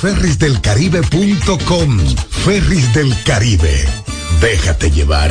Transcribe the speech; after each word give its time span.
ferrisdelcaribe.com. 0.00 1.98
Ferris 2.30 2.92
del 2.94 3.14
Caribe. 3.22 3.84
Déjate 4.40 4.90
llevar. 4.90 5.30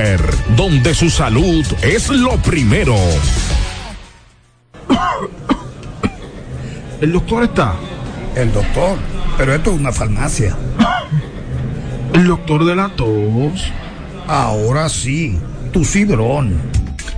donde 0.55 0.95
su 0.95 1.09
salud 1.09 1.65
es 1.81 2.09
lo 2.09 2.37
primero. 2.37 2.95
El 6.99 7.11
doctor 7.11 7.43
está. 7.43 7.75
El 8.35 8.51
doctor, 8.51 8.97
pero 9.37 9.53
esto 9.53 9.71
es 9.71 9.79
una 9.79 9.91
farmacia. 9.91 10.55
El 12.13 12.27
doctor 12.27 12.65
de 12.65 12.75
la 12.75 12.89
tos. 12.89 13.71
Ahora 14.27 14.89
sí, 14.89 15.37
tu 15.71 15.83
cibrón. 15.83 16.61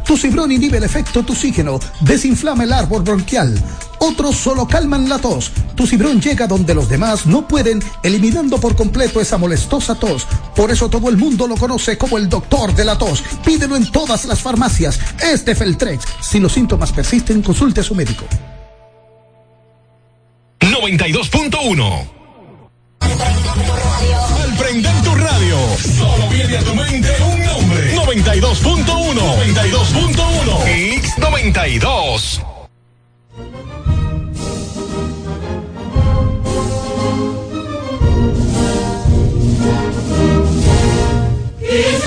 Tu 0.05 0.17
cibrón 0.17 0.51
inhibe 0.51 0.77
el 0.77 0.83
efecto 0.83 1.21
oxígeno, 1.21 1.79
desinflama 2.01 2.63
el 2.63 2.73
árbol 2.73 3.03
bronquial 3.03 3.55
otros 4.03 4.35
solo 4.35 4.67
calman 4.67 5.07
la 5.07 5.17
tos. 5.17 5.51
Tu 5.75 5.87
cibrón 5.87 6.21
llega 6.21 6.45
donde 6.45 6.75
los 6.75 6.89
demás 6.89 7.25
no 7.25 7.47
pueden, 7.47 7.81
eliminando 8.03 8.59
por 8.59 8.75
completo 8.75 9.21
esa 9.21 9.37
molestosa 9.37 9.95
tos. 9.95 10.27
Por 10.55 10.71
eso 10.71 10.89
todo 10.89 11.09
el 11.09 11.17
mundo 11.17 11.47
lo 11.47 11.55
conoce 11.55 11.97
como 11.97 12.17
el 12.17 12.27
doctor 12.29 12.75
de 12.75 12.83
la 12.85 12.97
tos. 12.97 13.23
Pídelo 13.43 13.75
en 13.75 13.91
todas 13.91 14.25
las 14.25 14.41
farmacias. 14.41 14.99
Este 15.21 15.55
Feltrex. 15.55 16.05
Si 16.21 16.39
los 16.39 16.51
síntomas 16.51 16.91
persisten, 16.91 17.41
consulte 17.41 17.79
a 17.81 17.83
su 17.83 17.95
médico. 17.95 18.25
92.1 20.59 22.07
Al 22.99 24.57
prender 24.57 25.01
tu 25.03 25.15
radio, 25.15 25.57
solo 25.97 26.29
viene 26.29 26.57
a 26.57 26.61
tu 26.61 26.75
mente 26.75 27.09
un 27.23 27.45
nombre. 27.45 27.95
92.1 27.95 29.13
92.1 29.13 30.43
X92 31.17 32.53
es 41.75 42.03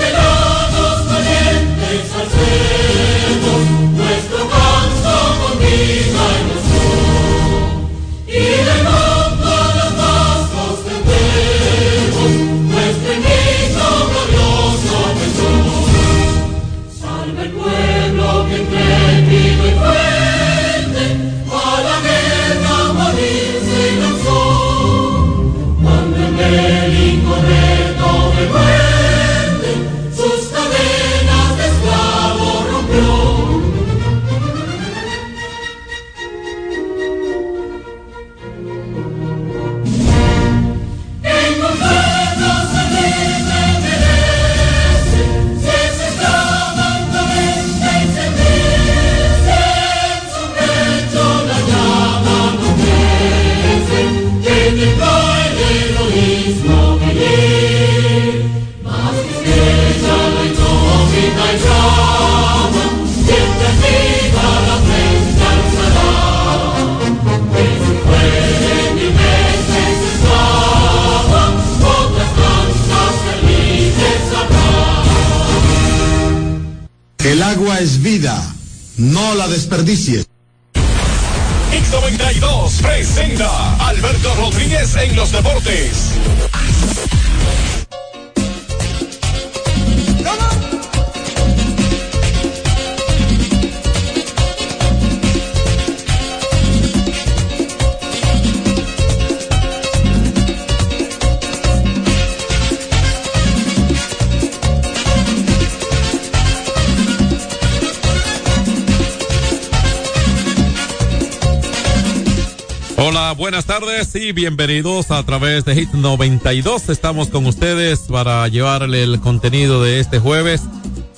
bienvenidos 114.33 115.11
a 115.11 115.23
través 115.23 115.63
de 115.63 115.75
Hit 115.75 115.91
92. 115.93 116.89
Estamos 116.89 117.29
con 117.29 117.45
ustedes 117.45 117.99
para 117.99 118.47
llevarle 118.47 119.03
el 119.03 119.19
contenido 119.19 119.83
de 119.83 119.99
este 119.99 120.19
jueves 120.19 120.63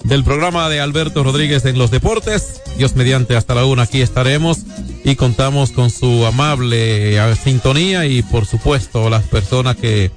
del 0.03 0.23
programa 0.23 0.69
de 0.69 0.79
Alberto 0.79 1.23
Rodríguez 1.23 1.65
en 1.65 1.77
los 1.77 1.91
deportes. 1.91 2.61
Dios 2.77 2.95
mediante 2.95 3.35
hasta 3.35 3.55
la 3.55 3.65
una 3.65 3.83
aquí 3.83 4.01
estaremos 4.01 4.59
y 5.03 5.15
contamos 5.15 5.71
con 5.71 5.89
su 5.89 6.25
amable 6.25 7.17
eh, 7.17 7.35
sintonía 7.35 8.05
y 8.05 8.21
por 8.21 8.45
supuesto 8.45 9.09
las 9.09 9.23
personas 9.23 9.75
que 9.75 10.11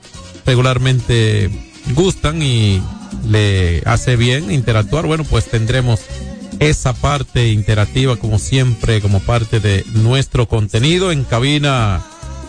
regularmente 0.44 1.50
gustan 1.94 2.42
y 2.42 2.82
le 3.28 3.82
hace 3.86 4.16
bien 4.16 4.53
interactuar. 4.53 5.06
Bueno, 5.06 5.24
pues 5.24 5.47
tendremos 5.47 6.00
esa 6.59 6.92
parte 6.92 7.48
interactiva 7.48 8.16
como 8.16 8.38
siempre, 8.38 9.00
como 9.00 9.20
parte 9.20 9.60
de 9.60 9.84
nuestro 9.94 10.47
contenido 10.47 11.10
en 11.10 11.24
cabina, 11.24 12.03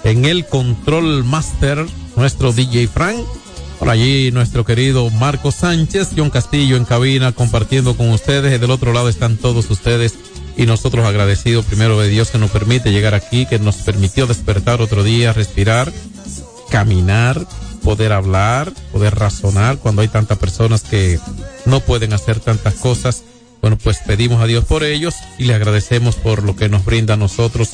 en 0.04 0.26
el 0.26 0.46
control 0.46 1.24
master, 1.24 1.86
nuestro 2.16 2.52
DJ 2.52 2.88
Frank. 2.88 3.20
Por 3.80 3.90
allí 3.90 4.32
nuestro 4.32 4.66
querido 4.66 5.10
Marco 5.10 5.52
Sánchez, 5.52 6.10
John 6.16 6.30
Castillo 6.30 6.78
en 6.78 6.86
cabina 6.86 7.32
compartiendo 7.32 7.98
con 7.98 8.10
ustedes. 8.12 8.60
Del 8.60 8.72
otro 8.72 8.94
lado 8.94 9.10
están 9.10 9.38
todos 9.38 9.70
ustedes 9.70 10.16
y 10.56 10.66
nosotros 10.66 11.06
agradecidos 11.06 11.66
primero 11.66 12.00
de 12.00 12.08
Dios 12.08 12.30
que 12.30 12.38
nos 12.38 12.52
permite 12.52 12.92
llegar 12.92 13.14
aquí, 13.14 13.46
que 13.46 13.60
nos 13.60 13.78
permitió 13.78 14.28
despertar 14.28 14.82
otro 14.82 15.04
día, 15.04 15.34
respirar, 15.34 15.92
caminar, 16.70 17.46
poder 17.84 18.14
hablar, 18.14 18.72
poder 18.92 19.16
razonar 19.16 19.78
cuando 19.80 20.02
hay 20.02 20.08
tantas 20.08 20.38
personas 20.38 20.84
que 20.84 21.20
no 21.66 21.80
pueden 21.82 22.14
hacer 22.14 22.40
tantas 22.40 22.76
cosas 22.76 23.24
bueno, 23.64 23.78
pues 23.82 24.00
pedimos 24.06 24.42
a 24.42 24.46
Dios 24.46 24.66
por 24.66 24.84
ellos 24.84 25.16
y 25.38 25.46
le 25.46 25.54
agradecemos 25.54 26.18
por 26.18 26.44
lo 26.44 26.54
que 26.54 26.68
nos 26.68 26.84
brinda 26.84 27.14
a 27.14 27.18
nosotros 27.18 27.70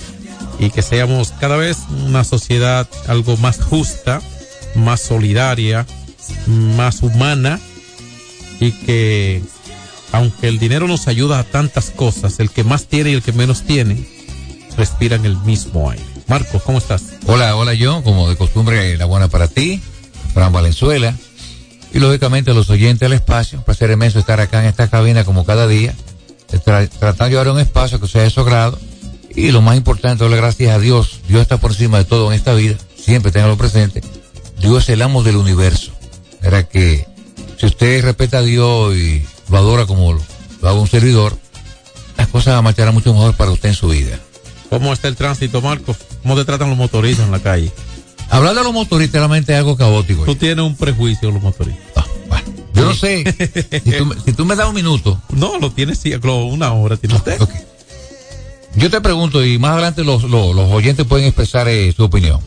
y 0.60 0.70
que 0.70 0.82
seamos 0.82 1.34
cada 1.40 1.56
vez 1.56 1.78
una 1.90 2.24
sociedad 2.24 2.88
algo 3.08 3.38
más 3.38 3.62
justa, 3.62 4.22
más 4.76 5.00
solidaria, 5.00 5.86
más 6.48 7.02
humana 7.02 7.60
y 8.60 8.72
que 8.72 9.42
aunque 10.12 10.48
el 10.48 10.60
dinero 10.60 10.88
nos 10.88 11.08
ayuda 11.08 11.40
a 11.40 11.44
tantas 11.44 11.92
cosas, 11.92 12.40
el 12.40 12.50
que 12.50 12.64
más 12.64 12.86
tiene 12.86 13.12
y 13.12 13.14
el 13.14 13.24
que 13.24 13.32
menos 13.32 13.64
tiene 13.64 14.06
respiran 14.76 15.26
el 15.26 15.38
mismo 15.38 15.90
aire. 15.90 16.04
Marcos, 16.28 16.62
¿cómo 16.64 16.78
estás? 16.78 17.04
Hola, 17.26 17.56
hola 17.56 17.74
John, 17.80 18.04
como 18.04 18.30
de 18.30 18.36
costumbre, 18.36 18.98
la 18.98 19.06
buena 19.06 19.30
para 19.30 19.48
ti, 19.48 19.82
Fran 20.34 20.52
Valenzuela 20.52 21.16
y 21.94 22.00
lógicamente 22.00 22.54
los 22.54 22.70
oyentes 22.70 23.00
del 23.00 23.14
espacio. 23.14 23.60
Un 23.60 23.66
placer 23.66 23.90
inmenso 23.92 24.20
estar 24.20 24.40
acá 24.42 24.60
en 24.62 24.68
esta 24.68 24.90
cabina 24.90 25.24
como 25.24 25.46
cada 25.46 25.68
día, 25.68 25.94
tratando 26.64 27.26
de 27.26 27.30
llevar 27.30 27.48
un 27.50 27.60
espacio 27.60 28.00
que 28.00 28.08
sea 28.08 28.24
de 28.24 28.30
su 28.30 28.44
grado 28.44 28.78
Y 29.40 29.52
lo 29.54 29.62
más 29.62 29.78
importante, 29.78 30.26
darle 30.26 30.36
gracias 30.36 30.76
a 30.76 30.80
Dios. 30.80 31.22
Dios 31.30 31.42
está 31.42 31.58
por 31.58 31.72
encima 31.72 31.98
de 31.98 32.04
todo 32.04 32.30
en 32.30 32.38
esta 32.38 32.54
vida. 32.54 32.76
Siempre 32.98 33.32
tenganlo 33.32 33.58
presente. 33.58 34.02
Dios 34.60 34.84
es 34.84 34.90
el 34.90 35.02
amo 35.02 35.24
del 35.24 35.38
universo. 35.38 35.94
Era 36.42 36.68
que 36.68 37.08
si 37.58 37.66
usted 37.66 38.04
respeta 38.04 38.40
a 38.40 38.42
Dios 38.42 38.94
y 38.98 39.24
lo 39.50 39.58
adora 39.58 39.86
como 39.86 40.12
lo, 40.12 40.22
lo 40.62 40.70
haga 40.70 40.78
un 40.78 40.90
servidor, 40.90 41.38
las 42.18 42.28
cosas 42.28 42.62
marcharán 42.62 42.94
mucho 42.94 43.14
mejor 43.14 43.34
para 43.38 43.52
usted 43.52 43.70
en 43.70 43.76
su 43.76 43.88
vida. 43.88 44.20
¿Cómo 44.70 44.92
está 44.92 45.08
el 45.08 45.16
tránsito, 45.16 45.62
Marcos? 45.62 45.96
¿Cómo 46.22 46.36
te 46.36 46.44
tratan 46.44 46.68
los 46.68 46.78
motoristas 46.78 47.26
en 47.26 47.32
la 47.32 47.40
calle? 47.40 47.72
Hablar 48.30 48.56
de 48.56 48.64
los 48.64 48.74
motoristas 48.74 49.20
realmente 49.22 49.54
es 49.54 49.58
algo 49.58 49.78
caótico. 49.78 50.26
Tú 50.26 50.36
tienes 50.36 50.66
un 50.66 50.76
prejuicio 50.76 51.30
de 51.30 51.34
los 51.36 51.42
motoristas. 51.42 51.86
Ah, 51.96 52.06
bueno, 52.28 52.48
yo 52.74 52.86
no 52.86 52.94
sé. 52.94 53.24
si, 53.84 53.92
tú, 53.92 54.16
si 54.26 54.34
tú 54.34 54.46
me 54.46 54.58
das 54.58 54.68
un 54.68 54.76
minuto. 54.76 55.20
No, 55.30 55.58
lo 55.60 55.72
tienes 55.72 55.98
sí, 55.98 56.14
una 56.14 56.74
hora 56.74 56.98
tiene 56.98 57.16
usted. 57.16 57.42
Ok. 57.42 57.52
Yo 58.76 58.90
te 58.90 59.02
pregunto, 59.02 59.44
y 59.44 59.58
más 59.58 59.72
adelante 59.72 60.04
los, 60.04 60.24
los, 60.24 60.56
los 60.56 60.72
oyentes 60.72 61.06
pueden 61.06 61.26
expresar 61.26 61.68
eh, 61.68 61.92
su 61.92 62.04
opinión. 62.04 62.40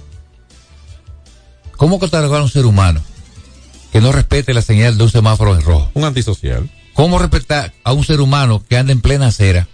¿Cómo 1.77 1.99
catalogar 1.99 2.41
a 2.41 2.45
un 2.45 2.49
ser 2.49 2.65
humano 2.65 3.03
que 3.91 4.01
no 4.01 4.13
respete 4.13 4.55
la 4.55 4.63
señal 4.63 4.97
de 4.97 5.05
un 5.05 5.11
semáforo 5.11 5.55
en 5.55 5.63
rojo? 5.63 5.91
Un 5.95 6.05
antisocial. 6.05 6.71
¿Cómo 6.95 7.19
respetar 7.19 7.73
a 7.85 7.93
un 7.93 8.05
ser 8.05 8.21
humano 8.21 8.63
que 8.69 8.77
anda 8.77 8.93
en 8.93 9.01
plena 9.01 9.27
acera 9.29 9.67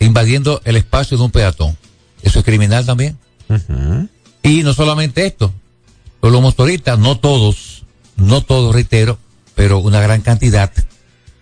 invadiendo 0.00 0.60
el 0.64 0.76
espacio 0.76 1.16
de 1.16 1.24
un 1.24 1.30
peatón? 1.30 1.76
¿Eso 2.22 2.40
es 2.40 2.44
criminal 2.44 2.84
también? 2.84 3.18
Y 4.42 4.62
no 4.62 4.74
solamente 4.74 5.26
esto, 5.26 5.52
los 6.20 6.42
motoristas, 6.42 6.98
no 6.98 7.18
todos, 7.18 7.84
no 8.16 8.42
todos, 8.42 8.74
reitero, 8.74 9.18
pero 9.54 9.78
una 9.78 10.00
gran 10.00 10.20
cantidad. 10.20 10.72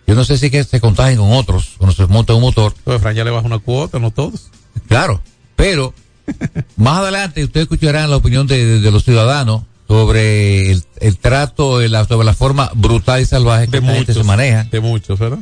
Yo 0.07 0.15
no 0.15 0.25
sé 0.25 0.37
si 0.37 0.49
que 0.49 0.63
se 0.63 0.79
contagian 0.81 1.17
con 1.17 1.31
otros 1.31 1.75
cuando 1.77 1.95
se 1.95 2.05
monta 2.07 2.33
un 2.33 2.41
motor, 2.41 2.73
Pues 2.83 3.01
Fran 3.01 3.15
ya 3.15 3.23
le 3.23 3.31
baja 3.31 3.45
una 3.47 3.59
cuota, 3.59 3.99
no 3.99 4.11
todos. 4.11 4.49
claro, 4.87 5.21
pero 5.55 5.93
más 6.77 6.99
adelante 6.99 7.43
ustedes 7.43 7.63
escucharán 7.65 8.09
la 8.09 8.17
opinión 8.17 8.47
de, 8.47 8.65
de- 8.65 8.79
de 8.81 8.91
los 8.91 9.03
ciudadanos 9.03 9.63
sobre 9.87 10.71
el, 10.71 10.83
el 10.99 11.17
trato, 11.17 11.81
el- 11.81 11.95
sobre 12.07 12.25
la 12.25 12.33
forma 12.33 12.71
brutal 12.75 13.21
y 13.21 13.25
salvaje 13.25 13.67
que 13.67 13.79
De 13.79 13.85
gente 13.85 13.99
muchos. 13.99 14.15
se 14.17 14.23
maneja. 14.23 14.63
De 14.65 14.79
muchos, 14.79 15.19
¿verdad? 15.19 15.39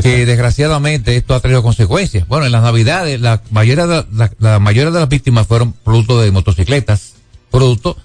que 0.00 0.24
desgraciadamente 0.24 1.16
esto 1.16 1.34
ha 1.34 1.40
traído 1.40 1.64
consecuencias. 1.64 2.26
Bueno, 2.28 2.46
en 2.46 2.52
las 2.52 2.62
navidades 2.62 3.20
la 3.20 3.42
mayoría 3.50 3.86
de, 3.88 4.04
la, 4.12 4.30
la 4.38 4.58
mayoría 4.60 4.92
de 4.92 5.00
las 5.00 5.08
víctimas 5.08 5.48
fueron 5.48 5.72
producto 5.72 6.20
de 6.20 6.30
motocicletas, 6.30 7.14
producto 7.50 7.96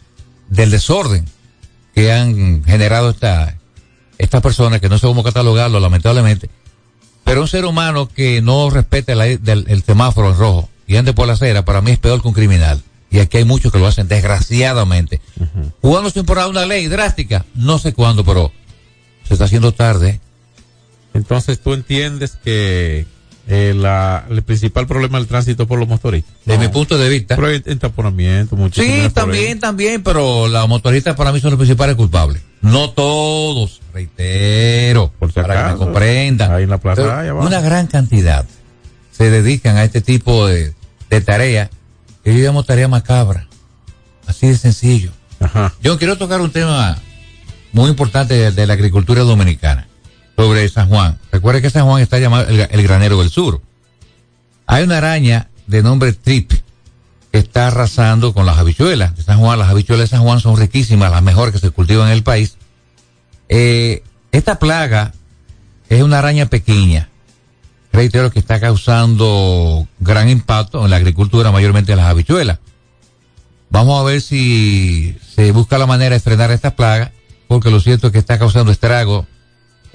del 0.50 0.72
desorden 0.72 1.26
que 1.94 2.12
han 2.12 2.64
generado 2.64 3.12
esta, 3.12 3.58
estas 4.18 4.42
personas, 4.42 4.82
que 4.82 4.90
no 4.90 4.98
sé 4.98 5.08
cómo 5.08 5.24
catalogarlo 5.24 5.80
lamentablemente, 5.80 6.50
pero 7.24 7.42
un 7.42 7.48
ser 7.48 7.66
humano 7.66 8.08
que 8.08 8.42
no 8.42 8.70
respete 8.70 9.16
la- 9.16 9.26
del- 9.26 9.66
el 9.68 9.84
semáforo 9.84 10.30
en 10.32 10.38
rojo 10.38 10.70
y 10.88 10.96
ande 10.98 11.14
por 11.14 11.28
la 11.28 11.34
acera, 11.34 11.66
para 11.66 11.82
mí 11.82 11.92
es 11.92 12.00
peor 12.00 12.22
que 12.22 12.28
un 12.28 12.34
criminal. 12.34 12.82
Y 13.12 13.20
aquí 13.20 13.38
hay 13.38 13.46
muchos 13.46 13.72
que 13.72 13.80
lo 13.80 13.88
hacen 13.88 14.08
desgraciadamente. 14.08 15.22
¿Cuándo 15.82 16.10
se 16.10 16.20
imporá 16.20 16.48
una 16.48 16.66
ley 16.66 16.88
drástica? 16.88 17.46
No 17.56 17.80
sé 17.80 17.94
cuándo, 17.94 18.24
pero 18.26 18.52
se 19.28 19.34
está 19.36 19.46
haciendo 19.46 19.72
tarde. 19.72 20.20
Entonces 21.14 21.60
tú 21.62 21.74
entiendes 21.74 22.38
que 22.44 23.06
eh, 23.48 23.74
la, 23.76 24.26
el 24.30 24.42
principal 24.44 24.88
problema 24.88 25.18
del 25.20 25.28
tránsito 25.28 25.68
por 25.68 25.78
los 25.80 25.88
motoristas. 25.88 26.34
Desde 26.46 26.58
No. 26.58 26.64
mi 26.68 26.74
punto 26.74 26.98
de 26.98 27.10
vista. 27.10 27.36
Pero 27.36 27.48
hay 27.50 27.62
entaponamiento. 27.66 28.58
Sí, 28.74 29.10
también, 29.14 29.60
también, 29.60 30.02
pero 30.04 30.48
los 30.48 30.68
motoristas 30.68 31.16
para 31.16 31.32
mí 31.32 31.40
son 31.40 31.52
los 31.52 31.58
principales 31.60 31.96
culpables. 31.96 32.42
No 32.62 32.90
todos, 32.90 33.82
reitero, 33.94 35.12
Por 35.20 35.30
si 35.32 35.36
para 35.40 35.48
que 35.54 35.60
me 35.60 35.66
acaso. 35.70 35.78
comprendan. 35.80 36.52
Ahí 36.52 36.64
en 36.64 36.70
la 36.70 36.80
plaza, 36.80 37.24
una 37.36 37.62
gran 37.62 37.86
cantidad 37.88 38.46
se 39.12 39.30
dedican 39.30 39.78
a 39.78 39.84
este 39.84 40.02
tipo 40.02 40.48
de, 40.48 40.74
de 41.10 41.22
tareas 41.22 41.70
que 42.24 42.36
yo 42.36 42.44
llamo 42.44 42.64
tarea 42.64 42.88
macabra. 42.88 43.48
Así 44.28 44.48
de 44.48 44.58
sencillo. 44.58 45.12
Ajá. 45.40 45.72
Yo 45.84 46.00
quiero 46.00 46.18
tocar 46.18 46.42
un 46.42 46.52
tema 46.52 46.98
muy 47.72 47.90
importante 47.92 48.34
de, 48.34 48.52
de 48.52 48.66
la 48.66 48.74
agricultura 48.74 49.22
dominicana, 49.22 49.88
sobre 50.36 50.68
San 50.70 50.90
Juan. 50.90 51.18
Recuerde 51.32 51.62
que 51.62 51.70
San 51.70 51.86
Juan 51.86 52.02
está 52.02 52.20
llamado 52.20 52.48
el, 52.48 52.84
granero 52.84 53.20
del 53.20 53.30
sur. 53.30 53.62
Hay 54.68 54.84
una 54.84 54.98
araña 54.98 55.50
de 55.68 55.84
nombre 55.84 56.14
Trip 56.14 56.52
que 57.32 57.38
está 57.38 57.68
arrasando 57.68 58.34
con 58.34 58.46
las 58.46 58.58
habichuelas 58.58 59.16
de 59.16 59.24
San 59.24 59.40
Juan. 59.40 59.60
Las 59.60 59.70
habichuelas 59.70 60.10
de 60.10 60.18
San 60.18 60.24
Juan 60.24 60.40
son 60.40 60.58
riquísimas, 60.58 61.12
las 61.12 61.24
mejores 61.24 61.54
que 61.54 61.60
se 61.60 61.72
cultivan 61.72 62.08
en 62.08 62.14
el 62.14 62.24
país. 62.24 62.58
Eh, 63.50 64.04
esta 64.32 64.60
plaga 64.60 65.14
es 65.90 66.02
una 66.04 66.20
araña 66.20 66.48
pequeña. 66.48 67.10
Reitero 67.94 68.30
que 68.30 68.40
está 68.40 68.60
causando 68.60 69.88
gran 70.00 70.28
impacto 70.28 70.84
en 70.84 70.92
la 70.92 70.98
agricultura, 70.98 71.52
mayormente 71.52 71.94
en 71.94 72.00
las 72.00 72.08
habichuelas. 72.08 72.60
Vamos 73.70 74.00
a 74.00 74.04
ver 74.04 74.22
si 74.22 75.18
se 75.34 75.52
busca 75.52 75.78
la 75.78 75.86
manera 75.86 76.16
de 76.16 76.20
frenar 76.20 76.52
esta 76.52 76.76
plaga, 76.76 77.12
porque 77.48 77.72
lo 77.72 77.80
cierto 77.80 78.08
es 78.08 78.14
que 78.14 78.20
está 78.20 78.38
causando 78.38 78.72
estrago 78.72 79.26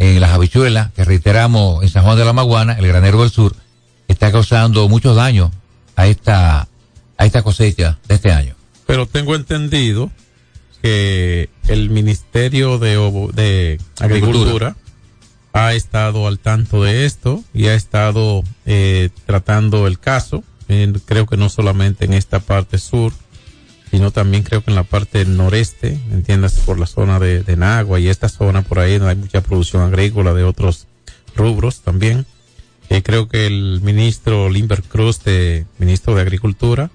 en 0.01 0.19
las 0.19 0.31
habichuelas, 0.31 0.91
que 0.93 1.05
reiteramos 1.05 1.83
en 1.83 1.91
San 1.91 2.03
Juan 2.03 2.17
de 2.17 2.25
la 2.25 2.33
Maguana, 2.33 2.73
el 2.73 2.87
granero 2.87 3.21
del 3.21 3.31
sur, 3.31 3.55
está 4.09 4.33
causando 4.33 4.89
muchos 4.89 5.15
daños 5.15 5.51
a 5.95 6.07
esta, 6.07 6.69
a 7.19 7.27
esta 7.27 7.43
cosecha 7.43 7.99
de 8.09 8.15
este 8.15 8.33
año. 8.33 8.55
Pero 8.87 9.07
tengo 9.07 9.37
entendido 9.37 10.11
que 10.83 11.51
el 11.69 11.91
Ministerio 11.91 12.79
de, 12.79 13.79
Agricultura 14.01 14.75
ha 15.53 15.75
estado 15.75 16.27
al 16.27 16.39
tanto 16.39 16.83
de 16.83 17.05
esto 17.05 17.45
y 17.53 17.67
ha 17.67 17.75
estado 17.75 18.43
eh, 18.65 19.11
tratando 19.27 19.87
el 19.87 19.99
caso. 19.99 20.43
Creo 21.05 21.27
que 21.27 21.37
no 21.37 21.51
solamente 21.51 22.07
en 22.07 22.15
esta 22.15 22.41
parte 22.41 22.79
sur, 22.79 23.13
sino 23.91 24.11
también 24.11 24.43
creo 24.43 24.63
que 24.63 24.71
en 24.71 24.77
la 24.77 24.85
parte 24.85 25.25
noreste, 25.25 25.99
entiendas, 26.13 26.61
por 26.61 26.79
la 26.79 26.87
zona 26.87 27.19
de, 27.19 27.43
de 27.43 27.57
Nagua 27.57 27.99
y 28.01 28.09
esta 28.09 28.29
zona 28.29 28.63
por 28.63 28.79
ahí 28.79 28.99
donde 28.99 29.11
hay 29.11 29.17
mucha 29.17 29.43
producción 29.43 29.83
agrícola 29.83 30.33
de 30.35 30.45
otros 30.45 30.87
rubros 31.35 31.81
también. 31.81 32.27
Eh, 32.89 33.03
creo 33.03 33.29
que 33.29 33.47
el 33.47 33.81
ministro 33.83 34.51
Limber 34.51 34.83
Cruz, 34.83 35.21
ministro 35.79 36.15
de 36.15 36.23
Agricultura, 36.23 36.91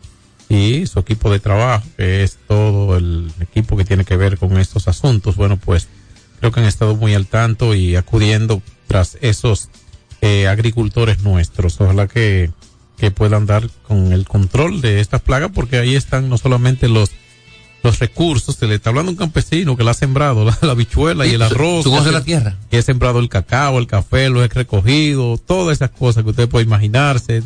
y 0.49 0.85
su 0.87 0.99
equipo 0.99 1.31
de 1.31 1.39
trabajo, 1.39 1.87
que 1.97 2.23
es 2.23 2.37
todo 2.47 2.97
el 2.97 3.31
equipo 3.39 3.77
que 3.77 3.85
tiene 3.85 4.05
que 4.05 4.17
ver 4.17 4.37
con 4.37 4.57
estos 4.57 4.87
asuntos, 4.87 5.35
bueno, 5.35 5.57
pues 5.57 5.87
creo 6.39 6.51
que 6.51 6.59
han 6.59 6.67
estado 6.67 6.95
muy 6.95 7.15
al 7.15 7.27
tanto 7.27 7.73
y 7.73 7.95
acudiendo 7.95 8.61
tras 8.87 9.17
esos 9.21 9.69
eh, 10.21 10.47
agricultores 10.47 11.23
nuestros. 11.23 11.79
Ojalá 11.81 12.07
que, 12.07 12.51
que 12.97 13.11
puedan 13.11 13.45
dar 13.45 13.69
con 13.87 14.13
el 14.13 14.25
control 14.25 14.81
de 14.81 14.99
estas 15.01 15.21
plagas, 15.21 15.51
porque 15.53 15.77
ahí 15.77 15.95
están 15.95 16.29
no 16.29 16.37
solamente 16.37 16.87
los 16.87 17.11
los 17.83 17.99
recursos, 17.99 18.55
se 18.55 18.65
le 18.65 18.73
está 18.75 18.89
hablando 18.89 19.11
a 19.11 19.13
un 19.13 19.17
campesino 19.17 19.77
que 19.77 19.83
la 19.83 19.91
ha 19.91 19.93
sembrado, 19.93 20.43
la, 20.45 20.57
la 20.61 20.71
habichuela 20.71 21.27
y 21.27 21.35
el 21.35 21.41
arroz. 21.43 21.83
¿Tú 21.83 21.91
conoces 21.91 22.07
que- 22.11 22.17
la 22.17 22.23
tierra? 22.23 22.55
que 22.71 22.79
he 22.79 22.81
sembrado 22.81 23.19
el 23.19 23.29
cacao, 23.29 23.77
el 23.77 23.85
café, 23.85 24.29
lo 24.29 24.43
he 24.43 24.47
recogido, 24.47 25.37
todas 25.37 25.77
esas 25.77 25.91
cosas 25.91 26.23
que 26.23 26.31
usted 26.31 26.49
puede 26.49 26.65
imaginarse, 26.65 27.43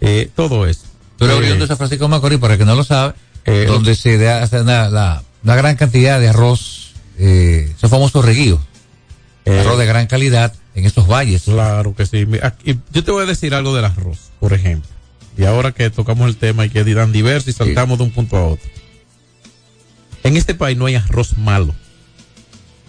eh, 0.00 0.30
todo 0.34 0.66
eso. 0.66 0.84
Tú 1.18 1.26
eres 1.26 1.36
Eh, 1.36 1.38
oriundo 1.40 1.64
de 1.64 1.68
San 1.68 1.76
Francisco 1.76 2.06
de 2.06 2.08
Macorís, 2.08 2.38
para 2.38 2.54
el 2.54 2.58
que 2.58 2.64
no 2.64 2.74
lo 2.76 2.82
sabe, 2.84 3.12
Eh, 3.44 3.66
donde 3.68 3.94
se 3.94 4.16
da 4.16 4.42
hace 4.42 4.62
una, 4.62 4.88
la- 4.88 5.22
una 5.42 5.54
gran 5.54 5.76
cantidad 5.76 6.18
de 6.18 6.28
arroz, 6.28 6.92
esos 7.18 7.90
famosos 7.90 8.24
reguíos, 8.24 8.60
arroz 9.46 9.78
de 9.78 9.84
gran 9.84 10.06
calidad 10.06 10.54
en 10.74 10.84
estos 10.86 11.06
valles. 11.08 11.42
Claro 11.42 11.94
que 11.94 12.06
sí. 12.06 12.26
Aquí- 12.42 12.78
yo 12.92 13.04
te 13.04 13.10
voy 13.10 13.22
a 13.24 13.26
decir 13.26 13.54
algo 13.54 13.74
del 13.74 13.84
arroz, 13.84 14.30
por 14.40 14.52
ejemplo. 14.52 14.90
Y 15.36 15.44
ahora 15.44 15.72
que 15.72 15.90
tocamos 15.90 16.28
el 16.28 16.36
tema 16.36 16.64
y 16.66 16.70
que 16.70 16.84
dirán 16.84 17.12
diverso 17.12 17.50
y 17.50 17.52
saltamos 17.52 17.98
de 17.98 18.04
un 18.04 18.10
punto 18.10 18.36
a 18.36 18.46
otro. 18.46 18.68
En 20.22 20.36
este 20.36 20.54
país 20.54 20.76
no 20.78 20.86
hay 20.86 20.94
arroz 20.94 21.36
malo. 21.36 21.74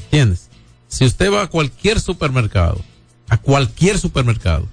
¿Entiendes? 0.06 0.50
Si 0.88 1.06
usted 1.06 1.32
va 1.32 1.44
a 1.44 1.48
cualquier 1.48 2.00
supermercado, 2.00 2.82
a 3.30 3.38
cualquier 3.38 3.98
supermercado, 4.00 4.68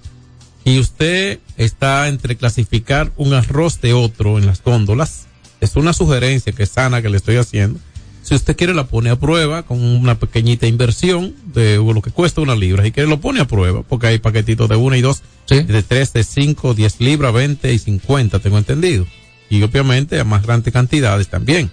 y 0.63 0.79
usted 0.79 1.39
está 1.57 2.07
entre 2.07 2.37
clasificar 2.37 3.11
un 3.17 3.33
arroz 3.33 3.81
de 3.81 3.93
otro 3.93 4.37
en 4.37 4.45
las 4.45 4.63
góndolas, 4.63 5.25
es 5.59 5.75
una 5.75 5.91
sugerencia 5.91 6.53
que 6.53 6.63
es 6.63 6.69
sana 6.69 7.01
que 7.01 7.09
le 7.09 7.17
estoy 7.17 7.35
haciendo. 7.37 7.79
Si 8.23 8.33
usted 8.35 8.55
quiere 8.55 8.73
la 8.73 8.85
pone 8.87 9.09
a 9.09 9.17
prueba 9.19 9.63
con 9.63 9.83
una 9.83 10.15
pequeñita 10.17 10.65
inversión 10.65 11.35
de 11.53 11.75
lo 11.75 12.01
que 12.01 12.09
cuesta 12.11 12.39
una 12.41 12.55
libra. 12.55 12.83
Si 12.83 12.91
quiere 12.91 13.07
lo 13.09 13.19
pone 13.19 13.41
a 13.41 13.45
prueba 13.47 13.83
porque 13.83 14.07
hay 14.07 14.17
paquetitos 14.19 14.67
de 14.69 14.75
una 14.77 14.97
y 14.97 15.01
dos, 15.01 15.21
Sí. 15.45 15.61
de 15.61 15.83
tres, 15.83 16.13
de 16.13 16.23
cinco, 16.23 16.73
diez 16.73 16.99
libras, 17.01 17.33
veinte 17.33 17.73
y 17.73 17.77
cincuenta, 17.79 18.39
tengo 18.39 18.57
entendido. 18.57 19.05
Y 19.49 19.61
obviamente 19.61 20.19
a 20.19 20.23
más 20.23 20.41
grandes 20.43 20.73
cantidades 20.73 21.27
también. 21.27 21.69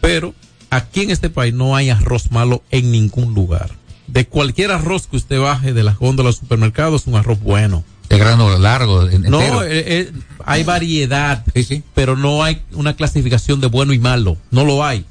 Pero 0.00 0.34
aquí 0.70 1.00
en 1.02 1.10
este 1.10 1.30
país 1.30 1.54
no 1.54 1.74
hay 1.74 1.90
arroz 1.90 2.30
malo 2.30 2.62
en 2.70 2.90
ningún 2.92 3.34
lugar. 3.34 3.70
De 4.06 4.26
cualquier 4.26 4.70
arroz 4.70 5.06
que 5.06 5.16
usted 5.16 5.40
baje 5.40 5.72
de 5.72 5.82
las 5.82 5.98
góndolas 5.98 6.36
de 6.36 6.40
supermercados, 6.40 7.06
un 7.06 7.16
arroz 7.16 7.40
bueno. 7.40 7.84
De 8.08 8.16
grano 8.18 8.56
largo, 8.58 9.06
en- 9.08 9.22
No, 9.22 9.40
entero. 9.40 9.62
eh, 9.64 9.68
eh, 10.00 10.12
hay 10.44 10.64
variedad, 10.64 11.44
Sí, 11.54 11.62
sí. 11.62 11.82
pero 11.94 12.16
no 12.16 12.42
hay 12.42 12.62
una 12.72 12.94
clasificación 12.96 13.60
de 13.60 13.66
bueno 13.66 13.92
y 13.92 13.98
malo. 13.98 14.38
No 14.50 14.64
lo 14.64 14.82
hay. 14.84 15.04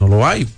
No 0.00 0.08
lo 0.08 0.26
hay. 0.26 0.44
O 0.44 0.48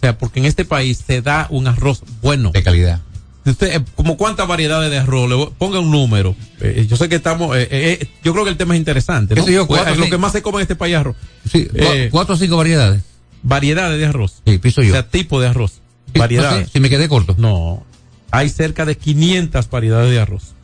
sea, 0.00 0.18
porque 0.18 0.40
en 0.40 0.46
este 0.46 0.64
país 0.64 1.02
se 1.06 1.22
da 1.22 1.46
un 1.50 1.66
arroz 1.66 2.02
bueno. 2.22 2.50
de 2.52 2.62
calidad. 2.62 3.00
Usted, 3.44 3.76
eh, 3.76 3.84
como 3.94 4.16
cuántas 4.16 4.48
variedades 4.48 4.90
de 4.90 4.98
arroz, 4.98 5.30
le 5.30 5.46
ponga 5.56 5.78
un 5.78 5.90
número. 5.92 6.34
Eh, 6.60 6.86
yo 6.88 6.96
sé 6.96 7.08
que 7.08 7.14
estamos, 7.14 7.56
eh, 7.56 7.68
eh, 7.70 8.08
yo 8.24 8.32
creo 8.32 8.44
que 8.44 8.50
el 8.50 8.56
tema 8.56 8.74
es 8.74 8.78
interesante. 8.78 9.34
¿no? 9.36 9.40
¿Qué 9.42 9.46
sé 9.46 9.54
yo? 9.54 9.66
Pues, 9.68 9.80
Cuatro, 9.82 9.96
lo 9.98 10.04
sí. 10.04 10.10
que 10.10 10.18
más 10.18 10.32
se 10.32 10.42
come 10.42 10.58
en 10.58 10.62
este 10.62 10.74
país 10.74 10.94
es 10.94 11.00
arroz. 11.00 11.16
Sí, 11.50 11.66
cu- 11.66 11.76
Eh, 11.76 12.08
cuatro 12.10 12.34
o 12.34 12.38
cinco 12.38 12.56
variedades. 12.56 13.02
Variedades 13.44 14.00
de 14.00 14.06
arroz. 14.06 14.42
Sí, 14.44 14.58
piso 14.58 14.82
yo. 14.82 14.88
O 14.88 14.92
sea, 14.92 15.08
tipo 15.08 15.40
de 15.40 15.46
arroz. 15.48 15.80
Variedades. 16.14 16.60
no 16.60 16.66
sé, 16.66 16.72
si 16.72 16.80
me 16.80 16.90
quedé 16.90 17.08
corto. 17.08 17.36
No, 17.38 17.84
hay 18.32 18.48
cerca 18.48 18.84
de 18.84 18.96
500 18.96 19.70
variedades 19.70 20.10
de 20.10 20.18
arroz. 20.20 20.54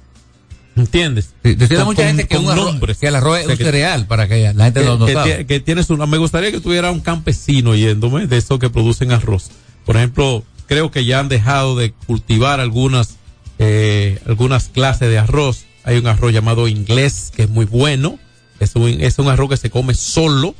¿Entiendes? 0.82 1.30
Sí, 1.44 1.54
decía 1.54 1.78
Con- 1.78 1.86
mucha 1.86 2.06
gente 2.06 2.26
que, 2.26 2.36
un 2.36 2.46
nombres. 2.46 2.98
que 2.98 3.06
el 3.06 3.14
arroz 3.14 3.38
es 3.38 3.44
O 3.44 3.46
sea, 3.46 3.52
un 3.54 3.58
que- 3.58 3.64
cereal 3.64 4.06
para 4.06 4.28
que 4.28 4.52
la 4.54 4.64
gente 4.64 4.80
que, 4.80 4.86
no, 4.86 4.98
no 4.98 5.06
que 5.06 5.12
sabe. 5.14 5.40
tie- 5.40 5.46
que 5.46 5.60
tienes 5.60 5.90
una, 5.90 6.06
me 6.06 6.18
gustaría 6.18 6.50
que 6.50 6.60
tuviera 6.60 6.90
un 6.90 7.00
campesino 7.00 7.74
yéndome 7.74 8.26
de 8.26 8.36
esos 8.36 8.58
que 8.58 8.68
producen 8.70 9.12
arroz. 9.12 9.50
Por 9.86 9.96
ejemplo, 9.96 10.44
creo 10.66 10.90
que 10.90 11.04
ya 11.04 11.20
han 11.20 11.28
dejado 11.28 11.76
de 11.76 11.92
cultivar 12.06 12.60
algunas, 12.60 13.16
eh, 13.58 14.18
algunas 14.26 14.64
clases 14.68 15.08
de 15.08 15.18
arroz. 15.18 15.64
Hay 15.84 15.98
un 15.98 16.06
arroz 16.06 16.32
llamado 16.32 16.68
inglés 16.68 17.32
que 17.34 17.42
es 17.44 17.48
muy 17.50 17.64
bueno. 17.64 18.18
Es 18.60 18.76
un, 18.76 18.88
es 18.88 19.18
un 19.18 19.28
arroz 19.28 19.50
que 19.50 19.56
se 19.56 19.70
come 19.70 19.94
solo. 19.94 20.54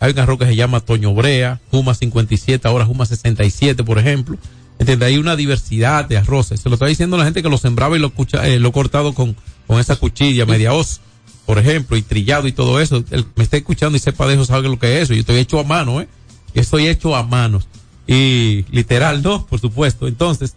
Hay 0.00 0.12
un 0.12 0.18
arroz 0.18 0.38
que 0.38 0.46
se 0.46 0.56
llama 0.56 0.80
Toño 0.80 1.14
Brea, 1.14 1.60
Juma 1.70 1.94
57, 1.94 2.66
ahora 2.66 2.84
Juma 2.86 3.06
67, 3.06 3.84
por 3.84 3.98
ejemplo. 3.98 4.36
¿Entiendes? 4.78 5.06
Hay 5.06 5.18
una 5.18 5.36
diversidad 5.36 6.06
de 6.06 6.16
arroces. 6.16 6.60
Se 6.60 6.68
lo 6.68 6.74
está 6.74 6.86
diciendo 6.86 7.16
la 7.16 7.24
gente 7.24 7.42
que 7.42 7.48
lo 7.48 7.58
sembraba 7.58 7.94
y 7.96 8.00
lo, 8.00 8.10
cucha- 8.12 8.48
eh, 8.48 8.58
lo 8.58 8.72
cortado 8.72 9.14
con, 9.14 9.36
con 9.72 9.80
esa 9.80 9.96
cuchilla 9.96 10.44
media 10.44 10.74
hoz, 10.74 11.00
por 11.46 11.58
ejemplo, 11.58 11.96
y 11.96 12.02
trillado 12.02 12.46
y 12.46 12.52
todo 12.52 12.78
eso. 12.80 13.02
El 13.10 13.24
me 13.36 13.42
está 13.44 13.56
escuchando 13.56 13.96
y 13.96 14.00
sepa 14.00 14.26
de 14.26 14.34
eso 14.34 14.44
sabe 14.44 14.68
lo 14.68 14.78
que 14.78 14.96
es 14.98 15.04
eso. 15.04 15.14
Yo 15.14 15.20
estoy 15.20 15.38
hecho 15.38 15.58
a 15.58 15.64
mano, 15.64 16.00
¿eh? 16.02 16.08
Yo 16.54 16.60
estoy 16.60 16.86
hecho 16.88 17.16
a 17.16 17.22
manos. 17.22 17.66
Y 18.06 18.64
literal, 18.70 19.22
no, 19.22 19.46
por 19.46 19.60
supuesto. 19.60 20.06
Entonces, 20.08 20.54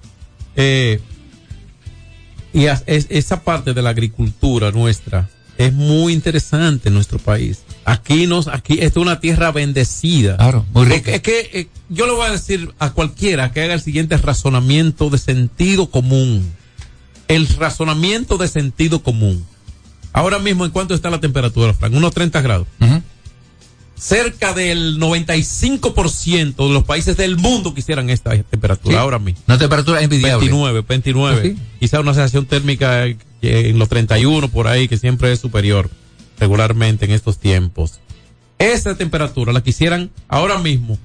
eh, 0.58 1.00
y 2.54 2.66
es- 2.66 2.84
esa 3.10 3.42
parte 3.44 3.74
de 3.74 3.82
la 3.82 3.90
agricultura 3.92 4.72
nuestra 4.72 5.30
es 5.58 5.72
muy 5.74 6.12
interesante 6.14 6.90
en 6.90 6.96
nuestro 6.96 7.18
país. 7.20 7.60
Aquí 7.86 8.28
nos, 8.28 8.48
aquí 8.50 8.80
es 8.82 8.98
una 8.98 9.20
tierra 9.22 9.52
bendecida. 9.54 10.36
Claro, 10.38 10.66
muy 10.74 10.86
rica. 10.86 11.12
Es 11.12 11.22
que 11.22 11.50
eh, 11.54 11.68
yo 11.90 12.06
le 12.08 12.14
voy 12.14 12.28
a 12.28 12.32
decir 12.32 12.74
a 12.80 12.92
cualquiera 12.92 13.52
que 13.54 13.62
haga 13.62 13.74
el 13.76 13.82
siguiente 13.82 14.18
razonamiento 14.18 15.10
de 15.10 15.18
sentido 15.18 15.90
común. 15.90 16.52
El 17.28 17.48
razonamiento 17.48 18.38
de 18.38 18.48
sentido 18.48 19.02
común. 19.02 19.46
Ahora 20.14 20.40
mismo, 20.40 20.66
¿en 20.66 20.72
cuánto 20.72 20.94
está 20.94 21.10
la 21.10 21.20
temperatura, 21.20 21.74
Frank? 21.74 21.94
Unos 21.94 22.14
30 22.14 22.42
grados. 22.42 22.68
Cerca 23.98 24.54
del 24.54 25.00
95% 25.00 26.68
de 26.68 26.74
los 26.74 26.84
países 26.84 27.16
del 27.16 27.38
mundo 27.38 27.74
quisieran 27.74 28.10
esta 28.10 28.32
temperatura 28.44 28.96
Sí. 28.96 29.00
ahora 29.02 29.20
mismo. 29.20 29.42
Una 29.48 29.58
temperatura 29.58 30.02
envidiable. 30.02 30.46
29, 30.48 30.84
29. 30.88 31.42
Sí. 31.42 31.58
Quizá 31.80 32.02
una 32.02 32.14
sensación 32.14 32.46
térmica 32.46 33.06
eh, 33.08 33.18
en 33.42 33.80
los 33.80 33.88
31 33.88 34.50
por 34.50 34.68
ahí, 34.68 34.88
que 34.90 34.98
siempre 34.98 35.32
es 35.32 35.40
superior 35.40 35.90
regularmente 36.40 37.06
en 37.06 37.12
estos 37.12 37.38
tiempos. 37.40 38.00
Esa 38.60 38.96
temperatura 38.96 39.54
la 39.54 39.64
quisieran 39.64 40.12
ahora 40.28 40.60
mismo 40.60 40.98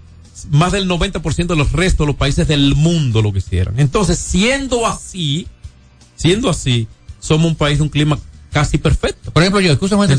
más 0.51 0.73
del 0.73 0.89
90% 0.89 1.47
de 1.47 1.57
los 1.57 1.73
restos 1.73 2.07
de 2.07 2.07
los 2.07 2.17
países 2.17 2.49
del 2.49 2.75
mundo 2.75 3.23
lo 3.23 3.33
quisieran. 3.33 3.79
Entonces, 3.79 4.19
siendo 4.19 4.87
así, 4.87 5.47
siendo 6.21 6.51
así, 6.51 6.87
somos 7.19 7.47
un 7.47 7.57
país 7.57 7.79
de 7.79 7.85
un 7.85 7.89
clima 7.89 8.19
casi 8.53 8.77
perfecto. 8.77 9.31
Por 9.31 9.43
ejemplo, 9.43 9.61
yo, 9.61 9.73
escúchame, 9.73 10.07
¿cuáles 10.07 10.19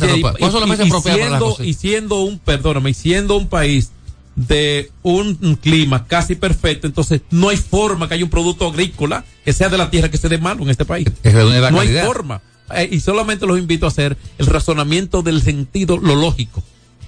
son 0.51 0.67
meses 0.67 0.85
y 0.85 0.89
apropiados 0.89 1.03
para 1.03 1.29
la 1.29 1.37
siendo, 1.37 1.45
cosecha? 1.51 1.69
y 1.69 1.73
siendo 1.75 2.21
un, 2.21 2.39
perdóname, 2.39 2.89
y 2.89 2.93
siendo 2.95 3.37
un 3.37 3.47
país 3.47 3.91
de 4.35 4.89
un, 5.03 5.35
clima 5.61 6.07
casi 6.07 6.33
perfecto, 6.33 6.87
entonces 6.87 7.21
no 7.29 7.49
hay 7.49 7.57
forma 7.57 8.07
que 8.07 8.15
haya 8.15 8.23
un 8.23 8.31
producto 8.31 8.67
agrícola 8.67 9.25
que 9.45 9.53
sea 9.53 9.69
de 9.69 9.77
la 9.77 9.91
tierra 9.91 10.09
que 10.09 10.17
se 10.17 10.27
dé 10.27 10.39
malo 10.39 10.63
en 10.63 10.71
este 10.71 10.85
país. 10.85 11.07
La 11.23 11.69
No 11.69 11.79
hay 11.79 11.89
forma. 12.03 12.41
Eh, 12.73 12.89
y 12.91 12.99
solamente 13.01 13.45
los 13.45 13.59
invito 13.59 13.85
a 13.85 13.89
hacer 13.89 14.17
el 14.39 14.47
razonamiento 14.47 15.21
del 15.21 15.43
sentido, 15.43 15.97
lo 15.97 16.15
lógico. 16.15 16.63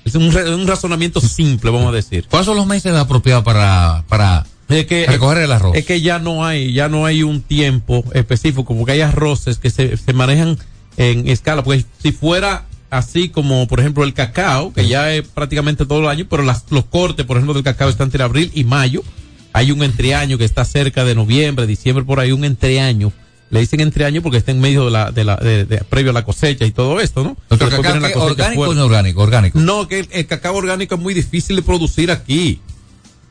Es 0.06 0.14
un, 0.14 0.36
un 0.36 0.68
razonamiento 0.68 1.20
simple, 1.20 1.72
vamos 1.72 1.88
a 1.88 1.94
decir. 1.94 2.28
¿Cuáles 2.30 2.46
son 2.46 2.58
los 2.58 2.68
meses 2.68 2.94
apropiados 2.94 3.44
para, 3.44 4.04
para 4.08 4.46
Es 4.74 4.86
que, 4.86 5.06
recoger 5.08 5.40
el 5.40 5.52
arroz? 5.52 5.76
es 5.76 5.86
que 5.86 6.02
ya 6.02 6.20
no 6.20 6.46
hay, 6.46 6.74
ya 6.74 6.90
no 6.90 7.06
hay 7.06 7.24
un 7.24 7.42
tiempo 7.42 8.04
específico, 8.14 8.76
porque 8.76 8.94
hay 8.94 9.02
arroces 9.02 9.58
que 9.58 9.70
se, 9.70 9.98
se 9.98 10.14
manejan 10.14 10.58
en 10.98 11.28
escala, 11.28 11.64
porque 11.64 11.86
si 12.02 12.12
fuera 12.12 12.66
así 12.90 13.30
como, 13.30 13.68
por 13.68 13.80
ejemplo, 13.80 14.04
el 14.04 14.14
cacao, 14.14 14.72
que 14.74 14.88
ya 14.88 15.14
es 15.14 15.28
prácticamente 15.28 15.86
todo 15.86 16.02
el 16.02 16.08
año, 16.08 16.28
pero 16.30 16.44
las, 16.44 16.66
los 16.70 16.86
cortes, 16.86 17.26
por 17.26 17.38
ejemplo, 17.38 17.54
del 17.56 17.64
cacao 17.64 17.90
están 17.90 18.06
entre 18.08 18.24
abril 18.24 18.52
y 18.54 18.64
mayo. 18.64 19.04
Hay 19.52 19.72
un 19.72 19.84
entreaño 19.84 20.38
que 20.38 20.46
está 20.46 20.64
cerca 20.66 21.04
de 21.04 21.16
noviembre, 21.16 21.66
diciembre, 21.68 22.04
por 22.06 22.20
ahí, 22.20 22.32
un 22.32 22.44
entreaño. 22.46 23.12
Le 23.50 23.60
dicen 23.60 23.82
entreaño 23.82 24.22
porque 24.24 24.38
está 24.40 24.52
en 24.52 24.60
medio 24.60 24.86
de 24.86 24.92
la, 24.92 25.12
de 25.12 25.24
la, 25.24 25.36
de, 25.38 25.66
de- 25.66 25.78
previo 25.84 26.10
a 26.10 26.14
la 26.14 26.24
cosecha 26.26 26.66
y 26.66 26.72
todo 26.72 27.00
esto, 27.00 27.24
¿no? 27.24 27.38
¿Nuestro 27.50 27.70
Después 27.70 27.82
cacao 27.94 28.00
la 28.02 28.26
orgánico 28.26 28.62
o 28.62 28.74
no 28.74 28.86
orgánico? 28.86 29.22
Orgánico. 29.22 29.60
No, 29.60 29.88
que 29.88 30.00
el, 30.00 30.08
el 30.12 30.26
cacao 30.26 30.56
orgánico 30.56 30.96
es 30.96 31.02
muy 31.02 31.14
difícil 31.14 31.56
de 31.56 31.62
producir 31.62 32.10
aquí. 32.10 32.60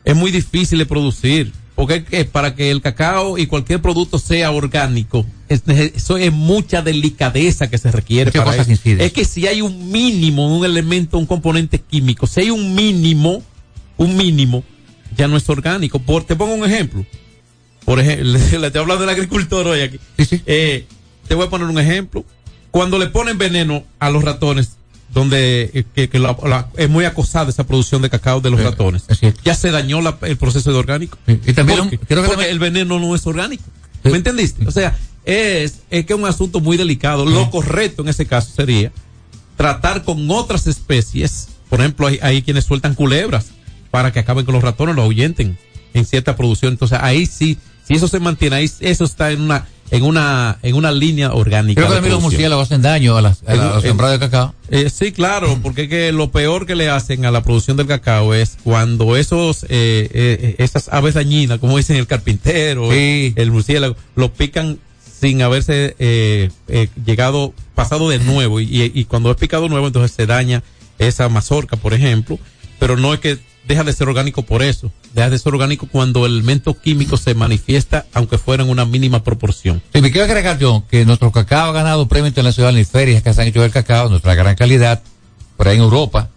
Es 0.05 0.17
muy 0.17 0.31
difícil 0.31 0.79
de 0.79 0.87
producir. 0.87 1.53
Porque 1.75 2.25
para 2.31 2.55
que 2.55 2.71
el 2.71 2.83
cacao 2.83 3.39
y 3.39 3.47
cualquier 3.47 3.81
producto 3.81 4.19
sea 4.19 4.51
orgánico, 4.51 5.25
es, 5.49 5.63
eso 5.67 6.19
es 6.19 6.31
mucha 6.31 6.83
delicadeza 6.83 7.71
que 7.71 7.79
se 7.79 7.91
requiere 7.91 8.31
para 8.31 8.57
cosas. 8.57 8.69
Es 8.69 9.13
que 9.13 9.25
si 9.25 9.47
hay 9.47 9.63
un 9.63 9.91
mínimo, 9.91 10.55
un 10.55 10.67
elemento, 10.67 11.17
un 11.17 11.25
componente 11.25 11.81
químico, 11.81 12.27
si 12.27 12.41
hay 12.41 12.51
un 12.51 12.75
mínimo, 12.75 13.43
un 13.97 14.17
mínimo, 14.17 14.65
ya 15.17 15.29
no 15.29 15.37
es 15.39 15.49
orgánico. 15.49 15.99
Por, 15.99 16.25
te 16.25 16.37
pongo 16.37 16.55
un 16.55 16.65
ejemplo. 16.65 17.07
Por 17.87 18.01
ejemplo, 18.01 18.33
le 18.33 18.39
estoy 18.39 18.81
hablando 18.81 18.99
del 18.99 19.11
agricultor 19.11 19.67
hoy 19.67 19.81
aquí. 19.81 19.99
Sí, 20.19 20.25
sí. 20.27 20.43
Eh, 20.45 20.87
te 21.27 21.35
voy 21.35 21.47
a 21.47 21.51
poner 21.51 21.69
un 21.69 21.79
ejemplo. 21.79 22.25
Cuando 22.71 22.99
le 22.99 23.07
ponen 23.07 23.39
veneno 23.39 23.85
a 23.99 24.11
los 24.11 24.23
ratones, 24.23 24.77
donde 25.13 25.71
eh, 25.75 25.85
que, 25.95 26.09
que 26.09 26.19
la- 26.19 26.37
la- 26.45 26.69
es 26.77 26.89
muy 26.89 27.05
acosada 27.05 27.51
esa 27.51 27.65
producción 27.67 28.01
de 28.03 28.11
cacao 28.11 28.41
de 28.41 28.51
los 28.51 28.61
Eh, 28.61 28.65
ratones, 28.65 29.05
ya 29.45 29.55
se 29.55 29.71
dañó 29.71 30.01
la- 30.01 30.19
el 30.23 30.37
proceso 30.37 30.73
de 30.73 30.79
orgánico. 30.79 31.19
Sí, 31.27 31.39
y 31.47 31.53
también 31.53 31.89
creo 32.09 32.23
que 32.23 32.29
también- 32.29 32.51
el 32.51 32.59
veneno 32.59 32.99
no 32.99 33.15
es 33.15 33.27
orgánico. 33.27 33.65
Sí. 34.03 34.11
¿Me 34.11 34.17
entendiste? 34.17 34.67
O 34.67 34.71
sea, 34.71 34.97
es, 35.25 35.81
es 35.91 36.07
que 36.07 36.13
es 36.15 36.19
un 36.19 36.25
asunto 36.27 36.61
muy 36.61 36.77
delicado. 36.77 37.25
Lo 37.27 37.51
correcto 37.51 38.03
en 38.03 38.09
ese 38.09 38.27
caso 38.27 38.51
sería 38.57 38.91
tratar 39.57 40.03
con 40.05 40.31
otras 40.31 40.67
especies. 40.67 41.49
Por 41.69 41.81
ejemplo, 41.81 42.07
hay, 42.07 42.19
hay 42.23 42.43
quienes 42.43 42.65
sueltan 42.65 42.95
culebras 42.95 43.47
para 43.91 44.13
que 44.13 44.19
acaben 44.19 44.45
con 44.45 44.55
los 44.55 44.63
ratones, 44.65 44.95
los 44.97 45.05
ahuyenten 45.05 45.59
en 45.95 46.05
cierta 46.07 46.37
producción. 46.37 46.73
Entonces, 46.73 46.99
ahí 47.01 47.27
sí, 47.27 47.59
si 47.87 47.95
eso 47.95 48.09
se 48.09 48.19
mantiene, 48.19 48.57
ahí 48.57 48.71
eso 48.81 49.05
está 49.05 49.31
en 49.31 49.43
una, 49.43 49.67
en 49.93 50.03
una, 50.05 50.59
en 50.63 50.75
una 50.75 50.91
línea 50.91 51.33
orgánica. 51.33 51.81
Creo 51.81 51.89
que 51.91 51.95
también 51.97 52.15
los 52.15 52.23
murciélagos 52.23 52.65
hacen 52.65 52.81
daño 52.83 53.17
a, 53.17 53.21
las, 53.23 53.43
a, 53.47 53.55
la- 53.55 53.71
a 53.71 53.75
los 53.75 53.83
sembrados 53.83 54.19
de 54.19 54.27
cacao. 54.27 54.55
Eh, 54.71 54.89
sí, 54.91 55.13
claro, 55.13 55.59
porque 55.63 55.83
es 55.83 55.89
que 55.91 56.13
lo 56.13 56.31
peor 56.33 56.65
que 56.67 56.75
le 56.75 56.89
hacen 56.89 57.27
a 57.27 57.31
la 57.31 57.43
producción 57.43 57.77
del 57.77 57.87
cacao 57.87 58.33
es 58.33 58.57
cuando 58.65 59.17
esos, 59.19 59.65
eh, 59.65 60.09
eh, 60.15 60.55
esas 60.59 60.89
aves 60.89 61.13
dañinas, 61.15 61.59
como 61.59 61.77
dicen 61.77 61.97
el 61.97 62.07
carpintero, 62.07 62.91
Sí. 62.91 63.35
el 63.37 63.51
murciélago, 63.53 63.95
lo 64.17 64.33
pican 64.33 64.79
sin 65.21 65.43
haberse 65.43 65.95
eh, 65.99 66.51
eh, 66.69 66.89
llegado, 67.05 67.53
pasado 67.75 68.09
de 68.09 68.19
nuevo. 68.19 68.61
Y 68.61 69.05
cuando 69.09 69.31
es 69.31 69.37
picado 69.37 69.69
nuevo, 69.69 69.87
entonces 69.87 70.11
se 70.17 70.27
daña 70.27 70.63
esa 70.99 71.29
mazorca, 71.29 71.77
por 71.77 71.93
ejemplo. 71.95 72.39
Pero 72.79 72.97
no 72.97 73.13
es 73.15 73.21
que 73.21 73.39
deja 73.67 73.85
de 73.85 73.93
ser 73.93 74.09
orgánico 74.09 74.43
por 74.43 74.63
eso. 74.63 74.91
Deja 75.15 75.31
de 75.31 75.39
ser 75.39 75.53
orgánico 75.55 75.87
cuando 75.91 76.27
el 76.27 76.33
elemento 76.35 76.75
químico 76.79 77.17
se 77.17 77.35
manifiesta, 77.35 78.07
aunque 78.15 78.39
fuera 78.39 78.63
en 78.65 78.71
una 78.71 78.85
mínima 78.85 79.23
proporción. 79.23 79.83
Sí, 79.95 80.01
me 80.03 80.11
quiero 80.11 80.25
agregar 80.25 80.59
yo 80.59 80.85
que 80.91 81.05
nuestro 81.05 81.31
cacao 81.33 81.71
ha 81.71 81.73
ganado 81.73 82.09
premio 82.09 82.29
internacional 82.29 82.77
en 82.77 82.87
ferias 82.87 83.23
que 83.23 83.33
se 83.33 83.41
han 83.43 83.49
hecho 83.49 83.63
del 83.63 83.71
cacao, 83.71 84.09
nuestra 84.09 84.35
gran 84.35 84.55
calidad, 84.57 85.03
por 85.57 85.69
ahí 85.69 85.77
en 85.77 85.83
Europa. 85.83 86.29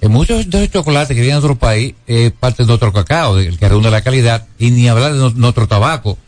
En 0.00 0.10
muchos 0.12 0.50
de 0.50 0.58
esos 0.58 0.70
chocolates 0.72 1.14
que 1.14 1.22
vienen 1.22 1.40
de 1.40 1.46
otro 1.46 1.58
país, 1.58 1.94
es 2.06 2.30
parte 2.32 2.62
de 2.64 2.66
nuestro 2.66 2.92
cacao, 2.92 3.38
el 3.38 3.58
que 3.58 3.68
redunda 3.68 3.90
la 3.90 4.02
calidad, 4.02 4.46
y 4.58 4.70
ni 4.70 4.88
hablar 4.88 5.12
de 5.14 5.18
no- 5.18 5.30
nuestro 5.30 5.66
tabaco. 5.68 6.18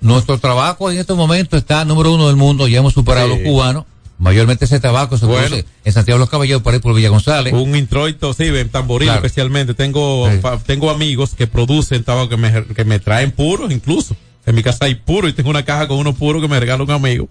Nuestro 0.00 0.38
tabaco 0.38 0.90
en 0.90 0.98
estos 0.98 1.16
momentos 1.16 1.58
está 1.58 1.84
número 1.84 2.12
uno 2.12 2.26
del 2.28 2.36
mundo, 2.36 2.68
ya 2.68 2.78
hemos 2.78 2.92
superado 2.92 3.26
a 3.26 3.36
los 3.36 3.38
cubanos. 3.40 3.84
Mayormente 4.24 4.64
ese 4.64 4.80
tabaco 4.80 5.18
se 5.18 5.26
Bueno. 5.26 5.48
produce 5.48 5.66
en 5.84 5.92
Santiago 5.92 6.16
de 6.16 6.20
los 6.20 6.30
Caballeros, 6.30 6.62
por 6.62 6.72
ahí 6.72 6.80
por 6.80 6.94
Villa 6.94 7.10
González. 7.10 7.52
Un 7.52 7.76
introito, 7.76 8.32
sí, 8.32 8.44
en 8.44 8.70
tamboril 8.70 9.08
Claro. 9.08 9.18
especialmente. 9.24 9.74
Tengo, 9.74 10.30
Sí. 10.30 10.38
pa- 10.38 10.58
tengo 10.58 10.90
amigos 10.90 11.34
que 11.36 11.46
producen 11.46 12.02
tabaco 12.04 12.30
que 12.30 12.38
me, 12.38 12.64
que 12.64 12.84
me 12.86 12.98
traen 12.98 13.32
puros 13.32 13.70
incluso. 13.70 14.16
En 14.46 14.54
mi 14.54 14.62
casa 14.62 14.86
hay 14.86 14.94
puro 14.94 15.28
y 15.28 15.34
tengo 15.34 15.50
una 15.50 15.62
caja 15.64 15.86
con 15.88 15.98
unos 15.98 16.14
puros 16.16 16.40
que 16.40 16.48
me 16.48 16.58
regala 16.58 16.82
un 16.82 16.90
amigo. 16.90 17.28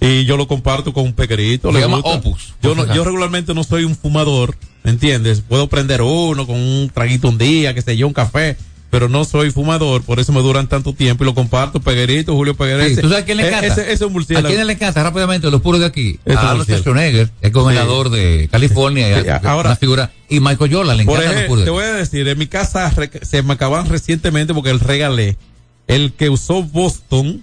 Y 0.00 0.24
yo 0.24 0.36
lo 0.36 0.48
comparto 0.48 0.92
con 0.92 1.04
un. 1.04 1.14
Se 1.16 1.26
le 1.28 1.80
llama 1.80 1.98
gusta. 1.98 2.10
Opus. 2.18 2.54
Yo, 2.60 2.74
no, 2.74 2.92
yo 2.92 3.04
regularmente 3.04 3.54
no 3.54 3.62
soy 3.62 3.84
un 3.84 3.94
fumador, 3.94 4.56
¿me 4.82 4.90
entiendes? 4.90 5.42
Puedo 5.48 5.68
prender 5.68 6.02
uno 6.02 6.44
con 6.44 6.56
un 6.56 6.90
traguito 6.92 7.28
un 7.28 7.38
día, 7.38 7.72
que 7.72 7.82
sé 7.82 7.96
yo, 7.96 8.08
un 8.08 8.12
café. 8.12 8.56
Pero 8.92 9.08
no 9.08 9.24
soy 9.24 9.50
fumador, 9.50 10.02
por 10.02 10.20
eso 10.20 10.34
me 10.34 10.42
duran 10.42 10.68
tanto 10.68 10.92
tiempo 10.92 11.24
y 11.24 11.26
lo 11.26 11.34
comparto. 11.34 11.80
Peguerito, 11.80 12.34
Julio 12.34 12.54
Peguerito. 12.54 12.96
Sí, 12.96 13.00
¿Tú 13.00 13.08
sabes 13.08 13.24
quién 13.24 13.38
le 13.38 13.48
encanta? 13.48 13.66
Ese, 13.68 13.80
ese 13.90 13.92
es 13.92 14.00
un 14.02 14.22
¿A 14.36 14.42
quién 14.42 14.66
le 14.66 14.74
encanta 14.74 15.02
rápidamente 15.02 15.50
los 15.50 15.62
puros 15.62 15.80
de 15.80 15.86
aquí? 15.86 16.18
Este 16.26 16.32
a 16.34 16.40
Arnold 16.50 16.56
murciélago. 16.58 16.82
Schwarzenegger, 16.82 17.30
el 17.40 17.50
gobernador 17.52 18.10
de 18.10 18.50
California, 18.52 19.08
y 19.18 19.22
Sí, 19.22 19.28
ahora- 19.44 19.70
una 19.70 19.76
figura. 19.76 20.12
Y 20.28 20.40
Michael 20.40 20.74
Jordan 20.74 20.98
le 20.98 21.04
Por 21.06 21.20
encantan 21.20 21.40
los 21.40 21.48
puros 21.48 21.64
te 21.64 21.70
voy 21.70 21.84
a 21.84 21.92
decir, 21.94 22.28
en 22.28 22.36
mi 22.36 22.48
casa 22.48 22.92
se 23.22 23.42
me 23.42 23.54
acaban 23.54 23.88
recientemente 23.88 24.52
porque 24.52 24.68
el 24.68 24.78
regalé. 24.78 25.38
El 25.86 26.12
que 26.12 26.28
usó 26.28 26.62
Boston 26.62 27.42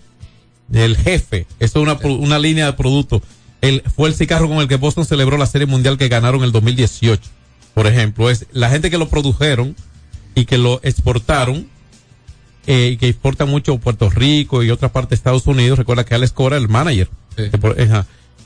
el 0.72 0.98
jefe. 0.98 1.48
Eso 1.60 1.80
es 1.80 1.84
una, 1.84 1.94
una 2.12 2.38
línea 2.38 2.68
de 2.68 2.74
producto. 2.74 3.24
El, 3.62 3.82
fue 3.96 4.08
el 4.08 4.28
carro 4.28 4.50
con 4.50 4.60
el 4.60 4.68
que 4.68 4.76
Boston 4.76 5.04
celebró 5.04 5.36
la 5.36 5.48
Serie 5.48 5.66
Mundial 5.66 5.98
que 5.98 6.10
ganaron 6.10 6.42
en 6.42 6.46
el 6.46 6.52
2018. 6.52 7.24
Por 7.74 7.88
ejemplo, 7.88 8.30
es 8.30 8.46
la 8.52 8.70
gente 8.70 8.92
que 8.92 9.00
lo 9.00 9.10
produjeron 9.10 9.76
y 10.36 10.46
que 10.46 10.58
lo 10.58 10.80
exportaron 10.84 11.68
eh, 12.68 12.92
y 12.94 12.98
que 12.98 13.08
exporta 13.08 13.46
mucho 13.46 13.74
a 13.74 13.80
Puerto 13.80 14.10
Rico 14.10 14.64
y 14.64 14.70
otras 14.70 14.92
partes 14.92 15.10
de 15.10 15.16
Estados 15.16 15.48
Unidos. 15.48 15.80
Recuerda 15.80 16.06
que 16.06 16.16
Alex 16.16 16.32
Cora, 16.32 16.58
el 16.58 16.70
manager. 16.70 17.10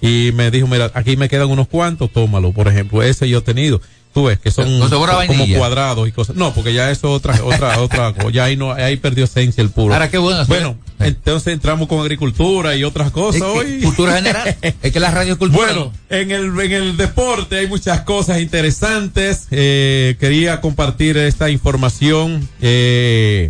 y 0.02 0.32
me 0.34 0.52
dijo, 0.52 0.68
mira, 0.68 0.92
aquí 0.94 1.18
me 1.18 1.30
quedan 1.30 1.50
unos 1.50 1.68
cuantos, 1.68 2.12
tómalo. 2.12 2.52
Por 2.52 2.68
ejemplo, 2.68 3.02
ese 3.04 3.28
yo 3.28 3.40
he 3.40 3.42
tenido. 3.42 3.82
Tú 4.14 4.26
ves 4.26 4.38
que 4.38 4.52
son 4.52 4.68
como 4.80 5.56
cuadrados 5.58 6.08
y 6.08 6.12
cosas. 6.12 6.36
No, 6.36 6.54
porque 6.54 6.74
ya 6.74 6.92
eso 6.92 7.12
otra, 7.12 7.44
otra, 7.44 7.80
otra, 7.82 8.14
ya 8.32 8.46
ahí 8.46 8.56
no, 8.56 8.72
ahí 8.72 8.96
perdió 8.98 9.24
esencia 9.26 9.64
el 9.64 9.72
puro. 9.72 9.94
Ahora 9.94 10.12
qué 10.12 10.20
bueno. 10.20 10.46
Bueno, 10.46 10.78
entonces 11.00 11.52
entramos 11.52 11.88
con 11.88 12.00
agricultura 12.00 12.76
y 12.76 12.84
otras 12.84 13.10
cosas 13.10 13.42
hoy. 13.42 13.82
Cultura 13.82 14.14
general. 14.14 14.56
es 14.82 14.92
que 14.92 15.00
la 15.00 15.10
radio 15.10 15.40
cultura. 15.40 15.66
Bueno, 15.66 15.92
en 16.10 16.30
el, 16.30 16.60
en 16.60 16.72
el 16.72 16.98
deporte 16.98 17.58
hay 17.58 17.68
muchas 17.68 18.02
cosas 18.02 18.40
interesantes. 18.40 19.48
Eh, 19.50 20.16
quería 20.20 20.62
compartir 20.62 21.18
esta 21.18 21.50
información. 21.50 22.48
Eh, 22.62 23.50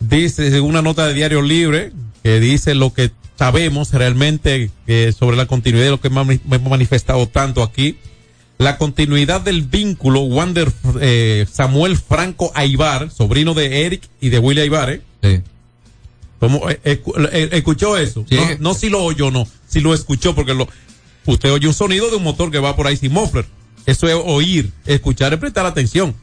dice, 0.00 0.58
una 0.62 0.80
nota 0.80 1.06
de 1.06 1.12
Diario 1.12 1.42
Libre, 1.42 1.92
que 2.22 2.40
dice 2.40 2.74
lo 2.74 2.94
que 2.94 3.10
sabemos 3.38 3.92
realmente 3.92 4.70
eh, 4.86 5.12
sobre 5.18 5.36
la 5.36 5.44
continuidad 5.44 5.84
de 5.84 5.90
lo 5.90 6.00
que 6.00 6.08
hemos 6.08 6.28
manifestado 6.62 7.28
tanto 7.28 7.62
aquí 7.62 7.98
la 8.58 8.78
continuidad 8.78 9.40
del 9.40 9.62
vínculo 9.62 10.20
Wander 10.20 10.72
eh, 11.00 11.46
Samuel 11.50 11.96
Franco 11.96 12.52
Aibar, 12.54 13.10
sobrino 13.10 13.54
de 13.54 13.86
Eric 13.86 14.08
y 14.20 14.28
de 14.28 14.38
Willy 14.38 14.60
Aibar, 14.60 14.90
¿eh? 14.90 15.02
Sí. 15.22 15.40
Eh, 16.84 17.02
eh, 17.04 17.48
¿Escuchó 17.52 17.96
eso? 17.96 18.24
No, 18.58 18.74
si 18.74 18.88
lo 18.88 19.04
oyó, 19.04 19.30
no. 19.30 19.46
Si 19.68 19.80
lo 19.80 19.94
escuchó, 19.94 20.34
porque 20.34 20.54
lo, 20.54 20.68
usted 21.26 21.52
oye 21.52 21.68
un 21.68 21.74
sonido 21.74 22.10
de 22.10 22.16
un 22.16 22.24
motor 22.24 22.50
que 22.50 22.58
va 22.58 22.74
por 22.74 22.86
ahí 22.86 22.96
sin 22.96 23.12
muffler. 23.12 23.46
Eso 23.86 24.08
es 24.08 24.14
oír, 24.14 24.70
escuchar 24.86 25.32
y 25.32 25.36
prestar 25.36 25.66
atención. 25.66 26.14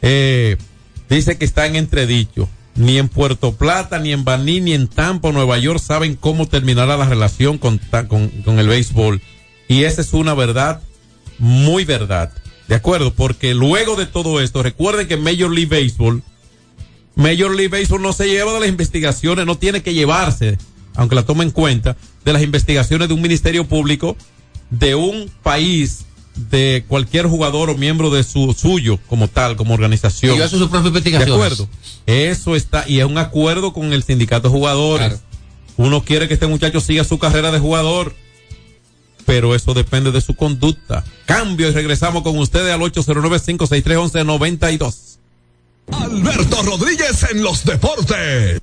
dice 0.00 1.38
que 1.38 1.44
está 1.44 1.66
en 1.66 1.76
entredicho. 1.76 2.48
Ni 2.76 2.98
en 2.98 3.08
Puerto 3.08 3.54
Plata, 3.54 3.98
ni 3.98 4.12
en 4.12 4.24
Baní, 4.24 4.60
ni 4.60 4.74
en 4.74 4.86
Tampa, 4.86 5.32
Nueva 5.32 5.56
York 5.56 5.80
saben 5.80 6.14
cómo 6.14 6.46
terminará 6.46 6.98
la 6.98 7.08
relación 7.08 7.56
con, 7.56 7.80
con, 8.08 8.28
con 8.28 8.58
el 8.58 8.68
béisbol. 8.68 9.22
Y 9.66 9.84
esa 9.84 10.02
es 10.02 10.12
una 10.12 10.34
verdad 10.34 10.82
muy 11.38 11.84
verdad. 11.84 12.32
¿De 12.68 12.74
acuerdo? 12.74 13.12
Porque 13.12 13.54
luego 13.54 13.96
de 13.96 14.06
todo 14.06 14.40
esto, 14.40 14.62
recuerden 14.62 15.06
que 15.06 15.16
Major 15.16 15.50
League 15.50 15.66
Baseball, 15.66 16.22
Major 17.14 17.54
League 17.54 17.68
Baseball 17.68 18.02
no 18.02 18.12
se 18.12 18.26
lleva 18.26 18.52
de 18.52 18.60
las 18.60 18.68
investigaciones, 18.68 19.46
no 19.46 19.56
tiene 19.56 19.82
que 19.82 19.94
llevarse, 19.94 20.58
aunque 20.94 21.14
la 21.14 21.24
tome 21.24 21.44
en 21.44 21.50
cuenta, 21.50 21.96
de 22.24 22.32
las 22.32 22.42
investigaciones 22.42 23.08
de 23.08 23.14
un 23.14 23.22
ministerio 23.22 23.66
público 23.66 24.16
de 24.70 24.96
un 24.96 25.30
país 25.42 26.06
de 26.50 26.84
cualquier 26.86 27.26
jugador 27.26 27.70
o 27.70 27.76
miembro 27.76 28.10
de 28.10 28.22
su 28.22 28.52
suyo 28.52 28.98
como 29.08 29.28
tal, 29.28 29.56
como 29.56 29.74
organización. 29.74 30.36
Su 30.48 30.68
propia 30.68 30.88
investigación. 30.88 31.30
De 31.30 31.34
acuerdo. 31.34 31.68
Eso 32.06 32.56
está, 32.56 32.84
y 32.86 32.98
es 32.98 33.06
un 33.06 33.18
acuerdo 33.18 33.72
con 33.72 33.92
el 33.92 34.02
sindicato 34.02 34.48
de 34.48 34.54
jugadores. 34.54 35.20
Uno 35.76 36.02
quiere 36.04 36.28
que 36.28 36.34
este 36.34 36.46
muchacho 36.46 36.80
siga 36.80 37.04
su 37.04 37.18
carrera 37.18 37.52
de 37.52 37.58
jugador 37.58 38.14
pero 39.26 39.54
eso 39.54 39.74
depende 39.74 40.10
de 40.12 40.22
su 40.22 40.34
conducta. 40.34 41.04
Cambio 41.26 41.68
y 41.68 41.72
regresamos 41.72 42.22
con 42.22 42.38
ustedes 42.38 42.72
al 42.72 42.80
809-563-1192. 42.80 45.18
Alberto 45.92 46.62
Rodríguez 46.62 47.26
en 47.30 47.42
los 47.42 47.62
deportes. 47.64 48.62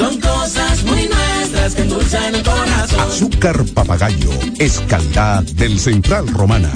son 0.00 0.18
cosas 0.18 0.82
muy 0.84 1.08
nuestras 1.08 1.74
que 1.74 1.82
endulzan 1.82 2.34
el 2.34 2.42
corazón. 2.42 3.00
Azúcar 3.00 3.64
papagayo 3.74 4.30
es 4.58 4.80
calidad 4.88 5.42
del 5.42 5.78
Central 5.78 6.26
Romana. 6.28 6.72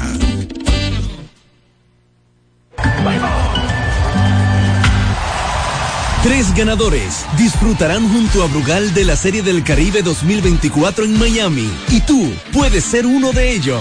Tres 6.23 6.55
ganadores 6.55 7.25
disfrutarán 7.37 8.09
junto 8.11 8.43
a 8.43 8.47
Brugal 8.47 8.93
de 8.95 9.05
la 9.05 9.17
Serie 9.17 9.43
del 9.43 9.63
Caribe 9.63 10.03
2024 10.03 11.05
en 11.05 11.19
Miami 11.19 11.71
y 11.91 12.01
tú 12.01 12.31
puedes 12.53 12.85
ser 12.85 13.07
uno 13.07 13.33
de 13.33 13.53
ellos. 13.53 13.81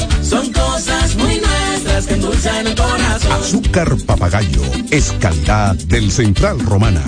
Son 0.31 0.49
cosas 0.53 1.13
muy 1.17 1.41
nuestras 1.41 2.07
que 2.07 2.13
endulzan 2.13 2.65
el 2.65 2.73
corazón. 2.73 3.31
Azúcar 3.33 3.97
papagayo 4.05 4.61
es 4.89 5.11
calidad 5.19 5.75
del 5.75 6.09
Central 6.09 6.57
Romana. 6.61 7.03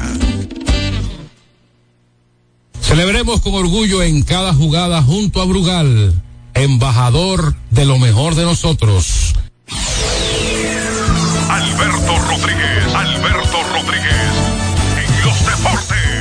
Celebremos 2.82 3.40
con 3.40 3.54
orgullo 3.54 4.04
en 4.04 4.24
cada 4.24 4.54
jugada 4.54 5.02
junto 5.02 5.42
a 5.42 5.46
Brugal, 5.46 6.22
embajador 6.54 7.56
de 7.70 7.86
lo 7.86 7.98
mejor 7.98 8.36
de 8.36 8.44
nosotros. 8.44 9.34
Alberto 11.48 12.20
Rodríguez, 12.28 12.94
Alberto 12.94 13.58
Rodríguez. 13.72 14.23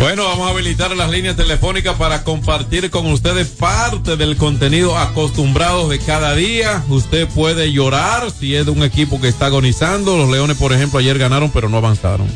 Bueno, 0.02 0.24
vamos 0.24 0.48
a 0.48 0.50
habilitar 0.50 0.96
las 0.96 1.08
líneas 1.12 1.36
telefónicas 1.36 1.94
para 1.94 2.24
compartir 2.24 2.90
con 2.90 3.06
ustedes 3.06 3.46
parte 3.46 4.16
del 4.16 4.36
contenido 4.36 4.98
acostumbrados 4.98 5.88
de 5.90 6.00
cada 6.00 6.34
día. 6.34 6.82
Usted 6.88 7.28
puede 7.28 7.70
llorar 7.70 8.32
si 8.32 8.56
es 8.56 8.64
de 8.64 8.72
un 8.72 8.82
equipo 8.82 9.20
que 9.20 9.28
está 9.28 9.46
agonizando. 9.46 10.18
Los 10.18 10.28
Leones, 10.28 10.56
por 10.56 10.72
ejemplo, 10.72 10.98
ayer 10.98 11.18
ganaron, 11.18 11.52
pero 11.52 11.68
no 11.68 11.76
avanzaron. 11.76 12.26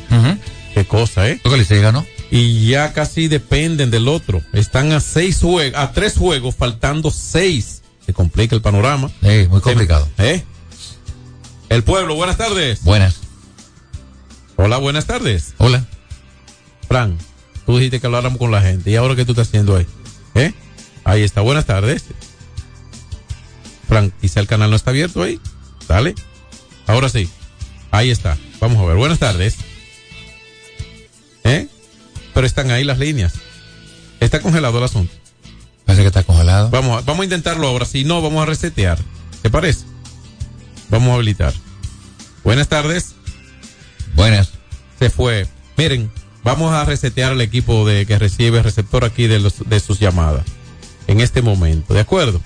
Qué 0.75 0.87
cosa, 0.87 1.29
¿eh? 1.29 1.41
¿Lo 1.43 1.51
que 1.51 1.57
le 1.57 1.81
ganó? 1.81 2.07
Y 2.31 2.69
ya 2.69 2.93
casi 2.93 3.27
dependen 3.27 3.91
del 3.91 4.07
otro. 4.07 4.43
Están 4.53 4.93
a 4.93 5.01
seis 5.01 5.41
juegos, 5.41 5.77
a 5.77 5.91
tres 5.91 6.17
juegos, 6.17 6.55
faltando 6.55 7.11
seis. 7.11 7.83
Se 8.07 8.13
complica 8.13 8.55
el 8.55 8.63
panorama. 8.63 9.11
Sí, 9.21 9.49
muy 9.51 9.61
complicado. 9.61 10.09
¿Eh? 10.19 10.45
El 11.69 11.83
pueblo, 11.83 12.15
buenas 12.15 12.37
tardes. 12.37 12.85
Buenas. 12.85 13.17
Hola, 14.55 14.77
buenas 14.77 15.07
tardes. 15.07 15.55
Hola. 15.59 15.85
Fran, 16.87 17.19
tú 17.67 17.77
dijiste 17.77 18.01
que 18.01 18.07
habláramos 18.07 18.39
con 18.39 18.51
la 18.51 18.63
gente. 18.63 18.91
¿Y 18.91 18.97
ahora 18.97 19.17
qué 19.17 19.25
tú 19.25 19.33
estás 19.33 19.49
haciendo 19.49 19.77
ahí? 19.77 19.87
¿Eh? 20.35 20.55
Ahí 21.05 21.23
está, 21.23 21.41
buenas 21.41 21.67
tardes. 21.67 22.05
Fran, 23.89 24.13
quizá 24.21 24.41
el 24.41 24.47
canal 24.47 24.71
no 24.71 24.77
está 24.77 24.91
abierto 24.91 25.23
ahí. 25.23 25.41
Dale. 25.89 26.15
Ahora 26.87 27.09
sí. 27.09 27.29
Ahí 27.91 28.11
está. 28.11 28.37
Vamos 28.61 28.79
a 28.83 28.87
ver. 28.87 28.97
Buenas 28.97 29.19
tardes. 29.19 29.57
¿Eh? 31.45 31.69
Pero 32.35 32.47
están 32.47 32.71
ahí 32.71 32.85
las 32.85 32.99
líneas. 32.99 33.35
Está 34.21 34.41
congelado 34.41 34.79
el 34.79 34.85
asunto. 34.85 35.15
Parece 35.85 36.03
que 36.03 36.09
está 36.09 36.25
congelado. 36.25 36.71
Vamos 36.71 36.99
a, 36.99 37.05
vamos 37.05 37.23
a 37.23 37.25
intentarlo 37.25 37.69
ahora. 37.69 37.87
Si 37.87 38.05
no, 38.05 38.21
vamos 38.21 38.43
a 38.43 38.47
resetear. 38.47 38.99
¿Te 39.43 39.51
parece? 39.51 39.85
Vamos 40.89 41.11
a 41.11 41.15
habilitar. 41.15 41.55
Buenas 42.43 42.69
tardes. 42.69 43.15
Buenas. 44.15 44.51
Se 44.99 45.11
fue. 45.11 45.47
Miren, 45.77 46.11
vamos 46.47 46.73
a 46.73 46.85
resetear 46.85 47.33
el 47.33 47.41
equipo 47.41 47.85
de 47.85 48.07
que 48.07 48.21
recibe 48.21 48.59
el 48.59 48.65
receptor 48.65 49.05
aquí 49.05 49.27
de, 49.27 49.41
los, 49.41 49.55
sus 49.85 49.99
llamadas. 49.99 50.47
En 51.09 51.21
este 51.21 51.43
momento. 51.43 51.93
¿De 51.93 51.99
acuerdo? 51.99 52.41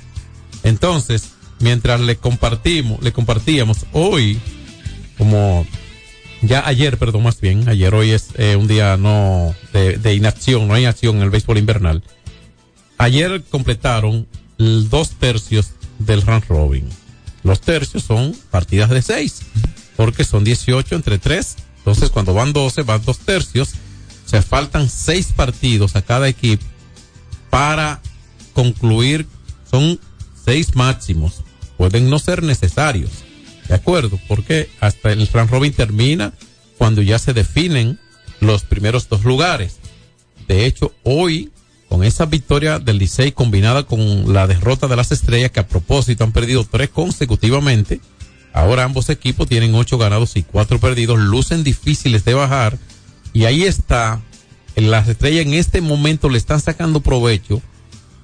Entonces, 0.62 1.32
mientras 1.58 2.00
le 2.00 2.16
compartimos, 2.16 3.02
le 3.02 3.12
compartíamos 3.12 3.84
hoy, 3.92 4.40
como 5.18 5.66
ya 6.40 6.66
ayer, 6.66 6.96
perdón, 6.96 7.24
más 7.24 7.42
bien, 7.42 7.68
ayer 7.68 7.94
hoy 7.94 8.12
es 8.12 8.28
eh, 8.36 8.56
un 8.56 8.68
día 8.68 8.96
no 8.96 9.54
de, 9.74 9.98
de, 9.98 10.14
inacción, 10.14 10.66
no 10.66 10.72
hay 10.72 10.86
acción 10.86 11.16
en 11.16 11.22
el 11.22 11.30
béisbol 11.30 11.58
invernal. 11.58 12.02
Ayer 12.96 13.42
completaron 13.50 14.26
dos 14.56 15.10
tercios 15.10 15.72
del 15.98 16.22
round 16.22 16.44
robin. 16.48 16.88
Los 17.42 17.60
tercios 17.60 18.04
son 18.04 18.34
partidas 18.50 18.88
de 18.88 19.02
seis, 19.02 19.42
porque 19.96 20.24
son 20.24 20.42
18 20.42 20.96
entre 20.96 21.18
tres. 21.18 21.56
Entonces, 21.78 22.08
cuando 22.10 22.32
van 22.32 22.54
12, 22.54 22.82
van 22.82 23.02
dos 23.04 23.18
tercios. 23.18 23.74
Se 24.30 24.42
faltan 24.42 24.88
seis 24.88 25.32
partidos 25.34 25.96
a 25.96 26.02
cada 26.02 26.28
equipo 26.28 26.64
para 27.50 28.00
concluir. 28.52 29.26
Son 29.68 29.98
seis 30.44 30.76
máximos. 30.76 31.42
Pueden 31.76 32.08
no 32.08 32.20
ser 32.20 32.44
necesarios. 32.44 33.10
¿De 33.66 33.74
acuerdo? 33.74 34.20
Porque 34.28 34.70
hasta 34.78 35.10
el 35.10 35.26
round 35.26 35.50
robin 35.50 35.72
termina 35.72 36.32
cuando 36.78 37.02
ya 37.02 37.18
se 37.18 37.32
definen 37.32 37.98
los 38.38 38.62
primeros 38.62 39.08
dos 39.08 39.24
lugares. 39.24 39.78
De 40.46 40.64
hecho, 40.64 40.94
hoy, 41.02 41.50
con 41.88 42.04
esa 42.04 42.26
victoria 42.26 42.78
del 42.78 42.98
Licey 42.98 43.32
combinada 43.32 43.82
con 43.82 44.32
la 44.32 44.46
derrota 44.46 44.86
de 44.86 44.94
las 44.94 45.10
estrellas, 45.10 45.50
que 45.50 45.60
a 45.60 45.66
propósito 45.66 46.22
han 46.22 46.30
perdido 46.30 46.64
tres 46.64 46.90
consecutivamente, 46.90 48.00
ahora 48.52 48.84
ambos 48.84 49.08
equipos 49.08 49.48
tienen 49.48 49.74
ocho 49.74 49.98
ganados 49.98 50.36
y 50.36 50.44
cuatro 50.44 50.78
perdidos, 50.78 51.18
lucen 51.18 51.64
difíciles 51.64 52.24
de 52.24 52.34
bajar, 52.34 52.78
y 53.32 53.44
ahí 53.44 53.64
está, 53.64 54.20
las 54.76 55.08
estrellas 55.08 55.46
en 55.46 55.54
este 55.54 55.80
momento 55.80 56.28
le 56.28 56.38
están 56.38 56.60
sacando 56.60 57.00
provecho 57.00 57.62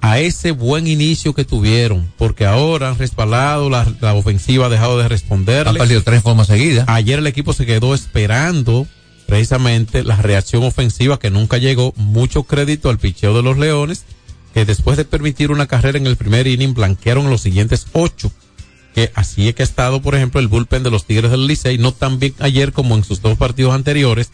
a 0.01 0.19
ese 0.19 0.51
buen 0.51 0.87
inicio 0.87 1.33
que 1.33 1.43
tuvieron, 1.43 2.11
porque 2.17 2.45
ahora 2.45 2.89
han 2.89 2.97
respaldado, 2.97 3.69
la, 3.69 3.91
la 3.99 4.13
ofensiva 4.13 4.67
ha 4.67 4.69
dejado 4.69 4.97
de 4.97 5.07
responder. 5.07 5.67
Han 5.67 5.75
perdido 5.75 6.03
tres 6.03 6.21
formas 6.21 6.47
seguidas. 6.47 6.85
Ayer 6.87 7.19
el 7.19 7.27
equipo 7.27 7.53
se 7.53 7.65
quedó 7.65 7.93
esperando 7.93 8.87
precisamente 9.25 10.03
la 10.03 10.15
reacción 10.15 10.63
ofensiva 10.63 11.19
que 11.19 11.29
nunca 11.29 11.57
llegó. 11.57 11.93
Mucho 11.97 12.43
crédito 12.43 12.89
al 12.89 12.99
picheo 12.99 13.35
de 13.35 13.43
los 13.43 13.57
Leones, 13.57 14.05
que 14.53 14.65
después 14.65 14.97
de 14.97 15.05
permitir 15.05 15.51
una 15.51 15.67
carrera 15.67 15.97
en 15.97 16.07
el 16.07 16.15
primer 16.15 16.47
inning, 16.47 16.73
blanquearon 16.73 17.29
los 17.29 17.41
siguientes 17.41 17.87
ocho. 17.91 18.31
Que 18.95 19.11
así 19.13 19.47
es 19.47 19.55
que 19.55 19.63
ha 19.63 19.65
estado, 19.65 20.01
por 20.01 20.15
ejemplo, 20.15 20.39
el 20.39 20.47
bullpen 20.47 20.81
de 20.81 20.89
los 20.89 21.05
Tigres 21.05 21.29
del 21.29 21.45
Licey, 21.45 21.77
no 21.77 21.91
tan 21.91 22.17
bien 22.17 22.33
ayer 22.39 22.71
como 22.71 22.95
en 22.95 23.03
sus 23.03 23.21
dos 23.21 23.37
partidos 23.37 23.75
anteriores, 23.75 24.31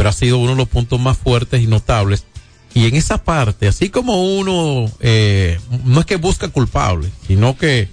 pero 0.00 0.08
ha 0.08 0.14
sido 0.14 0.38
uno 0.38 0.52
de 0.52 0.56
los 0.56 0.68
puntos 0.70 0.98
más 0.98 1.18
fuertes 1.18 1.60
y 1.60 1.66
notables 1.66 2.24
y 2.72 2.86
en 2.86 2.96
esa 2.96 3.22
parte, 3.22 3.68
así 3.68 3.90
como 3.90 4.38
uno 4.38 4.90
eh, 5.00 5.60
no 5.84 6.00
es 6.00 6.06
que 6.06 6.16
busca 6.16 6.48
culpables, 6.48 7.10
sino 7.26 7.54
que 7.58 7.86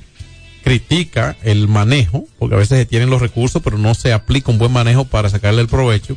critica 0.64 1.36
el 1.44 1.68
manejo, 1.68 2.26
porque 2.40 2.56
a 2.56 2.60
veces 2.60 2.78
se 2.78 2.86
tienen 2.86 3.10
los 3.10 3.22
recursos, 3.22 3.62
pero 3.62 3.78
no 3.78 3.94
se 3.94 4.14
aplica 4.14 4.54
un 4.54 4.58
buen 4.58 4.72
manejo 4.72 5.04
para 5.04 5.30
sacarle 5.30 5.60
el 5.60 5.68
provecho, 5.68 6.16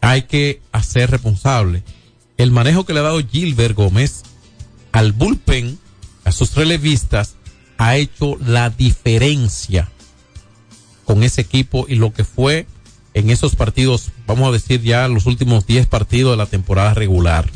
hay 0.00 0.22
que 0.22 0.60
hacer 0.72 1.12
responsable. 1.12 1.84
El 2.36 2.50
manejo 2.50 2.84
que 2.84 2.92
le 2.92 2.98
ha 2.98 3.04
dado 3.04 3.20
Gilbert 3.24 3.76
Gómez 3.76 4.24
al 4.90 5.12
bullpen, 5.12 5.78
a 6.24 6.32
sus 6.32 6.56
relevistas, 6.56 7.36
ha 7.78 7.94
hecho 7.94 8.36
la 8.44 8.68
diferencia 8.68 9.88
con 11.04 11.22
ese 11.22 11.42
equipo 11.42 11.86
y 11.88 11.94
lo 11.94 12.12
que 12.12 12.24
fue 12.24 12.66
en 13.14 13.30
esos 13.30 13.56
partidos, 13.56 14.10
vamos 14.26 14.48
a 14.48 14.52
decir 14.52 14.82
ya 14.82 15.08
los 15.08 15.26
últimos 15.26 15.66
10 15.66 15.86
partidos 15.86 16.32
de 16.32 16.36
la 16.36 16.46
temporada 16.46 16.94
regular. 16.94 17.48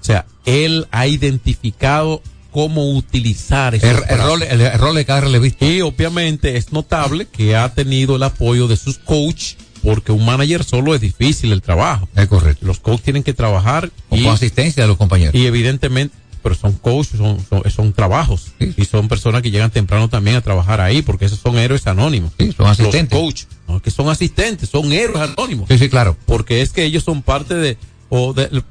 O 0.00 0.04
sea, 0.04 0.26
él 0.44 0.86
ha 0.90 1.06
identificado 1.06 2.22
cómo 2.50 2.92
utilizar 2.92 3.74
el, 3.74 3.82
el, 3.84 4.18
rol, 4.18 4.42
el, 4.42 4.60
el, 4.60 4.78
rol 4.78 4.96
de 4.96 5.04
cada 5.04 5.22
relevista. 5.22 5.64
Y 5.64 5.80
obviamente 5.82 6.56
es 6.56 6.72
notable 6.72 7.26
que 7.26 7.56
ha 7.56 7.72
tenido 7.72 8.16
el 8.16 8.22
apoyo 8.22 8.66
de 8.66 8.76
sus 8.76 8.98
coach, 8.98 9.54
porque 9.82 10.12
un 10.12 10.24
manager 10.24 10.64
solo 10.64 10.94
es 10.94 11.00
difícil 11.00 11.52
el 11.52 11.62
trabajo. 11.62 12.08
Es 12.16 12.26
correcto. 12.26 12.66
Los 12.66 12.80
coaches 12.80 13.04
tienen 13.04 13.22
que 13.22 13.34
trabajar. 13.34 13.90
Y, 14.10 14.24
con 14.24 14.32
asistencia 14.32 14.82
de 14.82 14.88
los 14.88 14.96
compañeros. 14.96 15.34
Y 15.34 15.46
evidentemente, 15.46 16.16
pero 16.48 16.58
son 16.58 16.72
coaches, 16.72 17.18
son, 17.18 17.38
son, 17.46 17.70
son 17.70 17.92
trabajos. 17.92 18.52
Sí. 18.58 18.72
Y 18.78 18.84
son 18.86 19.06
personas 19.06 19.42
que 19.42 19.50
llegan 19.50 19.70
temprano 19.70 20.08
también 20.08 20.36
a 20.36 20.40
trabajar 20.40 20.80
ahí, 20.80 21.02
porque 21.02 21.26
esos 21.26 21.38
son 21.38 21.58
héroes 21.58 21.86
anónimos. 21.86 22.32
Sí, 22.38 22.52
son 22.56 22.66
asistentes. 22.68 23.12
Los 23.12 23.20
coaches, 23.20 23.48
no 23.68 23.82
que 23.82 23.90
son 23.90 24.08
asistentes, 24.08 24.70
son 24.70 24.90
héroes 24.90 25.20
anónimos. 25.20 25.68
Sí, 25.68 25.76
sí, 25.76 25.90
claro. 25.90 26.16
Porque 26.24 26.62
es 26.62 26.70
que 26.70 26.84
ellos 26.84 27.04
son 27.04 27.20
parte 27.20 27.54
de, 27.54 27.76
o 28.08 28.32
de, 28.32 28.62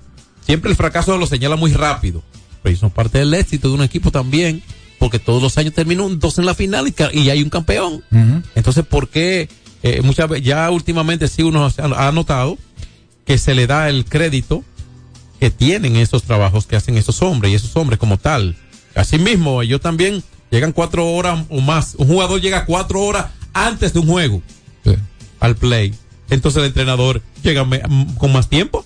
siempre 0.44 0.72
el 0.72 0.76
fracaso 0.76 1.16
lo 1.20 1.28
señala 1.28 1.56
muy 1.56 1.72
rápido, 1.72 2.24
pero 2.64 2.72
ellos 2.72 2.80
son 2.80 2.90
parte 2.90 3.20
del 3.20 3.32
éxito 3.36 3.68
de 3.68 3.76
un 3.76 3.84
equipo 3.84 4.10
también, 4.10 4.64
porque 4.98 5.20
todos 5.20 5.40
los 5.40 5.56
años 5.60 5.76
termina 5.76 6.02
un 6.02 6.18
dos 6.18 6.40
en 6.40 6.48
la 6.48 6.56
final 6.56 6.88
y, 6.88 7.20
y 7.20 7.30
hay 7.30 7.44
un 7.44 7.52
campeón. 7.52 8.04
Uh 8.10 8.16
-huh. 8.16 8.44
Entonces, 8.56 8.88
¿por 8.88 9.08
qué 9.10 9.50
eh, 9.84 10.02
muchas 10.02 10.28
veces, 10.28 10.48
ya 10.48 10.72
últimamente 10.72 11.28
sí 11.28 11.44
uno 11.44 11.72
ha 11.78 12.12
notado 12.12 12.58
que 13.24 13.38
se 13.38 13.54
le 13.54 13.68
da 13.68 13.88
el 13.88 14.06
crédito 14.06 14.64
que 15.40 15.50
tienen 15.50 15.96
esos 15.96 16.24
trabajos 16.24 16.66
que 16.66 16.76
hacen 16.76 16.98
esos 16.98 17.22
hombres 17.22 17.52
y 17.52 17.56
esos 17.56 17.76
hombres 17.76 18.00
como 18.00 18.18
tal. 18.18 18.56
Asimismo, 18.96 19.62
ellos 19.62 19.82
también 19.82 20.24
llegan 20.50 20.72
cuatro 20.72 21.08
horas 21.08 21.46
o 21.50 21.62
más. 21.62 21.96
Un 21.98 22.08
jugador 22.08 22.42
llega 22.42 22.66
cuatro 22.66 23.02
horas 23.02 23.28
antes 23.54 23.94
de 23.94 24.00
un 24.00 24.08
juego 24.08 24.42
sí. 24.84 24.96
al 25.40 25.56
play. 25.56 25.94
Entonces 26.30 26.60
el 26.62 26.68
entrenador 26.68 27.22
llega 27.44 27.66
con 28.18 28.34
más 28.34 28.50
tiempo. 28.50 28.86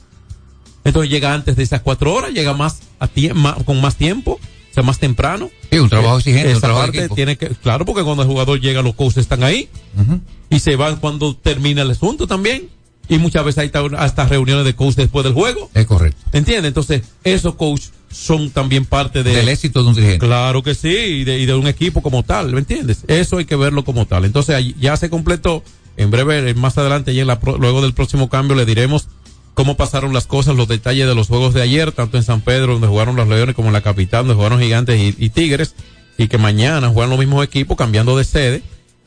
Entonces 0.83 1.11
llega 1.11 1.33
antes 1.33 1.55
de 1.55 1.63
esas 1.63 1.81
cuatro 1.81 2.13
horas, 2.13 2.31
llega 2.31 2.53
más, 2.53 2.81
a 2.99 3.07
más 3.35 3.63
con 3.63 3.79
más 3.81 3.95
tiempo, 3.95 4.33
o 4.33 4.73
sea, 4.73 4.83
más 4.83 4.99
temprano. 4.99 5.49
Sí, 5.69 5.77
un 5.77 5.89
trabajo 5.89 6.17
exigente. 6.17 6.49
Esa 6.49 6.57
un 6.57 6.61
trabajo 6.61 6.85
parte 6.87 7.09
tiene 7.09 7.37
que, 7.37 7.49
claro, 7.49 7.85
porque 7.85 8.03
cuando 8.03 8.23
el 8.23 8.29
jugador 8.29 8.59
llega, 8.59 8.81
los 8.81 8.95
coaches 8.95 9.17
están 9.17 9.43
ahí. 9.43 9.69
Uh 9.95 10.01
-huh. 10.01 10.19
y 10.49 10.59
se 10.59 10.75
van 10.75 10.95
cuando 10.97 11.35
termina 11.35 11.83
el 11.83 11.91
asunto 11.91 12.25
también. 12.25 12.69
Y 13.12 13.17
muchas 13.17 13.43
veces 13.43 13.58
hay 13.58 13.71
hasta, 13.97 14.26
reuniones 14.26 14.63
de 14.63 14.74
coach 14.74 14.95
después 14.95 15.26
del 15.26 15.34
juego. 15.34 15.69
Es 15.74 15.86
correcto. 15.86 16.17
¿Entiendes? 16.32 16.69
Entonces, 16.69 17.02
esos 17.26 17.56
coach 17.56 17.88
son 18.10 18.52
también 18.52 18.86
parte 18.86 19.21
de, 19.21 19.36
Del 19.36 19.50
éxito 19.50 19.84
de 19.84 19.89
un 19.89 19.95
dirigente. 19.95 20.26
Claro 20.26 20.63
que 20.63 20.76
sí, 20.76 20.88
y 20.88 21.24
de, 21.26 21.38
y 21.38 21.45
de 21.45 21.54
un 21.54 21.67
equipo 21.67 22.02
como 22.02 22.24
tal, 22.24 22.54
¿me 22.54 22.60
entiendes? 22.60 23.04
Eso 23.10 23.39
hay 23.39 23.43
que 23.43 23.58
verlo 23.58 23.84
como 23.84 24.06
tal. 24.06 24.24
Entonces, 24.24 24.74
ya 24.80 24.95
se 24.95 25.10
completó. 25.10 25.62
En 25.97 26.10
breve, 26.10 26.54
más 26.54 26.78
adelante, 26.78 27.12
y 27.12 27.19
en 27.19 27.28
la 27.28 27.38
luego 27.60 27.82
del 27.82 27.93
próximo 27.93 28.30
cambio, 28.30 28.56
le 28.56 28.65
diremos 28.65 29.10
cómo 29.56 29.76
pasaron 29.76 30.13
las 30.13 30.26
cosas, 30.26 30.56
los 30.56 30.69
detalles 30.69 31.06
de 31.06 31.13
los 31.13 31.28
juegos 31.28 31.54
de 31.54 31.62
ayer, 31.62 31.91
tanto 31.91 32.15
en 32.15 32.24
San 32.24 32.39
Pedro, 32.39 32.74
donde 32.74 32.88
jugaron 32.88 33.17
los 33.17 33.28
Leones, 33.28 33.56
como 33.56 33.67
en 33.67 33.74
la 33.74 33.82
capital, 33.82 34.21
donde 34.26 34.36
jugaron 34.36 34.62
Gigantes 34.62 34.97
y, 34.97 35.13
y 35.21 35.30
Tigres, 35.32 35.76
y 36.17 36.30
que 36.30 36.38
mañana 36.38 36.88
juegan 36.88 37.10
los 37.10 37.19
mismos 37.19 37.43
equipos, 37.43 37.76
cambiando 37.76 38.17
de 38.17 38.24
sede. 38.24 38.63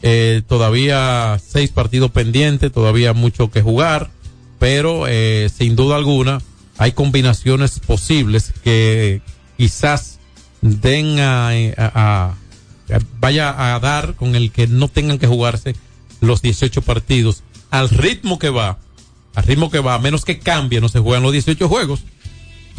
Eh, 0.06 0.42
todavía 0.46 1.40
seis 1.42 1.70
partidos 1.70 2.10
pendientes, 2.10 2.70
todavía 2.70 3.14
mucho 3.14 3.50
que 3.50 3.62
jugar, 3.62 4.10
pero 4.58 5.06
eh, 5.08 5.48
sin 5.48 5.76
duda 5.76 5.96
alguna 5.96 6.42
hay 6.76 6.92
combinaciones 6.92 7.80
posibles 7.80 8.52
que 8.62 9.22
quizás 9.56 10.18
den 10.60 11.16
a, 11.20 12.34
vaya 13.18 13.74
a 13.74 13.80
dar 13.80 14.14
con 14.14 14.34
el 14.36 14.52
que 14.52 14.66
no 14.66 14.88
tengan 14.88 15.18
que 15.18 15.26
jugarse 15.26 15.74
los 16.20 16.42
18 16.42 16.82
partidos 16.82 17.42
al 17.70 17.88
ritmo 17.88 18.38
que 18.38 18.50
va, 18.50 18.76
al 19.34 19.44
ritmo 19.44 19.70
que 19.70 19.78
va, 19.78 19.94
a 19.94 19.98
menos 19.98 20.26
que 20.26 20.38
cambie, 20.38 20.82
no 20.82 20.90
se 20.90 21.00
juegan 21.00 21.22
los 21.22 21.32
18 21.32 21.66
juegos. 21.66 22.00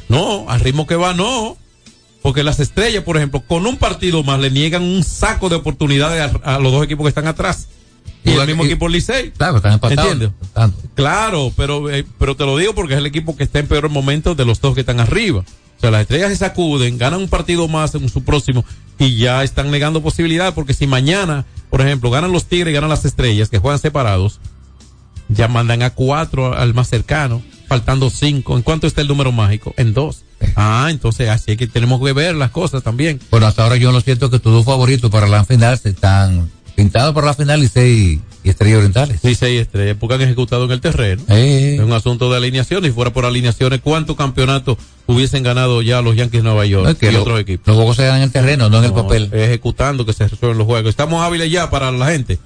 No, 0.10 0.48
al 0.48 0.60
ritmo 0.60 0.86
que 0.86 0.96
va, 0.96 1.16
no. 1.16 1.58
Porque 2.26 2.42
las 2.42 2.60
estrellas, 2.60 3.04
por 3.04 3.18
ejemplo, 3.18 3.44
con 3.46 3.68
un 3.68 3.78
partido 3.78 4.24
más 4.24 4.40
le 4.40 4.50
niegan 4.50 4.82
un 4.82 5.04
saco 5.04 5.48
de 5.48 5.58
oportunidades 5.58 6.34
a, 6.44 6.56
a 6.56 6.60
los 6.60 6.72
dos 6.72 6.84
equipos 6.84 7.04
que 7.04 7.10
están 7.10 7.28
atrás. 7.28 7.68
Y 8.24 8.32
el 8.32 8.48
mismo 8.48 8.66
equipo 8.66 8.90
Licey. 8.90 9.30
Claro, 9.30 9.58
están. 9.58 10.74
Claro, 10.96 11.54
pero, 11.56 11.88
eh, 11.92 12.04
pero 12.18 12.36
te 12.36 12.44
lo 12.48 12.58
digo 12.58 12.74
porque 12.74 12.96
es 12.96 12.98
el 12.98 13.06
equipo 13.06 13.36
que 13.36 13.44
está 13.44 13.60
en 13.60 13.68
peor 13.68 13.90
momento 13.90 14.34
de 14.34 14.44
los 14.44 14.60
dos 14.60 14.74
que 14.74 14.80
están 14.80 15.00
arriba. 15.00 15.42
O 15.42 15.80
sea, 15.80 15.92
las 15.92 16.02
estrellas 16.02 16.30
se 16.30 16.38
sacuden, 16.38 16.98
ganan 16.98 17.20
un 17.20 17.30
partido 17.30 17.68
más 17.68 17.94
en 17.94 18.10
su 18.10 18.24
próximo 18.24 18.66
y 18.98 19.18
ya 19.18 19.44
están 19.44 19.70
negando 19.70 20.02
posibilidades 20.02 20.56
porque 20.56 20.74
si 20.74 20.88
mañana, 20.88 21.46
por 21.70 21.82
ejemplo, 21.82 22.10
ganan 22.10 22.32
los 22.32 22.46
Tigres 22.46 22.72
y 22.72 22.74
ganan 22.74 22.90
las 22.90 23.06
estrellas 23.06 23.50
que 23.50 23.60
juegan 23.60 23.78
separados, 23.78 24.40
ya 25.30 25.48
mandan 25.48 25.84
a 25.84 25.92
cuatro 25.92 26.58
al 26.58 26.74
más 26.74 26.88
cercano, 26.88 27.44
faltando 27.68 28.10
cinco. 28.10 28.56
¿En 28.58 28.64
cuánto 28.64 28.88
está 28.88 29.02
el 29.02 29.08
número 29.08 29.32
mágico? 29.32 29.74
En 29.78 29.94
dos. 29.94 30.24
Ah, 30.56 30.88
entonces 30.90 31.30
así 31.30 31.52
es 31.54 31.58
que 31.58 31.68
tenemos 31.68 32.02
que 32.04 32.14
ver 32.14 32.36
las 32.36 32.52
cosas 32.52 32.84
también. 32.84 33.20
Bueno, 33.32 33.48
hasta 33.48 33.64
ahora 33.64 33.78
yo 33.78 33.92
lo 33.92 34.02
siento 34.02 34.30
que 34.30 34.40
tus 34.40 34.54
dos 34.54 34.66
favoritos 34.66 35.10
para 35.12 35.28
la 35.28 35.44
final 35.46 35.78
se 35.80 35.90
están 35.90 36.50
pintados 36.76 37.14
para 37.16 37.28
la 37.28 37.34
final 37.34 37.64
y 37.64 37.68
seis 37.70 38.20
y 38.44 38.50
Estrellas 38.50 38.78
Orientales. 38.78 39.20
Sí, 39.24 39.34
seis 39.34 39.62
estrellas, 39.62 39.98
porque 40.00 40.16
han 40.16 40.22
ejecutado 40.22 40.66
en 40.66 40.72
el 40.72 40.82
terreno. 40.82 41.24
Eh. 41.30 41.76
Es 41.76 41.82
un 41.82 41.94
asunto 41.94 42.30
de 42.30 42.38
alineaciones. 42.38 42.92
Si 42.92 42.94
fuera 42.96 43.12
por 43.12 43.26
alineaciones, 43.26 43.80
¿cuántos 43.82 44.16
campeonatos 44.16 44.78
hubiesen 45.08 45.42
ganado 45.42 45.82
ya 45.82 46.02
los 46.04 46.16
Yankees 46.16 46.44
de 46.44 46.50
Nueva 46.50 46.66
York 46.68 46.90
Es 46.90 46.96
que 46.98 47.10
y 47.10 47.12
lo- 47.14 47.22
otros 47.22 47.40
equipos? 47.40 47.66
Los 47.66 47.76
juegos 47.78 47.96
se 47.96 48.04
dan 48.04 48.18
en 48.18 48.24
el 48.24 48.32
terreno, 48.32 48.70
no 48.70 48.80
en 48.80 48.84
el 48.84 48.94
papel. 48.94 49.30
Ejecutando 49.34 50.06
que 50.06 50.14
se 50.14 50.28
resuelven 50.28 50.58
los 50.60 50.68
juegos. 50.68 50.90
Estamos 50.90 51.24
hábiles 51.24 51.50
ya 51.50 51.70
para 51.72 51.92
la 51.92 52.08
gente. 52.12 52.38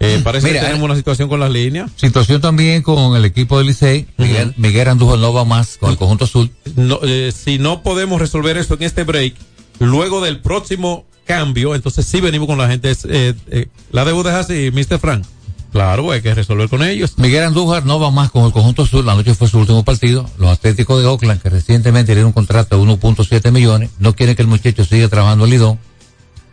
Eh, 0.00 0.20
parece 0.22 0.46
Mira, 0.46 0.60
que 0.60 0.66
tenemos 0.66 0.84
una 0.84 0.96
situación 0.96 1.28
con 1.28 1.40
las 1.40 1.50
líneas. 1.50 1.90
Situación 1.96 2.40
también 2.40 2.82
con 2.82 3.16
el 3.16 3.24
equipo 3.24 3.58
del 3.58 3.66
Licey. 3.68 4.06
Miguel, 4.16 4.54
Miguel 4.56 4.88
Andújar 4.88 5.18
no 5.18 5.32
va 5.32 5.44
más 5.44 5.76
con 5.78 5.90
el 5.90 5.96
conjunto 5.96 6.24
azul. 6.24 6.50
No, 6.76 7.00
eh, 7.02 7.32
si 7.32 7.58
no 7.58 7.82
podemos 7.82 8.20
resolver 8.20 8.56
esto 8.56 8.74
en 8.74 8.84
este 8.84 9.02
break, 9.02 9.34
luego 9.80 10.20
del 10.20 10.40
próximo 10.40 11.04
cambio, 11.24 11.74
entonces 11.74 12.06
sí 12.06 12.20
venimos 12.20 12.46
con 12.46 12.58
la 12.58 12.68
gente. 12.68 12.90
Eh, 12.90 13.34
eh, 13.50 13.66
la 13.90 14.04
deuda 14.04 14.30
es 14.30 14.46
así, 14.46 14.70
Mr. 14.72 14.98
Frank. 14.98 15.24
Claro, 15.72 16.10
hay 16.12 16.22
que 16.22 16.34
resolver 16.34 16.68
con 16.68 16.82
ellos. 16.82 17.18
Miguel 17.18 17.44
Andújar 17.44 17.84
no 17.84 18.00
va 18.00 18.10
más 18.10 18.30
con 18.30 18.46
el 18.46 18.52
conjunto 18.52 18.82
azul. 18.82 19.04
La 19.04 19.14
noche 19.14 19.34
fue 19.34 19.48
su 19.48 19.58
último 19.58 19.84
partido. 19.84 20.28
Los 20.38 20.50
Atléticos 20.50 21.00
de 21.00 21.06
Oakland, 21.06 21.42
que 21.42 21.50
recientemente 21.50 22.14
dieron 22.14 22.28
un 22.28 22.32
contrato 22.32 22.78
de 22.78 22.90
1.7 22.90 23.52
millones, 23.52 23.90
no 23.98 24.14
quieren 24.14 24.34
que 24.34 24.42
el 24.42 24.48
muchacho 24.48 24.84
siga 24.84 25.08
trabajando 25.08 25.44
el 25.44 25.50
Lidón 25.50 25.78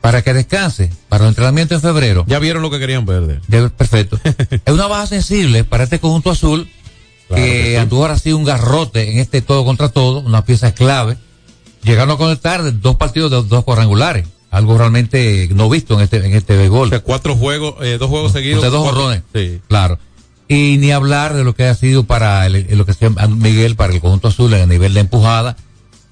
para 0.05 0.21
que 0.21 0.33
descanse 0.33 0.91
para 1.09 1.23
el 1.23 1.29
entrenamiento 1.29 1.73
en 1.73 1.81
febrero. 1.81 2.25
Ya 2.27 2.37
vieron 2.37 2.61
lo 2.61 2.69
que 2.69 2.77
querían. 2.77 3.07
Ya, 3.47 3.69
perfecto. 3.69 4.19
es 4.23 4.73
una 4.73 4.85
baja 4.85 5.07
sensible 5.07 5.63
para 5.63 5.85
este 5.85 5.99
conjunto 5.99 6.29
azul 6.29 6.69
Claro 7.27 7.43
que, 7.43 7.51
que 7.51 7.69
sí. 7.71 7.75
Andújar 7.77 8.11
ha 8.11 8.19
sido 8.19 8.37
un 8.37 8.43
garrote 8.43 9.11
en 9.11 9.17
este 9.17 9.41
todo 9.41 9.65
contra 9.65 9.89
todo, 9.89 10.19
una 10.19 10.45
pieza 10.45 10.73
clave. 10.73 11.17
Llegaron 11.81 12.11
a 12.11 12.17
conectar 12.17 12.79
dos 12.81 12.97
partidos 12.97 13.31
de 13.31 13.41
dos 13.49 13.63
cuadrangulares, 13.63 14.27
algo 14.51 14.77
realmente 14.77 15.49
no 15.55 15.69
visto 15.69 15.95
en 15.95 16.01
este 16.01 16.17
en 16.17 16.35
este 16.35 16.55
béisbol. 16.55 16.87
O 16.87 16.89
sea, 16.89 16.99
cuatro 16.99 17.35
juegos, 17.35 17.75
eh, 17.81 17.97
dos 17.99 18.09
juegos 18.11 18.31
seguidos. 18.31 18.59
O 18.59 18.61
sea, 18.61 18.69
dos 18.69 18.83
cuatro- 18.83 19.01
jorrones. 19.01 19.23
Sí. 19.33 19.59
Claro. 19.67 19.97
Y 20.47 20.77
ni 20.77 20.91
hablar 20.91 21.33
de 21.33 21.43
lo 21.43 21.55
que 21.55 21.63
ha 21.65 21.73
sido 21.73 22.03
para 22.03 22.45
el, 22.45 22.67
lo 22.77 22.85
que 22.85 22.93
se 22.93 23.05
llama 23.05 23.27
Miguel, 23.27 23.75
para 23.75 23.91
el 23.91 24.01
conjunto 24.01 24.27
azul 24.27 24.53
en 24.53 24.61
el 24.61 24.69
nivel 24.69 24.93
de 24.93 24.99
empujada, 24.99 25.57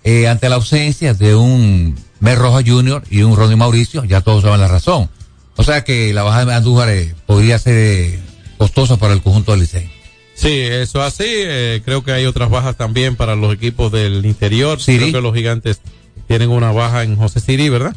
eh, 0.04 0.28
ante 0.28 0.50
la 0.50 0.56
ausencia 0.56 1.14
de 1.14 1.36
un 1.36 1.96
Mer 2.24 2.38
Roja 2.38 2.62
Junior 2.66 3.04
y 3.10 3.24
un 3.24 3.36
Ronnie 3.36 3.58
Mauricio, 3.58 4.06
ya 4.06 4.22
todos 4.22 4.44
saben 4.44 4.62
la 4.62 4.70
razón. 4.70 5.10
O 5.58 5.64
sea 5.64 5.84
que 5.84 6.14
la 6.14 6.24
baja 6.24 6.46
de 6.46 6.54
Andújar 6.54 6.90
eh, 6.90 7.14
podría 7.26 7.60
ser 7.60 7.74
eh, 7.76 8.20
costosa 8.58 8.96
para 8.96 9.14
el 9.14 9.22
conjunto 9.22 9.52
del 9.52 9.60
Licey. 9.60 9.92
Sí, 10.34 10.62
eso 10.62 11.02
así. 11.04 11.26
eh, 11.28 11.82
creo 11.84 12.02
que 12.02 12.14
hay 12.14 12.26
otras 12.26 12.50
bajas 12.50 12.78
también 12.78 13.18
para 13.18 13.36
los 13.36 13.54
equipos 13.54 13.92
del 13.92 14.26
interior. 14.26 14.80
Siri. 14.82 15.00
Creo 15.00 15.12
que 15.12 15.22
los 15.22 15.36
gigantes 15.36 15.82
tienen 16.26 16.50
una 16.50 16.72
baja 16.72 17.04
en 17.04 17.18
José 17.18 17.42
Siri, 17.42 17.68
¿verdad? 17.68 17.94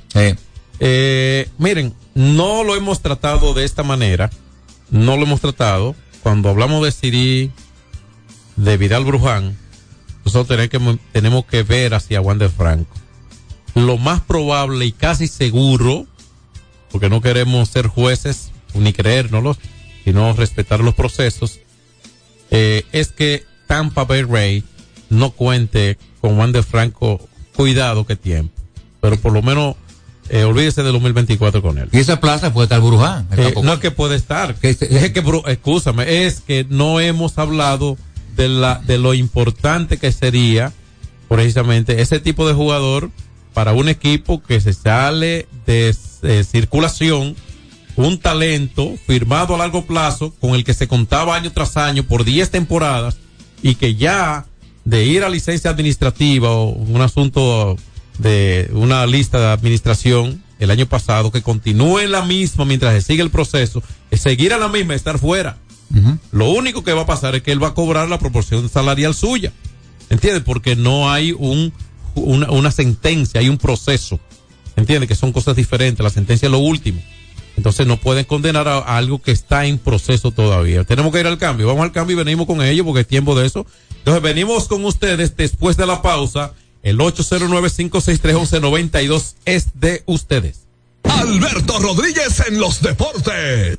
Eh, 0.81 1.49
miren, 1.59 1.95
no 2.17 2.65
lo 2.65 2.75
hemos 2.75 3.03
tratado 3.03 3.55
de 3.55 3.65
esta 3.65 3.85
manera. 3.85 4.29
No 4.91 5.17
lo 5.17 5.23
hemos 5.23 5.41
tratado. 5.41 5.95
Cuando 6.25 6.49
hablamos 6.49 6.85
de 6.85 6.91
Siri, 6.91 7.53
de 8.57 8.77
Vidal 8.77 9.05
Bruján, 9.05 9.57
nosotros 10.25 10.49
tenemos 10.49 10.97
que, 10.97 11.01
tenemos 11.13 11.45
que 11.45 11.63
ver 11.63 11.95
hacia 11.95 12.21
Wander 12.21 12.51
Franco. 12.51 12.93
Lo 13.77 13.99
más 13.99 14.21
probable 14.21 14.87
y 14.87 14.93
casi 14.93 15.29
seguro, 15.29 16.07
porque 16.91 17.09
no 17.09 17.21
queremos 17.21 17.69
ser 17.69 17.87
jueces 17.87 18.51
ni 18.75 18.93
creérnoslos, 18.93 19.59
sino 20.05 20.33
respetar 20.33 20.81
los 20.81 20.95
procesos, 20.95 21.61
eh, 22.51 22.85
es 22.93 23.09
que 23.09 23.45
Tampa 23.67 24.05
Bay 24.05 24.23
Ray 24.23 24.65
no 25.11 25.31
cuente 25.31 25.99
con 26.21 26.39
Wander 26.39 26.65
Franco, 26.65 27.21
cuidado 27.55 28.07
que 28.07 28.17
tiempo, 28.17 28.55
pero 29.01 29.17
por 29.19 29.33
lo 29.33 29.43
menos 29.43 29.77
eh, 30.29 30.45
olvídese 30.45 30.83
del 30.83 30.93
2024 30.93 31.63
con 31.63 31.79
él. 31.79 31.89
Y 31.93 31.99
esa 31.99 32.21
plaza 32.21 32.53
puede 32.53 32.65
estar 32.65 32.81
Bruján. 32.81 33.29
Eh, 33.37 33.55
no 33.63 33.75
es 33.75 33.79
que 33.79 33.91
puede 33.91 34.17
estar. 34.17 34.57
es 34.63 34.79
que, 35.13 35.21
bro, 35.21 35.47
escúchame, 35.47 36.25
es 36.27 36.41
que 36.41 36.67
no 36.69 36.99
hemos 37.01 37.39
hablado 37.39 37.97
de 38.37 38.49
la, 38.49 38.81
de 38.87 38.99
lo 38.99 39.15
importante 39.15 39.99
que 39.99 40.11
sería 40.13 40.73
precisamente 41.29 42.01
ese 42.01 42.21
tipo 42.21 42.47
de 42.47 42.55
jugador 42.55 43.11
para 43.57 43.73
un 43.73 43.89
equipo 43.89 44.43
que 44.43 44.61
se 44.61 44.75
sale 44.75 45.49
de 45.65 45.97
eh, 46.25 46.45
circulación, 46.45 47.35
un 47.97 48.19
talento 48.19 48.97
firmado 49.07 49.55
a 49.55 49.59
largo 49.59 49.87
plazo 49.87 50.35
con 50.43 50.51
el 50.51 50.63
que 50.63 50.75
se 50.75 50.87
contaba 50.87 51.35
año 51.35 51.51
tras 51.51 51.79
año 51.79 52.03
por 52.03 52.25
10 52.25 52.51
temporadas 52.51 53.17
y 53.63 53.77
que 53.77 53.95
ya 53.95 54.45
de 54.85 55.07
ir 55.07 55.25
a 55.25 55.31
licencia 55.31 55.71
administrativa 55.71 56.51
o 56.51 56.69
un 56.69 57.01
asunto 57.01 57.77
de 58.19 58.71
una 58.75 59.07
lista 59.07 59.39
de 59.41 59.47
administración 59.47 60.43
el 60.59 60.71
año 60.71 60.85
pasado 60.85 61.33
que 61.33 61.41
continúe 61.41 62.01
en 62.01 62.13
la 62.13 62.27
misma 62.27 62.67
mientras 62.67 62.93
se 62.93 63.01
sigue 63.01 63.23
el 63.23 63.31
proceso, 63.31 63.83
es 64.11 64.21
seguir 64.21 64.53
a 64.53 64.59
la 64.59 64.69
misma 64.69 64.95
estar 64.95 65.19
fuera. 65.19 65.57
Lo 66.31 66.51
único 66.51 66.85
que 66.85 66.93
va 66.93 67.03
a 67.03 67.07
pasar 67.07 67.35
es 67.37 67.43
que 67.43 67.53
él 67.53 67.63
va 67.63 67.69
a 67.69 67.75
cobrar 67.75 68.07
la 68.11 68.19
proporción 68.19 68.69
salarial 68.69 69.15
suya. 69.15 69.51
¿Entiendes? 70.11 70.43
Porque 70.45 70.77
no 70.77 71.11
hay 71.11 71.33
un, 71.33 71.73
una, 72.17 72.51
una 72.51 72.71
sentencia, 72.71 73.41
hay 73.41 73.49
un 73.49 73.59
proceso. 73.59 74.21
¿Entiendes? 74.77 75.09
Que 75.09 75.15
son 75.15 75.33
cosas 75.33 75.57
diferentes. 75.57 76.05
La 76.05 76.11
sentencia 76.11 76.47
es 76.47 76.53
lo 76.53 76.59
último. 76.59 77.01
Entonces 77.57 77.87
no 77.87 77.97
pueden 77.97 78.25
condenar 78.25 78.69
a, 78.69 78.81
algo 78.81 79.23
que 79.23 79.33
está 79.33 79.65
en 79.65 79.79
proceso 79.79 80.31
todavía. 80.31 80.85
Tenemos 80.85 81.11
que 81.13 81.21
ir 81.21 81.27
al 81.27 81.39
cambio. 81.39 81.67
Vamos 81.67 81.85
al 81.85 81.93
cambio 81.93 82.13
y 82.15 82.19
venimos 82.19 82.47
con 82.47 82.61
ellos 82.63 82.85
porque 82.85 83.01
es 83.01 83.07
tiempo 83.07 83.35
de 83.35 83.47
eso. 83.47 83.65
Entonces 83.99 84.23
venimos 84.23 84.69
con 84.69 84.85
ustedes 84.85 85.35
después 85.37 85.79
de 85.79 85.87
la 85.87 86.03
pausa. 86.03 86.53
El 86.83 86.99
809-563-1192 86.99 89.37
es 89.47 89.69
de 89.75 90.03
ustedes. 90.07 90.67
Alberto 91.05 91.79
Rodríguez 91.79 92.43
en 92.47 92.61
los 92.61 92.83
deportes. 92.83 93.79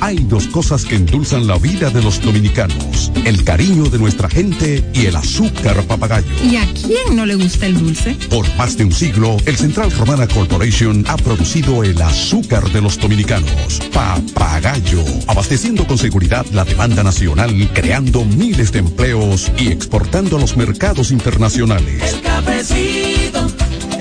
Hay 0.00 0.16
dos 0.16 0.46
cosas 0.46 0.86
que 0.86 0.96
endulzan 0.96 1.46
la 1.46 1.58
vida 1.58 1.90
de 1.90 2.02
los 2.02 2.22
dominicanos, 2.22 3.12
el 3.26 3.44
cariño 3.44 3.84
de 3.84 3.98
nuestra 3.98 4.30
gente 4.30 4.82
y 4.94 5.06
el 5.06 5.16
azúcar 5.16 5.82
papagayo. 5.84 6.26
¿Y 6.42 6.56
a 6.56 6.66
quién 6.72 7.14
no 7.14 7.26
le 7.26 7.34
gusta 7.34 7.66
el 7.66 7.78
dulce? 7.78 8.16
Por 8.30 8.46
más 8.56 8.78
de 8.78 8.84
un 8.84 8.92
siglo, 8.92 9.36
el 9.44 9.56
Central 9.56 9.90
Romana 9.92 10.26
Corporation 10.26 11.04
ha 11.06 11.16
producido 11.18 11.84
el 11.84 12.00
azúcar 12.00 12.70
de 12.72 12.80
los 12.80 12.98
dominicanos, 12.98 13.80
papagayo, 13.92 15.04
abasteciendo 15.26 15.86
con 15.86 15.98
seguridad 15.98 16.46
la 16.52 16.64
demanda 16.64 17.02
nacional, 17.02 17.70
creando 17.74 18.24
miles 18.24 18.72
de 18.72 18.78
empleos 18.78 19.52
y 19.58 19.68
exportando 19.68 20.38
a 20.38 20.40
los 20.40 20.56
mercados 20.56 21.10
internacionales. 21.10 22.14
El 22.14 22.20
cafecito, 22.22 23.46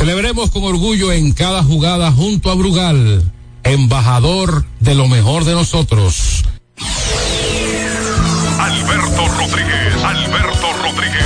Celebremos 0.00 0.50
con 0.50 0.64
orgullo 0.64 1.12
en 1.12 1.32
cada 1.32 1.62
jugada 1.62 2.10
junto 2.10 2.50
a 2.50 2.54
Brugal, 2.54 3.22
embajador 3.64 4.64
de 4.78 4.94
lo 4.94 5.08
mejor 5.08 5.44
de 5.44 5.52
nosotros. 5.52 6.42
Alberto 8.58 9.28
Rodríguez, 9.28 10.02
Alberto 10.02 10.72
Rodríguez, 10.82 11.22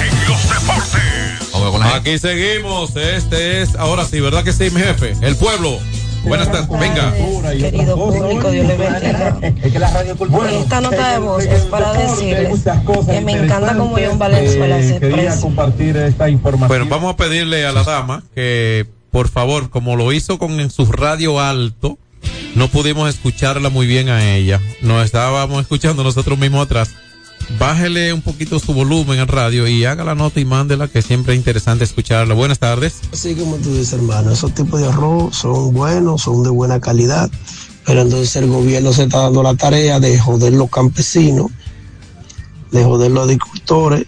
en 0.00 0.28
los 0.28 0.42
deportes. 0.48 1.94
Aquí 1.94 2.18
seguimos. 2.18 2.96
Este 2.96 3.62
es, 3.62 3.76
ahora 3.76 4.04
sí, 4.04 4.18
¿verdad 4.18 4.42
que 4.42 4.52
sí, 4.52 4.70
mi 4.72 4.80
jefe? 4.80 5.14
El 5.22 5.36
pueblo. 5.36 5.78
Buenas 6.24 6.50
tardes, 6.50 6.68
venga. 6.78 7.12
Querido 7.58 7.96
público, 7.96 8.50
Dios 8.50 8.66
le 8.66 8.76
bendiga. 8.76 9.38
Esta 10.50 10.80
nota 10.80 11.12
de 11.12 11.18
voz 11.18 11.44
es 11.44 11.62
para 11.66 11.92
decirles 11.92 12.62
que 13.06 13.20
me 13.20 13.32
encanta 13.32 13.76
como 13.76 13.96
John 13.96 14.18
Valenzuela 14.18 14.80
se 14.82 14.96
expresa. 14.96 15.46
Bueno, 16.66 16.86
vamos 16.88 17.14
a 17.14 17.16
pedirle 17.16 17.66
a 17.66 17.72
la 17.72 17.84
dama 17.84 18.22
que, 18.34 18.86
por 19.10 19.28
favor, 19.28 19.70
como 19.70 19.96
lo 19.96 20.12
hizo 20.12 20.38
con 20.38 20.60
en 20.60 20.70
su 20.70 20.86
radio 20.90 21.40
alto, 21.40 21.98
no 22.54 22.68
pudimos 22.68 23.08
escucharla 23.08 23.68
muy 23.68 23.86
bien 23.86 24.08
a 24.08 24.34
ella. 24.34 24.60
Nos 24.80 25.04
estábamos 25.04 25.60
escuchando 25.60 26.04
nosotros 26.04 26.38
mismos 26.38 26.64
atrás. 26.66 26.90
Bájele 27.58 28.12
un 28.12 28.22
poquito 28.22 28.58
su 28.58 28.72
volumen 28.72 29.20
al 29.20 29.28
radio 29.28 29.66
y 29.66 29.84
haga 29.84 30.04
la 30.04 30.14
nota 30.14 30.40
y 30.40 30.44
mándela, 30.44 30.88
que 30.88 31.02
siempre 31.02 31.34
es 31.34 31.38
interesante 31.38 31.84
escucharla. 31.84 32.34
Buenas 32.34 32.58
tardes. 32.58 33.00
Así 33.12 33.34
como 33.34 33.56
tú 33.56 33.70
dices, 33.70 33.94
hermano, 33.94 34.32
esos 34.32 34.54
tipos 34.54 34.80
de 34.80 34.88
arroz 34.88 35.36
son 35.36 35.72
buenos, 35.72 36.22
son 36.22 36.42
de 36.42 36.50
buena 36.50 36.80
calidad, 36.80 37.30
pero 37.86 38.02
entonces 38.02 38.34
el 38.36 38.48
gobierno 38.48 38.92
se 38.92 39.04
está 39.04 39.20
dando 39.20 39.42
la 39.42 39.54
tarea 39.54 40.00
de 40.00 40.18
joder 40.18 40.52
los 40.52 40.70
campesinos, 40.70 41.50
de 42.70 42.84
joder 42.84 43.10
los 43.10 43.24
agricultores, 43.24 44.06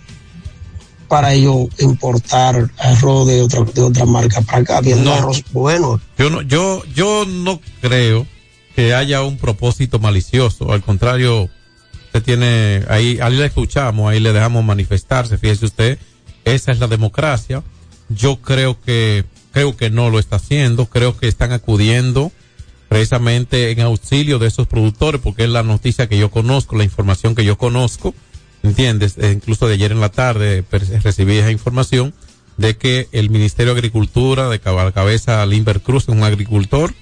para 1.09 1.35
ellos 1.35 1.69
importar 1.79 2.71
arroz 2.79 3.27
de 3.29 3.43
otra, 3.43 3.63
de 3.63 3.83
otra 3.83 4.07
marca 4.07 4.41
para 4.41 4.59
acá, 4.59 4.81
viendo 4.81 5.13
arroz 5.13 5.45
bueno. 5.53 6.01
Yo 6.19 6.31
no, 6.31 6.43
yo, 6.43 6.83
yo 6.95 7.25
no 7.27 7.61
creo 7.81 8.27
que 8.75 8.95
haya 8.95 9.23
un 9.23 9.39
propósito 9.39 9.99
malicioso. 9.99 10.73
Al 10.73 10.83
contrario, 10.83 11.49
tiene, 12.21 12.83
ahí, 12.89 13.19
ahí 13.21 13.37
le 13.37 13.47
escuchamos, 13.47 14.11
ahí 14.11 14.21
le 14.21 14.33
dejamos 14.33 14.65
manifestarse. 14.65 15.39
Fíjese 15.39 15.67
usted, 15.67 15.99
esa 16.45 16.73
es 16.73 16.79
la 16.79 16.87
democracia. 16.87 17.63
Yo 18.09 18.37
creo 18.37 18.81
que, 18.81 19.25
creo 19.53 19.77
que 19.77 19.91
no 19.91 20.11
lo 20.11 20.19
está 20.19 20.37
haciendo. 20.37 20.87
Creo 20.87 21.17
que 21.17 21.29
están 21.29 21.53
acudiendo 21.53 22.33
precisamente 22.89 23.71
en 23.73 23.81
auxilio 23.81 24.39
de 24.39 24.47
esos 24.47 24.67
productores, 24.69 25.21
porque 25.21 25.45
es 25.45 25.51
la 25.51 25.63
noticia 25.63 26.09
que 26.09 26.19
yo 26.19 26.31
conozco, 26.31 26.77
la 26.77 26.85
información 26.85 27.35
que 27.35 27.45
yo 27.45 27.59
conozco. 27.59 28.15
¿Entiendes? 28.63 29.17
Eh, 29.19 29.33
incluso 29.33 29.69
de 29.69 29.75
ayer 29.75 29.93
en 29.93 30.01
la 30.01 30.09
tarde 30.09 30.65
recibí 31.03 31.37
esa 31.37 31.51
información 31.51 32.15
de 32.57 32.77
que 32.77 33.09
el 33.13 33.31
Ministerio 33.31 33.75
de 33.75 33.79
Agricultura 33.81 34.49
de 34.49 34.61
cab- 34.61 34.93
cabeza 34.93 35.45
Limber 35.47 35.83
Cruz 35.83 36.05
es 36.05 36.09
un 36.09 36.25
agricultor 36.25 36.95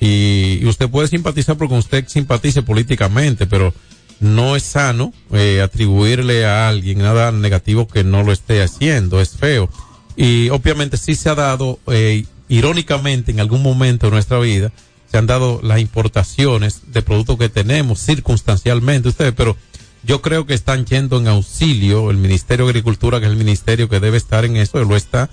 y, 0.00 0.58
y 0.60 0.66
usted 0.66 0.90
puede 0.90 1.08
simpatizar 1.08 1.56
porque 1.56 1.74
usted 1.74 2.06
simpatice 2.08 2.62
políticamente, 2.62 3.46
pero 3.46 3.72
no 4.20 4.56
es 4.56 4.62
sano 4.62 5.12
eh, 5.32 5.60
atribuirle 5.62 6.46
a 6.46 6.68
alguien 6.68 6.98
nada 6.98 7.32
negativo 7.32 7.86
que 7.86 8.04
no 8.04 8.22
lo 8.22 8.32
esté 8.32 8.62
haciendo, 8.62 9.20
es 9.20 9.36
feo. 9.36 9.68
Y 10.16 10.48
obviamente 10.50 10.96
sí 10.96 11.14
se 11.14 11.28
ha 11.28 11.34
dado, 11.34 11.78
eh, 11.88 12.24
irónicamente, 12.48 13.30
en 13.30 13.40
algún 13.40 13.62
momento 13.62 14.06
de 14.06 14.12
nuestra 14.12 14.38
vida, 14.38 14.72
se 15.10 15.18
han 15.18 15.26
dado 15.26 15.60
las 15.62 15.80
importaciones 15.80 16.92
de 16.92 17.02
productos 17.02 17.38
que 17.38 17.48
tenemos 17.48 18.00
circunstancialmente 18.00 19.08
ustedes, 19.08 19.34
pero 19.36 19.56
yo 20.02 20.22
creo 20.22 20.46
que 20.46 20.54
están 20.54 20.86
yendo 20.86 21.18
en 21.18 21.28
auxilio 21.28 22.10
el 22.10 22.16
Ministerio 22.16 22.64
de 22.64 22.70
Agricultura, 22.70 23.20
que 23.20 23.26
es 23.26 23.32
el 23.32 23.38
ministerio 23.38 23.88
que 23.88 24.00
debe 24.00 24.16
estar 24.16 24.44
en 24.44 24.56
eso, 24.56 24.82
lo 24.82 24.96
está, 24.96 25.28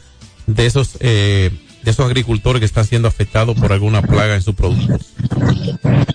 de 0.47 0.65
esos, 0.65 0.97
eh, 0.99 1.51
de 1.84 1.91
esos 1.91 2.05
agricultores 2.05 2.59
que 2.59 2.65
están 2.65 2.86
siendo 2.86 3.07
afectados 3.07 3.57
por 3.57 3.71
alguna 3.71 4.01
plaga 4.01 4.36
en 4.36 4.41
sus 4.41 4.55
productos. 4.55 5.13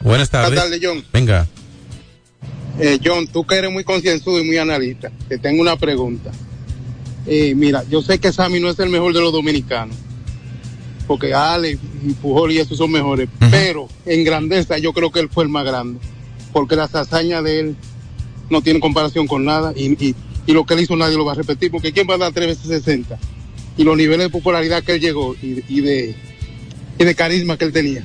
Buenas 0.02 0.30
tardes. 0.30 0.50
Buenas 0.50 0.64
tardes, 0.64 0.80
John. 0.82 1.04
Venga. 1.12 1.46
Eh, 2.80 2.98
John, 3.04 3.26
tú 3.26 3.44
que 3.44 3.56
eres 3.56 3.70
muy 3.70 3.84
concienzudo 3.84 4.40
y 4.40 4.44
muy 4.44 4.56
analista, 4.58 5.10
te 5.28 5.38
tengo 5.38 5.60
una 5.60 5.76
pregunta. 5.76 6.30
Eh, 7.26 7.54
mira, 7.54 7.84
yo 7.90 8.02
sé 8.02 8.18
que 8.18 8.32
Sammy 8.32 8.60
no 8.60 8.68
es 8.70 8.78
el 8.78 8.88
mejor 8.88 9.12
de 9.12 9.20
los 9.20 9.32
dominicanos, 9.32 9.96
porque 11.06 11.34
Ale 11.34 11.72
y 11.72 12.12
Pujol 12.14 12.52
y 12.52 12.58
esos 12.58 12.78
son 12.78 12.90
mejores, 12.90 13.28
pero 13.50 13.88
en 14.06 14.24
grandeza 14.24 14.78
yo 14.78 14.92
creo 14.92 15.10
que 15.10 15.20
él 15.20 15.28
fue 15.28 15.44
el 15.44 15.50
más 15.50 15.64
grande, 15.64 15.98
porque 16.52 16.76
las 16.76 16.94
hazañas 16.94 17.42
de 17.44 17.60
él 17.60 17.76
no 18.48 18.62
tienen 18.62 18.80
comparación 18.80 19.26
con 19.26 19.44
nada 19.44 19.72
y, 19.76 19.92
y, 20.04 20.14
y 20.46 20.52
lo 20.52 20.64
que 20.64 20.74
él 20.74 20.80
hizo 20.80 20.96
nadie 20.96 21.16
lo 21.16 21.24
va 21.24 21.32
a 21.32 21.36
repetir, 21.36 21.70
porque 21.70 21.92
¿quién 21.92 22.06
va 22.08 22.14
a 22.14 22.18
dar 22.18 22.32
tres 22.32 22.46
veces 22.48 22.82
60? 22.84 23.18
y 23.78 23.84
los 23.84 23.96
niveles 23.96 24.26
de 24.26 24.30
popularidad 24.30 24.82
que 24.82 24.94
él 24.94 25.00
llegó 25.00 25.36
y, 25.40 25.62
y 25.68 25.80
de, 25.80 26.14
y 26.98 27.04
de 27.04 27.14
carisma 27.14 27.56
que 27.56 27.64
él 27.64 27.72
tenía. 27.72 28.04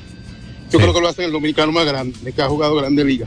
Yo 0.70 0.78
creo 0.78 0.94
que 0.94 1.00
lo 1.00 1.08
hace 1.08 1.24
el 1.24 1.32
dominicano 1.32 1.72
más 1.72 1.84
grande, 1.84 2.32
que 2.32 2.40
ha 2.42 2.48
jugado 2.48 2.76
grande 2.76 3.04
liga. 3.04 3.26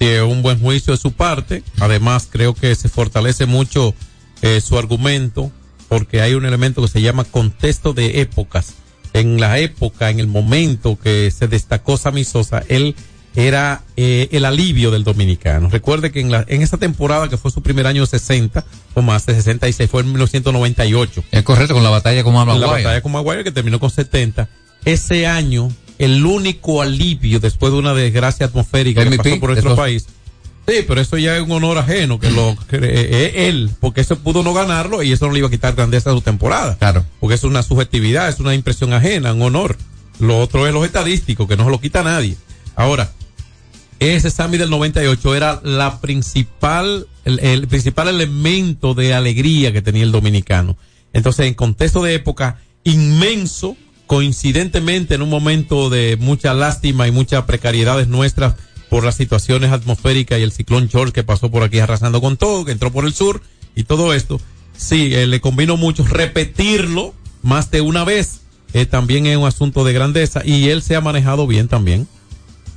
Es 0.00 0.22
un 0.22 0.42
buen 0.42 0.60
juicio 0.60 0.92
de 0.92 0.98
su 0.98 1.12
parte. 1.12 1.62
Además, 1.80 2.28
creo 2.30 2.54
que 2.54 2.74
se 2.74 2.88
fortalece 2.88 3.46
mucho 3.46 3.94
eh, 4.42 4.60
su 4.60 4.78
argumento 4.78 5.50
porque 5.88 6.20
hay 6.20 6.34
un 6.34 6.44
elemento 6.44 6.82
que 6.82 6.88
se 6.88 7.02
llama 7.02 7.24
contexto 7.24 7.92
de 7.92 8.20
épocas. 8.20 8.74
En 9.12 9.40
la 9.40 9.58
época, 9.58 10.10
en 10.10 10.18
el 10.18 10.26
momento 10.26 10.98
que 11.00 11.30
se 11.30 11.46
destacó 11.46 11.96
Sammy 11.96 12.24
Sosa, 12.24 12.64
él 12.68 12.96
era 13.36 13.82
eh, 13.96 14.28
el 14.32 14.44
alivio 14.44 14.90
del 14.90 15.04
dominicano. 15.04 15.68
Recuerde 15.68 16.12
que 16.12 16.20
en, 16.20 16.30
la, 16.30 16.44
en 16.48 16.62
esa 16.62 16.78
temporada 16.78 17.28
que 17.28 17.36
fue 17.36 17.50
su 17.50 17.62
primer 17.62 17.86
año 17.86 18.06
60 18.06 18.64
o 18.94 19.02
más 19.02 19.26
de 19.26 19.34
66 19.34 19.90
fue 19.90 20.02
en 20.02 20.08
1998. 20.08 21.24
Es 21.30 21.42
correcto, 21.42 21.74
con 21.74 21.82
la 21.82 21.90
batalla 21.90 22.22
con 22.22 22.34
La 22.34 22.66
batalla 22.66 23.00
con 23.02 23.12
Maguire 23.12 23.44
que 23.44 23.52
terminó 23.52 23.80
con 23.80 23.90
70. 23.90 24.48
Ese 24.84 25.26
año, 25.26 25.68
el 25.98 26.24
único 26.24 26.82
alivio 26.82 27.40
después 27.40 27.72
de 27.72 27.78
una 27.78 27.94
desgracia 27.94 28.46
atmosférica 28.46 29.08
que 29.08 29.16
pasó 29.16 29.40
por 29.40 29.50
nuestro 29.50 29.76
país. 29.76 30.06
Sí, 30.66 30.76
pero 30.88 31.00
eso 31.00 31.18
ya 31.18 31.36
es 31.36 31.42
un 31.42 31.52
honor 31.52 31.76
ajeno 31.76 32.18
que 32.18 32.30
lo 32.30 32.56
que, 32.68 32.76
eh, 32.76 32.80
eh, 32.84 33.48
él, 33.48 33.70
porque 33.80 34.00
eso 34.00 34.18
pudo 34.18 34.42
no 34.42 34.54
ganarlo 34.54 35.02
y 35.02 35.12
eso 35.12 35.26
no 35.26 35.32
le 35.32 35.40
iba 35.40 35.48
a 35.48 35.50
quitar 35.50 35.74
grandeza 35.74 36.10
a 36.10 36.14
su 36.14 36.22
temporada. 36.22 36.78
Claro. 36.78 37.04
Porque 37.20 37.34
es 37.34 37.44
una 37.44 37.62
subjetividad, 37.62 38.30
es 38.30 38.40
una 38.40 38.54
impresión 38.54 38.94
ajena, 38.94 39.34
un 39.34 39.42
honor. 39.42 39.76
Lo 40.20 40.38
otro 40.38 40.66
es 40.66 40.72
los 40.72 40.86
estadísticos, 40.86 41.46
que 41.46 41.56
no 41.56 41.64
se 41.64 41.70
lo 41.70 41.80
quita 41.80 42.02
nadie. 42.02 42.36
Ahora, 42.76 43.12
ese 43.98 44.30
Sammy 44.30 44.56
del 44.56 44.70
98 44.70 45.34
era 45.34 45.60
la 45.62 46.00
principal, 46.00 47.08
el, 47.26 47.40
el 47.40 47.68
principal 47.68 48.08
elemento 48.08 48.94
de 48.94 49.12
alegría 49.12 49.70
que 49.70 49.82
tenía 49.82 50.02
el 50.02 50.12
dominicano. 50.12 50.78
Entonces, 51.12 51.46
en 51.46 51.54
contexto 51.54 52.02
de 52.02 52.14
época 52.14 52.58
inmenso, 52.84 53.76
coincidentemente 54.14 55.16
en 55.16 55.22
un 55.22 55.28
momento 55.28 55.90
de 55.90 56.16
mucha 56.16 56.54
lástima 56.54 57.08
y 57.08 57.10
muchas 57.10 57.42
precariedades 57.46 58.06
nuestras 58.06 58.54
por 58.88 59.02
las 59.02 59.16
situaciones 59.16 59.72
atmosféricas 59.72 60.38
y 60.38 60.44
el 60.44 60.52
ciclón 60.52 60.88
George 60.88 61.12
que 61.12 61.24
pasó 61.24 61.50
por 61.50 61.64
aquí 61.64 61.80
arrasando 61.80 62.20
con 62.20 62.36
todo, 62.36 62.64
que 62.64 62.70
entró 62.70 62.92
por 62.92 63.06
el 63.06 63.12
sur 63.12 63.42
y 63.74 63.82
todo 63.82 64.14
esto, 64.14 64.40
sí, 64.76 65.12
eh, 65.12 65.26
le 65.26 65.40
convino 65.40 65.76
mucho 65.76 66.04
repetirlo 66.04 67.12
más 67.42 67.72
de 67.72 67.80
una 67.80 68.04
vez. 68.04 68.42
Eh, 68.72 68.86
también 68.86 69.26
es 69.26 69.36
un 69.36 69.48
asunto 69.48 69.82
de 69.82 69.92
grandeza 69.92 70.42
y 70.44 70.68
él 70.68 70.80
se 70.80 70.94
ha 70.94 71.00
manejado 71.00 71.48
bien 71.48 71.66
también. 71.66 72.06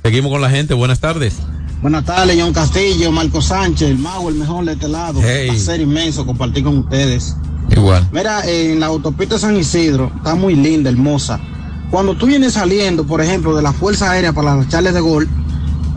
Seguimos 0.02 0.32
con 0.32 0.40
la 0.40 0.50
gente. 0.50 0.74
Buenas 0.74 0.98
tardes. 0.98 1.36
Buenas 1.80 2.04
tardes, 2.04 2.36
John 2.36 2.52
Castillo, 2.52 3.12
Marco 3.12 3.40
Sánchez, 3.40 3.90
el 3.90 3.98
mago, 3.98 4.28
el 4.28 4.34
mejor 4.34 4.64
de 4.64 4.72
este 4.72 4.88
lado. 4.88 5.20
Hey. 5.22 5.50
A 5.50 5.54
ser 5.56 5.80
inmenso 5.80 6.26
compartir 6.26 6.64
con 6.64 6.78
ustedes. 6.78 7.36
Igual. 7.70 8.08
Mira, 8.12 8.46
en 8.48 8.80
la 8.80 8.86
autopista 8.86 9.38
San 9.38 9.56
Isidro 9.56 10.10
está 10.16 10.34
muy 10.34 10.54
linda, 10.54 10.90
hermosa. 10.90 11.38
Cuando 11.90 12.14
tú 12.16 12.26
vienes 12.26 12.54
saliendo, 12.54 13.04
por 13.06 13.20
ejemplo, 13.20 13.54
de 13.56 13.62
la 13.62 13.72
Fuerza 13.72 14.10
Aérea 14.10 14.32
para 14.32 14.56
las 14.56 14.68
Charles 14.68 14.94
de 14.94 15.00
Gol, 15.00 15.28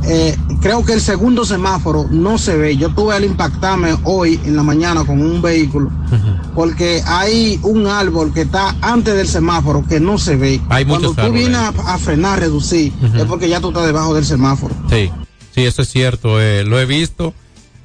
eh, 0.04 0.36
creo 0.62 0.84
que 0.84 0.94
el 0.94 1.02
segundo 1.02 1.46
semáforo 1.46 2.08
no 2.10 2.38
se 2.38 2.56
ve. 2.58 2.76
Yo 2.78 2.90
tuve 2.94 3.14
al 3.16 3.24
impactarme 3.24 3.96
hoy 4.04 4.40
en 4.46 4.56
la 4.56 4.64
mañana 4.64 5.04
con 5.04 5.22
un 5.22 5.42
vehículo, 5.42 5.92
porque 6.56 7.04
hay 7.06 7.60
un 7.64 7.88
árbol 7.88 8.34
que 8.34 8.42
está 8.42 8.76
antes 8.82 9.16
del 9.16 9.28
semáforo 9.28 9.86
que 9.88 10.00
no 10.00 10.18
se 10.18 10.36
ve. 10.38 10.62
Hay 10.70 10.86
Cuando 10.86 11.10
muchos 11.10 11.26
tú 11.26 11.32
vienes 11.32 11.58
a, 11.58 11.68
a 11.94 11.98
frenar, 12.00 12.40
reducir, 12.40 12.92
es 13.16 13.26
porque 13.26 13.48
ya 13.50 13.60
tú 13.60 13.70
estás 13.70 13.86
debajo 13.86 14.14
del 14.16 14.26
semáforo. 14.26 14.74
Sí, 14.90 15.12
sí, 15.54 15.66
eso 15.66 15.82
es 15.84 15.90
cierto. 15.90 16.42
eh, 16.42 16.64
lo 16.64 16.80
he 16.80 16.86
visto. 16.86 17.34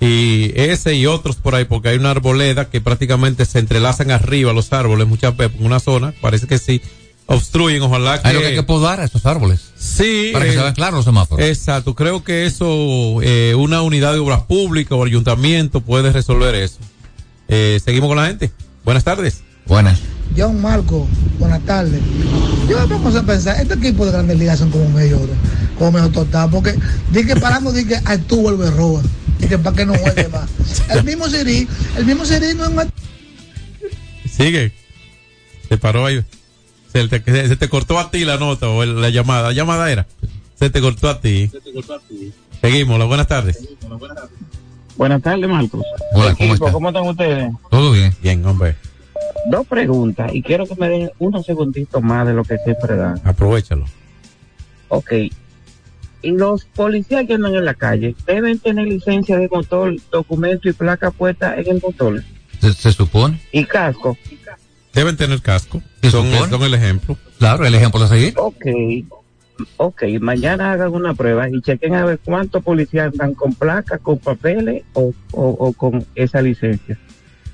Y 0.01 0.53
ese 0.55 0.95
y 0.95 1.07
otros 1.07 1.37
por 1.37 1.55
ahí, 1.55 1.65
porque 1.65 1.89
hay 1.89 1.97
una 1.97 2.11
arboleda 2.11 2.69
que 2.69 2.81
prácticamente 2.81 3.47
se 3.47 3.59
entrelazan 3.59 4.11
arriba 4.11 4.53
los 4.53 4.73
árboles 4.73 5.07
muchas 5.07 5.37
veces 5.37 5.59
en 5.59 5.67
una 5.67 5.81
zona. 5.81 6.13
Parece 6.21 6.47
que 6.47 6.59
sí. 6.59 6.83
Obstruyen, 7.29 7.83
ojalá 7.83 8.23
que. 8.23 8.29
Hay 8.29 8.35
lo 8.35 8.41
que 8.41 8.47
hay 8.47 8.55
que 8.55 8.63
podar 8.63 9.01
a 9.01 9.05
esos 9.05 9.27
árboles. 9.27 9.73
Sí. 9.77 10.31
Para 10.33 10.45
que 10.45 10.53
eh, 10.53 10.55
se 10.55 10.61
vean 10.61 10.75
claros 10.75 10.99
los 10.99 11.05
semáforos. 11.05 11.45
Exacto, 11.45 11.95
creo 11.95 12.23
que 12.23 12.47
eso, 12.47 13.21
eh, 13.23 13.55
una 13.57 13.83
unidad 13.83 14.13
de 14.13 14.21
obras 14.21 14.43
públicas 14.43 14.93
o 14.93 15.03
ayuntamiento 15.03 15.81
puede 15.81 16.13
resolver 16.13 16.55
eso. 16.55 16.79
Eh, 17.49 17.81
seguimos 17.85 18.09
con 18.09 18.19
la 18.19 18.27
gente. 18.27 18.53
Buenas 18.85 19.03
tardes. 19.03 19.43
Buenas. 19.67 20.01
John 20.37 20.61
Marco, 20.61 21.07
buenas 21.39 21.61
tardes. 21.63 22.01
Yo 22.69 22.79
me 22.81 22.87
pongo 22.87 23.17
a 23.19 23.23
pensar, 23.23 23.61
este 23.61 23.75
equipo 23.75 24.05
de 24.07 24.13
grandes 24.13 24.39
ligas 24.39 24.59
son 24.59 24.71
como 24.71 24.89
medio, 24.91 25.21
como 25.79 25.93
medio 25.93 26.11
total, 26.11 26.51
porque 26.51 26.75
di 27.11 27.25
que 27.27 27.37
paramos, 27.37 27.75
di 27.75 27.87
que 27.87 27.99
tú 28.27 28.43
vuelves 28.43 28.73
roba, 28.75 29.03
y 29.41 29.47
que 29.47 29.59
para 29.59 29.77
que 29.77 29.87
no 29.87 29.95
juegue 29.95 30.29
más. 30.29 30.49
El 30.91 31.05
mismo 31.05 31.29
Siri, 31.29 31.69
el 31.97 32.05
mismo 32.07 32.25
Siri 32.25 32.55
no 32.55 32.65
es 32.65 32.73
más. 32.73 32.87
Sigue. 34.31 34.73
Se 35.69 35.79
paró 35.79 36.07
ahí. 36.07 36.23
Se 36.93 37.09
te, 37.09 37.49
se 37.49 37.57
te 37.57 37.69
cortó 37.69 37.99
a 37.99 38.11
ti 38.11 38.25
la 38.25 38.37
nota 38.39 38.69
o 38.69 38.83
el- 38.83 39.01
la 39.01 39.11
llamada. 39.11 39.49
La 39.49 39.53
llamada 39.53 39.91
era. 39.91 40.07
Se 40.59 40.71
te 40.71 40.81
cortó 40.81 41.09
a 41.11 41.21
ti. 41.21 41.51
Seguimos. 42.61 42.99
Las 42.99 43.09
buenas 43.09 43.27
tardes. 43.27 43.59
Buenas 44.97 45.21
tardes, 45.23 45.49
Marcos. 45.49 45.83
Hola, 46.15 46.35
¿cómo 46.35 46.51
Equipo, 46.51 46.55
está? 46.55 46.73
¿Cómo 46.73 46.89
están 46.89 47.07
ustedes? 47.07 47.51
Todo 47.71 47.93
bien. 47.93 48.15
Bien, 48.23 48.45
hombre. 48.47 48.77
Dos 49.49 49.67
preguntas 49.67 50.35
y 50.35 50.43
quiero 50.43 50.67
que 50.67 50.75
me 50.77 50.89
den 50.89 51.11
unos 51.19 51.47
segunditos 51.47 52.03
más 52.03 52.27
de 52.27 52.35
lo 52.35 52.45
que 52.45 52.59
siempre 52.59 52.97
dan. 52.97 53.21
Aprovechalo. 53.25 53.85
Ok. 54.89 55.13
Y 56.23 56.31
los 56.33 56.65
policías 56.65 57.27
que 57.27 57.35
andan 57.35 57.55
en 57.55 57.65
la 57.65 57.75
calle 57.75 58.15
deben 58.27 58.59
tener 58.59 58.87
licencia 58.87 59.39
de 59.39 59.49
motor, 59.49 59.95
documento 60.11 60.69
y 60.69 60.73
placa 60.73 61.11
puesta 61.11 61.55
en 61.57 61.69
el 61.69 61.81
motor 61.81 62.23
Se, 62.61 62.73
se 62.73 62.93
supone. 62.93 63.41
y 63.53 63.65
casco. 63.65 64.17
Deben 64.93 65.17
tener 65.17 65.41
casco. 65.43 65.81
¿Se 66.03 66.11
Son, 66.11 66.27
supone? 66.31 66.51
son 66.51 66.63
el 66.63 66.75
ejemplo. 66.75 67.17
Claro, 67.39 67.67
el 67.67 67.75
ejemplo 67.75 68.03
a 68.03 68.09
seguir. 68.09 68.35
Ok. 68.37 68.65
Ok, 69.79 70.03
mañana 70.21 70.73
hagan 70.73 70.93
una 70.93 71.15
prueba 71.15 71.49
y 71.49 71.61
chequen 71.63 71.95
a 71.95 72.05
ver 72.05 72.19
cuántos 72.25 72.63
policías 72.63 73.07
andan 73.13 73.35
con 73.35 73.55
placa, 73.55 73.99
con 73.99 74.19
papeles 74.19 74.83
o, 74.93 75.13
o, 75.33 75.49
o 75.49 75.73
con 75.73 76.05
esa 76.15 76.43
licencia. 76.43 76.99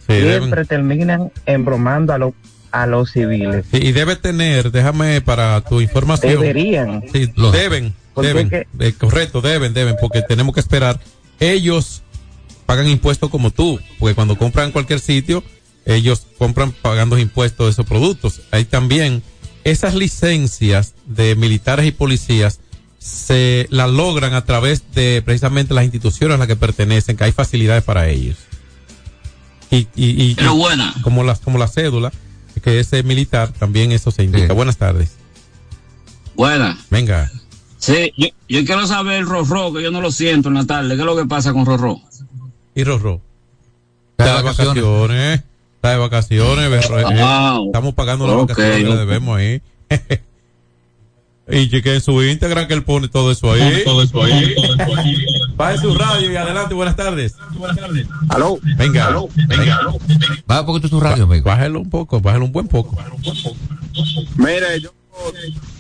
Sí, 0.09 0.20
Siempre 0.20 0.64
terminan 0.64 1.32
embromando 1.46 2.12
a, 2.12 2.18
los 2.18 2.32
a 2.72 2.86
los 2.86 3.12
civiles. 3.12 3.66
Sí, 3.70 3.78
y 3.80 3.92
debe 3.92 4.16
tener, 4.16 4.72
déjame 4.72 5.20
para 5.20 5.61
tu 5.61 5.80
información. 5.80 6.40
Deberían. 6.40 7.05
Sí, 7.12 7.32
deben, 7.53 7.94
deben. 8.16 8.66
Eh, 8.80 8.92
correcto, 8.98 9.40
deben, 9.40 9.74
deben, 9.74 9.96
porque 10.00 10.22
tenemos 10.22 10.55
que 10.55 10.61
esperar. 10.61 10.98
Ellos 11.38 12.03
pagan 12.66 12.88
impuestos 12.88 13.30
como 13.30 13.50
tú, 13.50 13.80
porque 13.98 14.14
cuando 14.14 14.36
compran 14.36 14.66
en 14.66 14.72
cualquier 14.72 15.00
sitio, 15.00 15.42
ellos 15.84 16.26
compran 16.38 16.72
pagando 16.72 17.18
impuestos 17.18 17.66
de 17.66 17.70
esos 17.72 17.86
productos. 17.86 18.42
Hay 18.50 18.64
también 18.64 19.22
esas 19.64 19.94
licencias 19.94 20.94
de 21.07 21.36
militares 21.36 21.86
y 21.86 21.92
policías 21.92 22.61
se 22.98 23.66
la 23.70 23.88
logran 23.88 24.32
a 24.34 24.44
través 24.44 24.84
de 24.94 25.22
precisamente 25.24 25.74
las 25.74 25.84
instituciones 25.84 26.36
a 26.36 26.38
las 26.38 26.46
que 26.46 26.57
pertenecen, 26.57 27.16
que 27.16 27.24
hay 27.24 27.32
facilidades 27.32 27.82
para 27.82 28.09
ellos. 28.09 28.36
Y, 29.73 29.89
y, 29.97 30.23
y, 30.31 30.35
Pero 30.37 30.55
y 30.55 30.59
buena. 30.59 30.95
como 31.03 31.25
las 31.25 31.41
como 31.41 31.59
la 31.59 31.66
cédula 31.66 32.12
que 32.62 32.79
es 32.79 33.05
militar, 33.05 33.51
también 33.53 33.91
eso 33.91 34.11
se 34.12 34.23
indica. 34.23 34.47
Sí. 34.49 34.53
Buenas 34.55 34.77
tardes. 34.77 35.16
Buena. 36.37 36.79
Venga. 36.91 37.29
Sí, 37.79 38.12
yo, 38.16 38.29
yo 38.49 38.64
quiero 38.64 38.87
saber 38.87 39.14
el 39.14 39.27
Rorro, 39.27 39.73
que 39.73 39.83
yo 39.83 39.91
no 39.91 40.01
lo 40.01 40.12
siento 40.12 40.49
en 40.49 40.55
la 40.55 40.64
tarde. 40.64 40.91
¿Qué 40.95 41.01
es 41.01 41.07
lo 41.07 41.16
que 41.16 41.25
pasa 41.27 41.53
con 41.53 41.66
Rorro? 41.66 41.99
Y 42.77 42.85
Rorro. 42.85 43.20
Está 44.16 44.37
de 44.37 44.43
vacaciones. 44.43 45.43
Está 45.77 45.91
de 45.91 45.97
vacaciones. 45.97 46.70
berro- 46.70 47.01
eh, 47.01 47.05
Wow. 47.20 47.66
Estamos 47.66 47.95
pagando 47.95 48.27
las 48.29 48.37
vacaciones 48.37 48.77
que 48.77 48.83
le 48.85 48.91
ok. 48.93 48.99
debemos 48.99 49.37
ahí. 49.39 49.61
y 51.51 51.68
chequen 51.70 52.01
su 52.01 52.23
Instagram 52.23 52.68
que 52.68 52.75
él 52.75 52.85
pone 52.85 53.09
todo 53.09 53.33
eso 53.33 53.51
ahí. 53.53 53.83
Todo 53.85 54.03
eso 54.03 54.23
ahí. 54.23 54.55
Baje 55.63 55.79
su 55.79 55.95
radio 55.95 56.33
y 56.33 56.35
adelante. 56.35 56.75
Buenas 56.75 56.97
tardes. 56.97 57.37
Aló. 58.31 58.59
Venga. 58.77 59.15
Venga. 59.47 59.81
Baja 60.45 60.61
un 60.63 60.67
poquito 60.67 60.89
tu 60.89 60.99
radio, 60.99 61.23
amigo. 61.23 61.45
Bájelo 61.45 61.79
un 61.79 61.89
poco. 61.89 62.21
Bájelo 62.21 62.47
un 62.47 62.53
buen 62.53 62.67
poco. 62.67 62.99
Mire, 64.39 64.81
yo, 64.81 64.91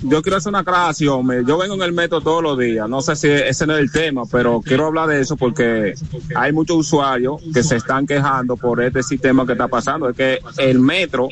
yo 0.02 0.22
quiero 0.22 0.36
hacer 0.36 0.50
una 0.50 0.60
aclaración. 0.60 1.46
Yo 1.46 1.58
vengo 1.58 1.74
en 1.74 1.82
el 1.82 1.92
metro 1.92 2.20
todos 2.20 2.42
los 2.42 2.58
días. 2.58 2.88
No 2.88 3.00
sé 3.02 3.16
si 3.16 3.28
ese 3.28 3.66
no 3.66 3.74
es 3.74 3.80
el 3.80 3.92
tema, 3.92 4.22
pero 4.30 4.60
quiero 4.60 4.86
hablar 4.86 5.08
de 5.08 5.20
eso 5.20 5.36
porque 5.36 5.94
hay 6.34 6.52
muchos 6.52 6.76
usuarios 6.76 7.40
que 7.52 7.62
se 7.62 7.76
están 7.76 8.06
quejando 8.06 8.56
por 8.56 8.82
este 8.82 9.02
sistema 9.02 9.46
que 9.46 9.52
está 9.52 9.68
pasando. 9.68 10.08
Es 10.08 10.16
que 10.16 10.40
el 10.58 10.80
metro 10.80 11.28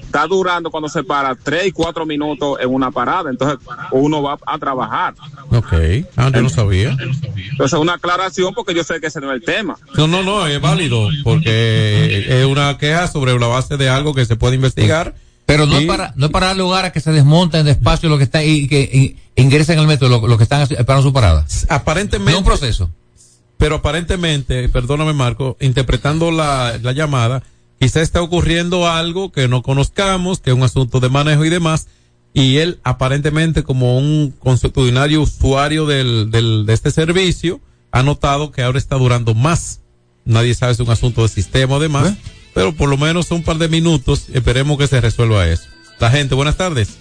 está 0.00 0.26
durando 0.26 0.70
cuando 0.70 0.88
se 0.88 1.02
para 1.02 1.34
tres 1.34 1.66
y 1.66 1.72
cuatro 1.72 2.06
minutos 2.06 2.58
en 2.60 2.72
una 2.72 2.90
parada. 2.90 3.30
Entonces 3.30 3.58
uno 3.90 4.22
va 4.22 4.38
a 4.46 4.58
trabajar. 4.58 5.14
Ok. 5.50 5.72
Ah, 6.16 6.30
yo 6.32 6.42
no 6.42 6.48
sabía. 6.48 6.96
Entonces 7.50 7.78
una 7.78 7.94
aclaración 7.94 8.54
porque 8.54 8.74
yo 8.74 8.84
sé 8.84 9.00
que 9.00 9.08
ese 9.08 9.20
no 9.20 9.30
es 9.32 9.40
el 9.40 9.44
tema. 9.44 9.76
No, 9.96 10.06
no, 10.06 10.22
no, 10.22 10.46
es 10.46 10.60
válido 10.60 11.08
porque 11.24 12.26
es 12.28 12.44
una 12.46 12.78
queja 12.78 13.08
sobre 13.08 13.38
la 13.38 13.46
base 13.48 13.76
de 13.76 13.88
algo 13.88 14.14
que 14.14 14.24
se 14.24 14.36
puede 14.36 14.54
investigar. 14.54 15.14
Pero 15.52 15.66
no 15.66 15.78
es 15.78 15.86
para, 15.86 16.12
no 16.16 16.26
es 16.26 16.32
para 16.32 16.46
dar 16.46 16.56
lugar 16.56 16.84
a 16.84 16.92
que 16.92 17.00
se 17.00 17.10
desmonten 17.12 17.66
despacio 17.66 18.08
lo 18.08 18.18
que 18.18 18.24
está 18.24 18.44
y 18.44 18.68
que 18.68 18.80
y- 19.36 19.40
ingresen 19.40 19.78
al 19.78 19.86
metro, 19.86 20.08
lo, 20.08 20.26
lo 20.26 20.36
que 20.36 20.44
están 20.44 20.62
esperando 20.62 21.02
su 21.02 21.12
parada. 21.12 21.44
Aparentemente. 21.68 22.30
No 22.32 22.36
es 22.38 22.42
un 22.42 22.44
proceso. 22.44 22.90
Pero 23.58 23.76
aparentemente, 23.76 24.68
perdóname 24.68 25.12
Marco, 25.12 25.56
interpretando 25.60 26.30
la, 26.30 26.78
la 26.82 26.92
llamada, 26.92 27.42
quizá 27.78 28.00
está 28.00 28.22
ocurriendo 28.22 28.88
algo 28.88 29.32
que 29.32 29.48
no 29.48 29.62
conozcamos, 29.62 30.40
que 30.40 30.50
es 30.50 30.56
un 30.56 30.62
asunto 30.62 31.00
de 31.00 31.08
manejo 31.10 31.44
y 31.44 31.50
demás, 31.50 31.88
y 32.32 32.58
él 32.58 32.78
aparentemente 32.84 33.62
como 33.62 33.98
un 33.98 34.32
consuetudinario 34.38 35.20
usuario 35.20 35.84
del, 35.84 36.30
del, 36.30 36.64
de 36.64 36.72
este 36.72 36.90
servicio, 36.90 37.60
ha 37.92 38.02
notado 38.02 38.52
que 38.52 38.62
ahora 38.62 38.78
está 38.78 38.96
durando 38.96 39.34
más. 39.34 39.80
Nadie 40.24 40.54
sabe 40.54 40.74
si 40.74 40.82
es 40.82 40.86
un 40.88 40.92
asunto 40.92 41.22
de 41.22 41.28
sistema 41.28 41.74
o 41.76 41.80
demás, 41.80 42.14
pero 42.60 42.74
por 42.74 42.90
lo 42.90 42.98
menos 42.98 43.30
un 43.30 43.42
par 43.42 43.56
de 43.56 43.70
minutos, 43.70 44.26
esperemos 44.34 44.76
que 44.76 44.86
se 44.86 45.00
resuelva 45.00 45.48
eso. 45.48 45.64
La 45.98 46.10
gente, 46.10 46.34
buenas 46.34 46.58
tardes. 46.58 46.98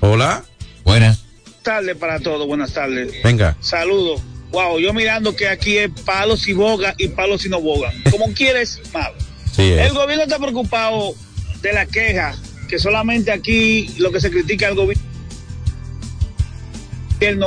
Hola. 0.00 0.42
Buenas. 0.82 1.20
Buenas 1.44 1.62
tardes 1.62 1.96
para 1.96 2.18
todos, 2.18 2.44
buenas 2.48 2.72
tardes. 2.72 3.22
Venga. 3.22 3.56
Saludos. 3.60 4.20
Wow, 4.50 4.80
yo 4.80 4.92
mirando 4.92 5.36
que 5.36 5.46
aquí 5.46 5.78
es 5.78 5.90
palos 6.04 6.48
y 6.48 6.54
boga 6.54 6.92
y 6.98 7.06
palos 7.06 7.46
y 7.46 7.50
no 7.50 7.60
boga. 7.60 7.92
Como 8.10 8.32
quieres, 8.34 8.80
malo. 8.92 9.14
Sí, 9.54 9.62
es. 9.62 9.86
El 9.86 9.94
gobierno 9.94 10.24
está 10.24 10.40
preocupado 10.40 11.14
de 11.60 11.72
la 11.72 11.86
queja, 11.86 12.34
que 12.68 12.80
solamente 12.80 13.30
aquí 13.30 13.94
lo 13.98 14.10
que 14.10 14.20
se 14.20 14.28
critica 14.32 14.66
al 14.66 14.74
gobierno 14.74 15.04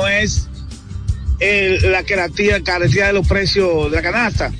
es 0.08 0.48
el- 1.40 1.92
la 1.92 2.02
caretía, 2.04 2.62
caretía 2.62 3.08
de 3.08 3.12
los 3.14 3.26
precios 3.26 3.90
de 3.90 3.96
la 3.96 4.02
canasta. 4.02 4.52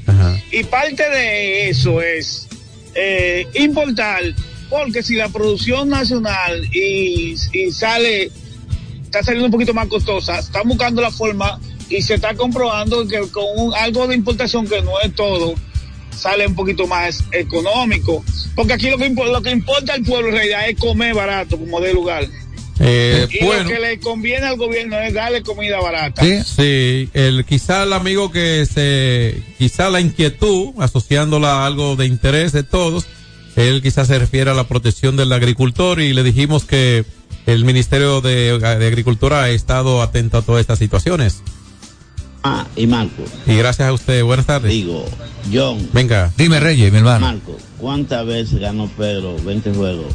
Y 0.53 0.63
parte 0.65 1.09
de 1.09 1.69
eso 1.71 2.01
es 2.03 2.49
eh, 2.95 3.47
importar, 3.55 4.23
porque 4.71 5.03
si 5.03 5.17
la 5.17 5.29
producción 5.29 5.89
nacional 5.91 6.65
y, 6.73 7.35
y 7.53 7.71
sale, 7.71 8.31
está 9.05 9.23
saliendo 9.23 9.47
un 9.47 9.53
poquito 9.53 9.75
más 9.75 9.87
costosa, 9.89 10.39
están 10.39 10.67
buscando 10.67 11.03
la 11.03 11.11
forma 11.11 11.61
y 11.91 12.01
se 12.03 12.15
está 12.15 12.35
comprobando 12.35 13.07
que 13.07 13.21
con 13.31 13.45
un- 13.57 13.75
algo 13.75 14.07
de 14.07 14.15
importación 14.15 14.67
que 14.67 14.81
no 14.83 14.93
es 15.03 15.15
todo, 15.15 15.55
sale 16.17 16.47
un 16.47 16.55
poquito 16.55 16.87
más 16.87 17.23
económico. 17.33 18.25
Porque 18.55 18.73
aquí 18.73 18.89
lo 18.89 18.97
que, 18.97 19.11
lo 19.11 19.43
que 19.43 19.51
importa 19.51 19.93
al 19.93 20.03
pueblo 20.03 20.29
en 20.31 20.35
realidad 20.37 20.69
es 20.69 20.79
comer 20.79 21.15
barato, 21.15 21.59
como 21.59 21.81
de 21.81 21.93
lugar. 21.93 22.27
Eh, 22.79 23.27
Y 23.31 23.45
bueno. 23.45 23.63
lo 23.65 23.69
que 23.71 23.81
le 23.81 24.01
conviene 24.01 24.47
al 24.47 24.57
gobierno 24.57 24.99
es 24.99 25.15
darle 25.15 25.43
comida 25.43 25.81
barata. 25.81 26.23
Sí, 26.23 27.09
el, 27.15 27.45
quizá 27.47 27.85
el 27.85 27.93
amigo 27.93 28.31
que 28.31 28.67
se, 28.67 29.43
quizá 29.59 29.89
la 29.89 30.01
inquietud, 30.01 30.71
asociándola 30.79 31.63
a 31.63 31.67
algo 31.67 31.97
de 31.97 32.07
interés 32.07 32.53
de 32.53 32.63
todos, 32.63 33.07
él 33.57 33.81
quizás 33.83 34.09
se 34.09 34.19
refiere 34.19 34.51
a 34.51 34.55
la 34.55 34.65
protección 34.65 35.17
del 35.17 35.33
agricultor 35.33 36.01
y 36.01 36.13
le 36.13 36.23
dijimos 36.23 36.65
que 36.65 37.05
el 37.47 37.65
Ministerio 37.65 38.21
de, 38.21 38.59
de 38.59 38.87
Agricultura 38.87 39.45
ha 39.45 39.51
estado 39.51 40.03
atento 40.03 40.37
a 40.39 40.43
todas 40.43 40.61
estas 40.61 40.79
situaciones. 40.79 41.43
Ah, 42.43 42.67
y 42.77 42.87
Marco. 42.87 43.25
Y 43.47 43.57
gracias 43.57 43.89
a 43.89 43.93
usted, 43.93 44.23
buenas 44.23 44.47
tardes. 44.47 44.71
Digo, 44.71 45.05
John. 45.53 45.89
Venga. 45.93 46.33
Dime, 46.37 46.61
Reyes, 46.61 46.93
mi 46.93 46.99
hermano. 46.99 47.27
Marco, 47.27 47.57
¿cuántas 47.79 48.25
veces 48.27 48.61
ganó 48.61 48.89
Pedro 48.89 49.37
20 49.43 49.73
juegos 49.73 50.15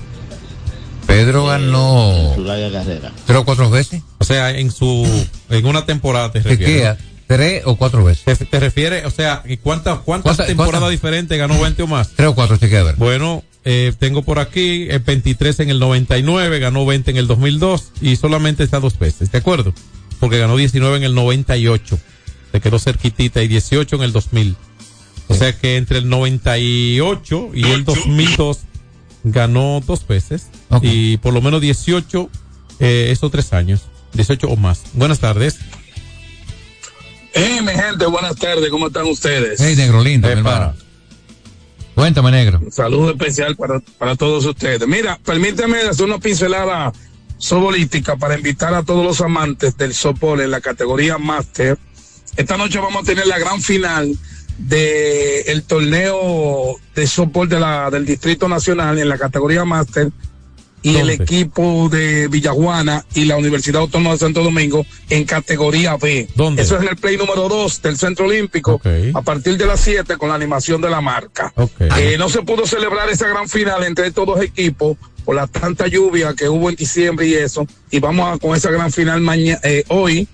Pedro 1.12 1.46
ganó 1.46 2.12
en 2.30 2.36
su 2.36 2.44
larga 2.46 2.72
carrera? 2.72 3.12
tres 3.26 3.38
o 3.38 3.46
cuatro 3.46 3.70
veces. 3.70 4.02
O 4.18 4.24
sea, 4.24 4.52
en 4.52 4.72
su, 4.72 5.06
en 5.50 5.66
una 5.66 5.86
temporada 5.86 6.32
te 6.32 6.40
¿Te 6.42 6.50
refieres. 6.50 6.98
tres 7.28 7.64
o 7.66 7.76
cuatro 7.76 8.04
veces? 8.04 8.38
¿Te, 8.38 8.46
te 8.46 8.60
refieres, 8.60 9.06
o 9.06 9.12
sea, 9.12 9.44
¿y 9.46 9.58
cuántas, 9.58 10.00
cuántas 10.00 10.38
¿Cuántas- 10.38 10.48
temporadas 10.48 10.80
cuántas? 10.80 10.92
diferentes 10.92 11.38
ganó 11.38 11.60
20 11.60 11.84
o 11.84 11.88
más? 11.88 12.10
Tres 12.16 12.30
o 12.30 12.36
cuatro, 12.36 12.58
te 12.58 12.70
queda 12.70 12.82
a 12.82 12.84
ver. 12.86 12.96
Bueno, 12.96 13.44
eh, 13.66 13.94
tengo 14.00 14.22
por 14.22 14.40
aquí 14.40 14.88
el 14.90 15.00
23 15.00 15.60
en 15.60 15.70
el 15.70 15.80
99, 15.80 16.60
ganó 16.60 16.86
20 16.86 17.12
en 17.12 17.18
el 17.18 17.28
2002 17.28 17.92
y 18.02 18.16
solamente 18.16 18.64
está 18.64 18.80
dos 18.80 18.98
veces, 18.98 19.32
¿de 19.32 19.38
acuerdo? 19.38 19.74
Porque 20.20 20.38
ganó 20.40 20.56
19 20.56 20.96
en 20.98 21.04
el 21.04 21.14
98, 21.16 22.00
se 22.54 22.62
quedó 22.62 22.80
cerquitita 22.80 23.44
y 23.44 23.48
18 23.50 23.98
en 23.98 24.02
el 24.04 24.12
2000. 24.14 24.56
O 25.28 25.34
sea 25.36 25.54
que 25.58 25.78
entre 25.78 26.00
el 26.00 26.10
98 26.10 27.50
y 27.54 27.66
el 27.72 27.86
2002 27.86 28.60
ganó 29.24 29.82
dos 29.86 30.08
veces 30.08 30.48
y 30.82 31.18
por 31.18 31.34
lo 31.34 31.42
menos 31.42 31.62
18 31.62 32.30
eh, 32.80 33.10
esos 33.12 33.32
tres 33.32 33.54
años, 33.54 33.88
18 34.14 34.48
o 34.48 34.56
más. 34.56 34.84
Buenas 34.94 35.20
tardes. 35.20 35.60
Eh, 37.34 37.62
mi 37.62 37.72
gente, 37.72 38.06
buenas 38.08 38.36
tardes, 38.36 38.70
¿cómo 38.70 38.88
están 38.88 39.06
ustedes? 39.06 39.60
Hey, 39.62 39.76
negro 39.76 40.04
lindo, 40.04 40.28
mi 40.28 40.34
hermano. 40.34 40.74
Cuéntame, 41.96 42.32
negro. 42.32 42.60
Un 42.64 42.72
saludo 42.72 43.12
especial 43.12 43.56
para, 43.56 43.80
para 43.98 44.16
todos 44.16 44.46
ustedes. 44.46 44.88
Mira, 44.88 45.20
permíteme 45.24 45.80
hacer 45.82 46.06
una 46.06 46.20
pincelada 46.20 46.92
sobolística 47.38 48.16
para 48.16 48.36
invitar 48.36 48.74
a 48.74 48.84
todos 48.84 49.06
los 49.06 49.22
amantes 49.22 49.78
del 49.78 49.94
softball 49.94 50.42
en 50.42 50.52
la 50.52 50.62
categoría 50.62 51.18
Master. 51.18 51.78
Esta 52.38 52.58
noche 52.58 52.80
vamos 52.80 53.04
a 53.04 53.06
tener 53.06 53.28
la 53.28 53.40
gran 53.40 53.62
final 53.62 54.16
de 54.68 55.42
el 55.42 55.64
torneo 55.64 56.76
de 56.96 57.08
softball 57.08 57.50
de 57.50 57.60
la, 57.60 57.90
del 57.90 58.06
Distrito 58.06 58.48
Nacional 58.48 59.00
en 59.00 59.10
la 59.10 59.18
categoría 59.18 59.66
Master 59.66 60.10
y 60.84 60.96
el 60.96 61.10
equipo 61.12 61.90
de 61.90 62.28
Villajuana 62.28 63.06
y 63.14 63.26
la 63.26 63.38
Universidad 63.38 63.82
Autónoma 63.82 64.14
de 64.14 64.20
Santo 64.20 64.44
Domingo 64.44 64.86
en 65.10 65.26
categoría 65.26 65.96
B. 65.98 66.28
¿Dónde? 66.36 66.62
Eso 66.62 66.76
es 66.76 66.82
en 66.82 66.90
el 66.90 66.96
play 66.96 67.18
número 67.18 67.48
2 67.48 67.82
del 67.82 67.98
Centro 67.98 68.26
Olímpico 68.26 68.82
a 69.14 69.22
partir 69.22 69.58
de 69.58 69.66
las 69.68 69.80
7 69.82 70.18
con 70.18 70.30
la 70.30 70.36
animación 70.36 70.82
de 70.82 70.90
la 70.90 71.02
marca. 71.02 71.54
Eh, 71.98 72.16
no 72.18 72.30
se 72.30 72.42
pudo 72.42 72.66
celebrar 72.66 73.10
esa 73.10 73.28
gran 73.28 73.48
final 73.48 73.84
entre 73.84 74.08
estos 74.08 74.26
dos 74.26 74.42
equipos 74.42 74.98
por 75.24 75.36
la 75.36 75.46
tanta 75.46 75.88
lluvia 75.88 76.34
que 76.34 76.50
hubo 76.50 76.70
en 76.70 76.76
diciembre 76.76 77.28
y 77.28 77.36
eso. 77.36 77.68
Y 77.92 78.00
vamos 78.00 78.36
a, 78.36 78.40
con 78.40 78.56
esa 78.56 78.72
gran 78.72 78.92
final 78.92 79.22
mañana, 79.22 79.60
hoy, 79.90 80.28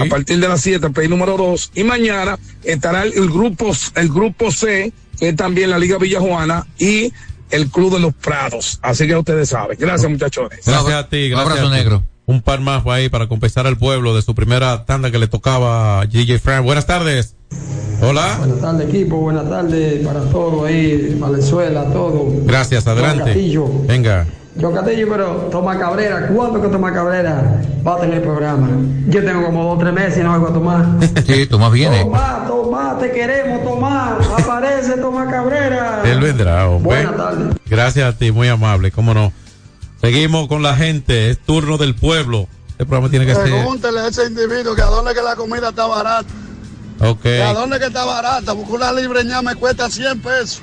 a 0.00 0.08
partir 0.08 0.38
de 0.38 0.48
las 0.48 0.60
7, 0.60 0.90
play 0.90 1.08
número 1.08 1.36
2. 1.36 1.72
Y 1.74 1.84
mañana 1.84 2.38
estará 2.64 3.02
el, 3.02 3.12
el 3.14 3.28
grupo, 3.28 3.72
el 3.94 4.08
grupo 4.08 4.50
C, 4.50 4.92
que 5.18 5.30
es 5.30 5.36
también 5.36 5.70
la 5.70 5.78
Liga 5.78 5.98
Villajuana 5.98 6.66
y 6.78 7.12
el 7.50 7.70
Club 7.70 7.94
de 7.94 8.00
los 8.00 8.14
Prados. 8.14 8.78
Así 8.82 9.06
que 9.06 9.16
ustedes 9.16 9.48
saben. 9.48 9.76
Gracias, 9.78 10.10
muchachones. 10.10 10.60
Gracias 10.64 10.94
a 10.94 11.08
ti, 11.08 11.28
gracias. 11.28 11.50
abrazo 11.50 11.68
a 11.68 11.70
ti. 11.70 11.76
negro. 11.76 12.02
Un 12.26 12.42
par 12.42 12.60
más 12.60 12.86
ahí 12.86 13.08
para 13.08 13.26
compensar 13.26 13.66
al 13.66 13.78
pueblo 13.78 14.14
de 14.14 14.20
su 14.22 14.34
primera 14.34 14.84
tanda 14.84 15.10
que 15.10 15.18
le 15.18 15.28
tocaba 15.28 16.02
a 16.02 16.06
DJ 16.06 16.38
Frank. 16.38 16.64
Buenas 16.64 16.86
tardes. 16.86 17.36
Hola. 18.02 18.36
Buenas 18.38 18.60
tardes, 18.60 18.88
equipo. 18.88 19.16
Buenas 19.16 19.48
tardes 19.48 20.06
para 20.06 20.20
todos 20.24 20.66
ahí, 20.66 21.16
Valenzuela, 21.18 21.84
todo. 21.84 22.26
Gracias, 22.44 22.86
adelante. 22.86 23.34
Venga. 23.86 24.26
Yo 24.58 24.72
Castillo, 24.72 25.06
pero 25.08 25.26
Tomás 25.52 25.78
Cabrera, 25.78 26.26
¿cuándo 26.34 26.60
que 26.60 26.66
Tomás 26.66 26.92
Cabrera 26.92 27.62
va 27.86 27.94
a 27.94 28.00
tener 28.00 28.22
programa? 28.22 28.68
Yo 29.06 29.24
tengo 29.24 29.44
como 29.44 29.62
dos 29.62 29.76
o 29.76 29.78
tres 29.78 29.92
meses 29.92 30.18
y 30.18 30.22
no 30.24 30.34
oigo 30.34 30.48
a 30.48 30.52
Tomás. 30.52 30.86
Sí, 31.26 31.46
Tomás 31.46 31.70
viene. 31.70 32.00
Tomás, 32.02 32.48
Tomás, 32.48 32.98
te 32.98 33.12
queremos, 33.12 33.62
Tomás. 33.62 34.14
Aparece 34.36 34.96
Tomás 34.96 35.30
Cabrera. 35.30 36.02
Él 36.04 36.20
vendrá, 36.20 36.68
hombre. 36.68 37.04
Buenas 37.04 37.16
tardes. 37.16 37.56
Gracias 37.66 38.12
a 38.12 38.18
ti, 38.18 38.32
muy 38.32 38.48
amable, 38.48 38.90
cómo 38.90 39.14
no. 39.14 39.32
Seguimos 40.00 40.48
con 40.48 40.64
la 40.64 40.74
gente, 40.74 41.30
es 41.30 41.38
turno 41.38 41.78
del 41.78 41.94
pueblo. 41.94 42.48
Este 42.70 42.84
programa 42.84 43.10
tiene 43.10 43.26
que 43.26 43.36
ser. 43.36 43.44
Pregúntele 43.44 44.00
a 44.00 44.08
ese 44.08 44.26
individuo 44.26 44.74
que 44.74 44.82
a 44.82 44.86
dónde 44.86 45.14
que 45.14 45.22
la 45.22 45.36
comida 45.36 45.68
está 45.68 45.86
barata. 45.86 46.28
Ok. 47.00 47.22
Que 47.22 47.42
a 47.44 47.54
dónde 47.54 47.78
que 47.78 47.86
está 47.86 48.04
barata. 48.04 48.56
Porque 48.56 48.72
una 48.72 48.92
libreña 48.92 49.40
me 49.40 49.54
cuesta 49.54 49.88
100 49.88 50.20
pesos. 50.20 50.62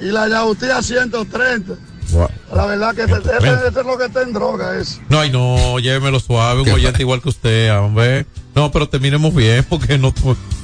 Y 0.00 0.06
la 0.06 0.28
yautía 0.28 0.82
130. 0.82 1.74
Wow. 2.12 2.28
La 2.54 2.66
verdad 2.66 2.94
que 2.94 3.02
ese, 3.02 3.14
ese- 3.14 3.68
ese 3.68 3.80
es 3.80 3.86
lo 3.86 3.98
que 3.98 4.04
está 4.06 4.22
en 4.22 4.32
droga. 4.32 4.78
Eso. 4.78 5.00
No, 5.08 5.20
ay, 5.20 5.30
no, 5.30 5.78
llévemelo 5.78 6.20
suave, 6.20 6.62
un 6.62 6.68
oyente 6.70 7.02
igual 7.02 7.20
que 7.22 7.28
usted, 7.30 7.76
hombre. 7.78 8.26
No, 8.54 8.70
pero 8.70 8.88
terminemos 8.88 9.34
bien, 9.34 9.64
porque 9.68 9.98
no. 9.98 10.14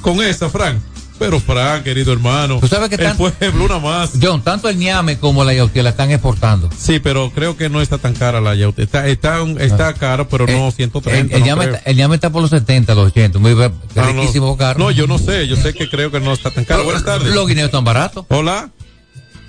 Con 0.01 0.21
esa, 0.21 0.49
Frank. 0.49 0.77
Pero, 1.19 1.39
Frank, 1.39 1.83
querido 1.83 2.11
hermano. 2.13 2.57
Tú 2.59 2.67
sabes 2.67 2.89
que 2.89 2.95
el 2.95 3.01
tan- 3.01 3.15
pueblo, 3.15 3.65
una 3.65 3.77
más. 3.77 4.13
John, 4.19 4.41
tanto 4.41 4.67
el 4.69 4.77
ñame 4.79 5.19
como 5.19 5.43
la 5.43 5.53
yautía 5.53 5.83
la 5.83 5.91
están 5.91 6.09
exportando. 6.09 6.67
Sí, 6.75 6.99
pero 6.99 7.29
creo 7.31 7.55
que 7.55 7.69
no 7.69 7.79
está 7.79 7.99
tan 7.99 8.15
cara 8.15 8.41
la 8.41 8.55
yautía. 8.55 8.85
Está, 8.85 9.07
está, 9.07 9.43
está 9.59 9.93
caro, 9.93 10.27
pero 10.27 10.47
no 10.47 10.71
130. 10.71 11.19
El, 11.19 11.31
el 11.31 11.39
no 11.41 11.45
ñame 11.45 11.65
está, 11.65 11.77
el 11.85 11.95
ñame 11.95 12.15
está 12.15 12.31
por 12.31 12.41
los 12.41 12.49
70, 12.49 12.95
los 12.95 13.07
80. 13.11 13.37
Muy 13.37 13.51
Ah, 13.95 14.11
no. 14.15 14.57
carro. 14.57 14.79
No, 14.79 14.89
yo 14.89 15.05
no 15.05 15.19
sé, 15.19 15.47
yo 15.47 15.55
sé 15.57 15.75
que 15.75 15.87
creo 15.91 16.09
que 16.09 16.19
no 16.19 16.33
está 16.33 16.49
tan 16.49 16.65
caro. 16.65 16.85
Buenas 16.85 17.05
tardes. 17.05 17.35
Los 17.35 17.47
guineos 17.47 17.67
están 17.67 17.83
baratos. 17.83 18.25
Hola. 18.29 18.71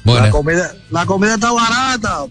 La 0.05 0.31
comida, 0.31 0.75
la 0.91 1.07
comida 1.07 1.35
está 1.35 1.53
barata. 1.53 2.27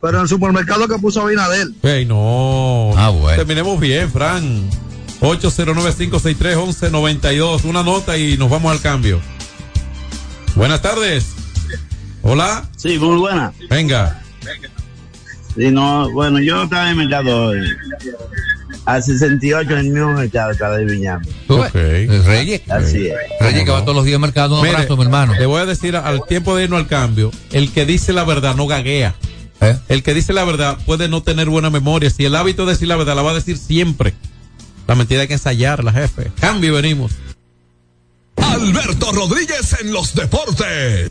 Pero 0.00 0.18
en 0.18 0.22
el 0.22 0.28
supermercado 0.28 0.86
que 0.86 0.96
puso 0.98 1.22
Abinadel. 1.22 1.74
Ey, 1.82 2.06
no. 2.06 2.92
Ah, 2.96 3.08
bueno. 3.08 3.36
Terminemos 3.36 3.80
bien, 3.80 4.08
Fran. 4.10 4.70
809-563-1192. 5.20 7.64
Una 7.64 7.82
nota 7.82 8.16
y 8.16 8.36
nos 8.36 8.48
vamos 8.48 8.70
al 8.70 8.80
cambio. 8.80 9.20
Buenas 10.54 10.80
tardes. 10.80 11.34
Hola. 12.22 12.68
Sí, 12.76 12.96
muy 12.98 13.18
buena. 13.18 13.52
Venga. 13.68 14.22
Sí, 15.56 15.72
no, 15.72 16.08
bueno, 16.12 16.38
yo 16.38 16.62
estaba 16.62 16.84
en 16.84 16.90
el 17.00 17.08
mercado 17.08 17.46
hoy. 17.46 17.58
A 18.84 19.00
68 19.00 19.70
en 19.70 19.78
el 19.78 19.90
mismo 19.90 20.12
mercado 20.12 20.52
estaba 20.52 20.76
de 20.78 20.84
Viñame. 20.84 21.26
Ok. 21.48 21.74
Reyes. 21.74 22.62
Así 22.70 23.06
es. 23.06 23.14
Reyes 23.40 23.64
que 23.64 23.70
va 23.70 23.82
todos 23.82 23.96
los 23.96 24.04
días 24.04 24.16
al 24.16 24.20
mercado. 24.20 24.56
Un 24.56 24.62
Mire, 24.62 24.76
abrazo, 24.76 24.96
mi 24.96 25.04
hermano. 25.04 25.34
Le 25.34 25.46
voy 25.46 25.60
a 25.60 25.66
decir 25.66 25.96
al 25.96 26.24
tiempo 26.26 26.56
de 26.56 26.64
irnos 26.64 26.80
al 26.80 26.86
cambio, 26.86 27.30
el 27.52 27.72
que 27.72 27.86
dice 27.86 28.12
la 28.12 28.24
verdad 28.24 28.54
no 28.54 28.66
gaguea. 28.66 29.14
¿Eh? 29.60 29.76
El 29.88 30.02
que 30.02 30.14
dice 30.14 30.32
la 30.32 30.44
verdad 30.44 30.78
puede 30.86 31.08
no 31.08 31.22
tener 31.22 31.48
buena 31.48 31.70
memoria. 31.70 32.10
Si 32.10 32.24
el 32.24 32.34
hábito 32.34 32.64
de 32.64 32.72
decir 32.72 32.88
la 32.88 32.96
verdad 32.96 33.16
la 33.16 33.22
va 33.22 33.32
a 33.32 33.34
decir 33.34 33.58
siempre. 33.58 34.14
La 34.86 34.94
mentira 34.94 35.20
hay 35.20 35.28
que 35.28 35.34
ensayarla, 35.34 35.92
jefe. 35.92 36.30
Cambio 36.40 36.70
y 36.70 36.82
venimos. 36.82 37.12
Alberto 38.36 39.12
Rodríguez 39.12 39.76
en 39.80 39.92
los 39.92 40.14
deportes. 40.14 41.10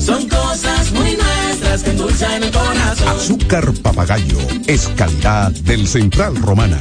Son 0.00 0.26
cosas 0.28 0.92
muy 0.92 1.16
nuestras 1.16 1.82
que 1.82 1.90
endulzan 1.90 2.42
el 2.42 2.50
corazón. 2.50 3.08
Azúcar 3.08 3.72
papagayo 3.82 4.38
es 4.66 4.88
calidad 4.96 5.50
del 5.52 5.86
Central 5.86 6.36
Romana. 6.36 6.80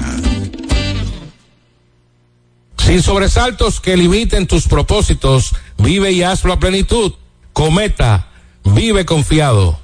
Sin 2.78 3.03
sobresaltos 3.03 3.80
que 3.80 3.95
limiten 3.95 4.47
tus 4.47 4.67
propósitos, 4.67 5.53
vive 5.78 6.11
y 6.11 6.24
hazlo 6.24 6.53
a 6.53 6.59
plenitud. 6.59 7.13
Cometa, 7.53 8.30
vive 8.63 9.05
confiado. 9.05 9.80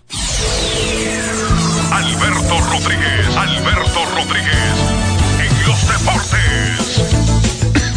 Alberto 1.92 2.60
Rodríguez, 2.72 3.36
Alberto 3.38 4.06
Rodríguez, 4.16 4.76
en 5.40 5.68
los 5.68 5.88
deportes. 5.88 6.42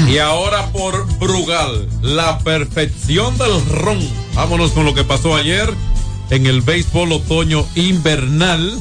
Y 0.09 0.19
ahora 0.19 0.67
por 0.73 1.08
Brugal, 1.29 1.87
la 2.01 2.39
perfección 2.39 3.37
del 3.37 3.63
ron. 3.67 3.99
Vámonos 4.35 4.71
con 4.71 4.87
lo 4.87 4.95
que 4.95 5.05
pasó 5.05 5.37
ayer 5.37 5.69
en 6.31 6.47
el 6.47 6.63
béisbol 6.63 7.13
otoño 7.13 7.67
invernal. 7.75 8.73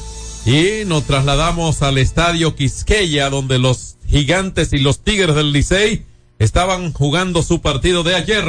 Y 0.45 0.85
nos 0.85 1.03
trasladamos 1.03 1.81
al 1.81 1.97
estadio 1.97 2.55
Quisqueya, 2.55 3.29
donde 3.29 3.59
los 3.59 3.97
gigantes 4.07 4.71
y 4.71 4.77
los 4.77 4.99
tigres 4.99 5.35
del 5.35 5.51
Licey 5.51 6.05
estaban 6.39 6.93
jugando 6.93 7.43
su 7.43 7.59
partido 7.59 8.03
de 8.03 8.15
ayer. 8.15 8.45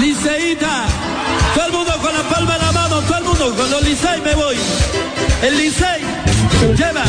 Liceíta, 0.00 0.86
todo 1.54 1.66
el 1.66 1.72
mundo 1.72 1.92
con 2.00 2.14
la 2.14 2.22
palma 2.30 2.54
de 2.54 2.64
la 2.64 2.72
mano, 2.72 3.00
todo 3.02 3.18
el 3.18 3.24
mundo 3.24 3.54
con 3.54 3.70
los 3.70 3.82
Licey 3.82 4.22
me 4.22 4.34
voy. 4.34 4.56
El 5.42 5.58
Licey 5.58 6.00
lleva. 6.78 7.04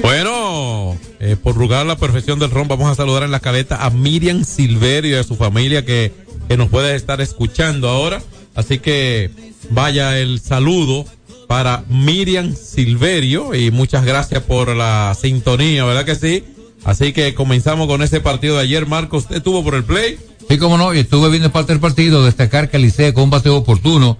Bueno, 0.00 0.96
eh, 1.28 1.36
por 1.36 1.54
rugar 1.54 1.84
la 1.84 1.98
perfección 1.98 2.38
del 2.38 2.50
ron, 2.50 2.68
vamos 2.68 2.90
a 2.90 2.94
saludar 2.94 3.22
en 3.22 3.30
la 3.30 3.40
caleta 3.40 3.84
a 3.84 3.90
Miriam 3.90 4.44
Silverio 4.44 5.16
y 5.16 5.20
a 5.20 5.24
su 5.24 5.36
familia 5.36 5.84
que, 5.84 6.10
que 6.48 6.56
nos 6.56 6.70
puede 6.70 6.94
estar 6.94 7.20
escuchando 7.20 7.90
ahora. 7.90 8.22
Así 8.54 8.78
que 8.78 9.30
vaya 9.68 10.18
el 10.18 10.40
saludo 10.40 11.04
para 11.46 11.84
Miriam 11.90 12.54
Silverio 12.56 13.54
y 13.54 13.70
muchas 13.70 14.06
gracias 14.06 14.42
por 14.42 14.74
la 14.74 15.14
sintonía, 15.20 15.84
¿verdad 15.84 16.06
que 16.06 16.14
sí? 16.14 16.44
Así 16.84 17.12
que 17.12 17.34
comenzamos 17.34 17.88
con 17.88 18.00
ese 18.00 18.20
partido 18.20 18.56
de 18.56 18.62
ayer. 18.62 18.86
Marcos, 18.86 19.24
¿usted 19.24 19.36
estuvo 19.36 19.62
por 19.62 19.74
el 19.74 19.84
play? 19.84 20.18
Sí, 20.48 20.56
como 20.56 20.78
no, 20.78 20.94
y 20.94 21.00
estuve 21.00 21.28
viendo 21.28 21.52
parte 21.52 21.72
del 21.72 21.80
partido, 21.80 22.24
destacar 22.24 22.70
que 22.70 22.78
el 22.78 23.12
con 23.12 23.24
un 23.24 23.30
bateo 23.30 23.56
oportuno 23.56 24.16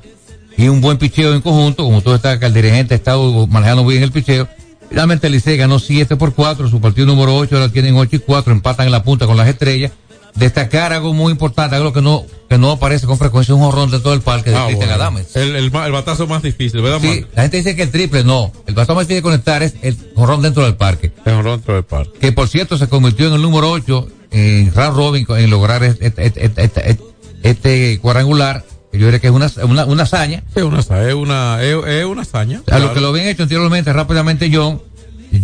y 0.59 0.69
un 0.69 0.83
buen 0.83 0.99
picheo 0.99 1.33
en 1.33 1.41
conjunto, 1.41 1.85
como 1.85 2.03
está 2.15 2.39
que 2.39 2.45
el 2.45 2.53
dirigente 2.53 2.93
ha 2.93 2.99
estado 2.99 3.47
manejando 3.47 3.87
bien 3.87 4.03
el 4.03 4.13
picheo. 4.13 4.47
Finalmente 4.89 5.29
Licey 5.29 5.57
ganó 5.57 5.79
7 5.79 6.17
por 6.17 6.35
4, 6.35 6.69
su 6.69 6.81
partido 6.81 7.07
número 7.07 7.37
8, 7.37 7.57
ahora 7.57 7.69
tienen 7.71 7.95
8 7.97 8.17
y 8.17 8.19
4, 8.21 8.53
empatan 8.53 8.87
en 8.87 8.93
la 8.93 9.03
punta 9.03 9.27
con 9.27 9.37
las 9.37 9.49
estrellas. 9.49 9.93
Destacar 10.35 10.93
algo 10.93 11.13
muy 11.15 11.33
importante, 11.33 11.75
algo 11.75 11.93
que 11.93 12.01
no, 12.01 12.25
que 12.49 12.59
no 12.59 12.71
aparece 12.73 13.07
con 13.07 13.19
frecuencia, 13.19 13.55
un 13.55 13.61
jorrón 13.63 13.91
de 13.91 13.99
todo 13.99 14.15
el 14.15 14.21
parque 14.21 14.51
de 14.51 14.57
Ah, 14.57 14.67
Cristian 14.67 14.89
bueno. 14.91 15.03
Adames. 15.03 15.35
El, 15.35 15.57
el, 15.57 15.65
el 15.75 15.93
batazo 15.93 16.27
más 16.29 16.43
difícil, 16.43 16.81
¿verdad, 16.81 17.01
Sí, 17.03 17.27
la 17.35 17.43
gente 17.43 17.57
dice 17.57 17.75
que 17.75 17.83
el 17.83 17.91
triple, 17.91 18.23
no. 18.25 18.53
El 18.67 18.75
batazo 18.75 18.95
más 18.95 19.05
difícil 19.09 19.17
de 19.19 19.23
conectar 19.23 19.63
es 19.63 19.75
el 19.83 19.97
jorrón 20.15 20.41
dentro 20.43 20.63
del 20.65 20.77
parque. 20.77 21.13
El 21.25 21.35
jorrón 21.35 21.57
dentro 21.57 21.75
del 21.75 21.85
parque. 21.85 22.19
Que 22.21 22.31
por 22.33 22.49
cierto 22.49 22.79
se 22.79 22.87
convirtió 22.89 23.27
en 23.29 23.35
el 23.35 23.43
número 23.43 23.71
8 23.71 24.09
en 24.31 24.73
round 24.75 24.97
robin 24.97 25.27
en 25.31 25.51
lograr 25.51 25.83
este- 25.83 26.13
este- 26.25 26.45
este- 26.63 26.99
este 27.43 27.99
cuadrangular. 28.01 28.65
Yo 28.93 29.05
diría 29.05 29.19
que 29.21 29.27
es 29.29 29.33
una, 29.33 29.51
una, 29.65 29.85
una 29.85 30.03
hazaña. 30.05 30.43
Es 30.55 30.63
una, 30.63 30.79
es 30.81 31.15
una, 31.15 31.63
es, 31.63 31.77
es 31.87 32.05
una 32.05 32.23
hazaña. 32.23 32.63
A 32.71 32.79
lo 32.79 32.95
que 32.95 33.01
lo 33.01 33.09
habían 33.09 33.27
hecho 33.27 33.43
anteriormente, 33.43 33.93
rápidamente 33.93 34.51
John, 34.53 34.81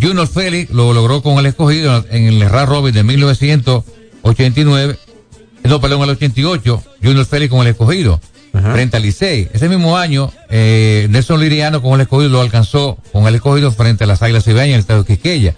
Junior 0.01 0.27
Félix 0.27 0.71
lo 0.71 0.93
logró 0.93 1.21
con 1.21 1.37
el 1.37 1.45
escogido 1.45 2.03
en 2.09 2.25
el 2.25 2.49
round 2.49 2.69
robin 2.69 2.93
de 2.93 3.03
1989. 3.03 4.97
No, 5.63 5.81
perdón, 5.81 6.03
el 6.03 6.09
88, 6.11 6.83
Junior 7.03 7.25
Félix 7.25 7.51
con 7.51 7.61
el 7.61 7.67
escogido. 7.67 8.19
Frente 8.51 8.95
al 8.95 9.03
Licey. 9.03 9.49
Ese 9.51 9.67
mismo 9.67 9.97
año, 9.97 10.31
eh, 10.49 11.07
Nelson 11.09 11.41
Liriano 11.41 11.81
con 11.81 11.95
el 11.95 12.01
escogido 12.01 12.29
lo 12.29 12.39
alcanzó 12.39 12.97
con 13.11 13.27
el 13.27 13.35
escogido 13.35 13.69
frente 13.73 14.05
a 14.05 14.07
las 14.07 14.21
Águilas 14.21 14.45
Cibaeñas 14.45 14.69
en 14.69 14.75
el 14.75 14.79
Estadio 14.79 15.03
Quisqueya. 15.03 15.55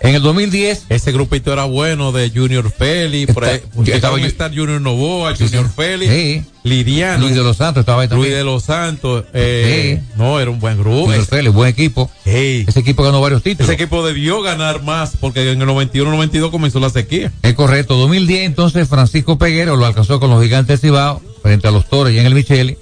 En 0.00 0.14
el 0.14 0.22
2010. 0.22 0.84
Ese 0.90 1.10
grupito 1.12 1.52
era 1.52 1.64
bueno 1.64 2.12
de 2.12 2.30
Junior 2.30 2.70
Félix, 2.70 3.32
por 3.34 3.44
ahí, 3.44 3.60
estaba 3.86 4.20
estar 4.20 4.50
Junior 4.54 4.80
Novoa, 4.80 5.34
Junior 5.36 5.68
Félix, 5.68 6.12
Sí. 6.12 6.44
Lidiano, 6.62 7.22
Luis 7.24 7.34
de 7.34 7.42
los 7.42 7.56
Santos 7.56 7.80
estaba 7.80 8.02
ahí 8.02 8.08
Luis 8.08 8.18
también. 8.20 8.34
de 8.38 8.44
los 8.44 8.62
Santos, 8.62 9.24
eh, 9.34 10.00
Sí. 10.00 10.12
no, 10.16 10.38
era 10.38 10.50
un 10.50 10.60
buen 10.60 10.78
grupo. 10.78 11.06
Junior 11.06 11.24
Félix, 11.24 11.52
buen 11.54 11.68
equipo. 11.70 12.10
Ese 12.24 12.78
equipo 12.80 13.02
ganó 13.02 13.20
varios 13.20 13.42
títulos. 13.42 13.68
Ese 13.68 13.74
equipo 13.74 14.06
debió 14.06 14.40
ganar 14.42 14.82
más 14.82 15.16
porque 15.18 15.50
en 15.50 15.60
el 15.60 15.66
91-92 15.68 16.50
comenzó 16.50 16.78
la 16.78 16.90
sequía. 16.90 17.32
Es 17.42 17.54
correcto. 17.54 17.96
2010, 17.96 18.42
entonces, 18.46 18.86
Francisco 18.88 19.36
Peguero 19.38 19.76
lo 19.76 19.86
alcanzó 19.86 20.20
con 20.20 20.30
los 20.30 20.42
gigantes 20.42 20.80
de 20.80 20.88
Cibao 20.88 21.20
frente 21.42 21.66
a 21.66 21.70
los 21.72 21.88
Toros 21.88 22.12
y 22.12 22.18
en 22.18 22.26
el 22.26 22.34
Micheli. 22.34 22.76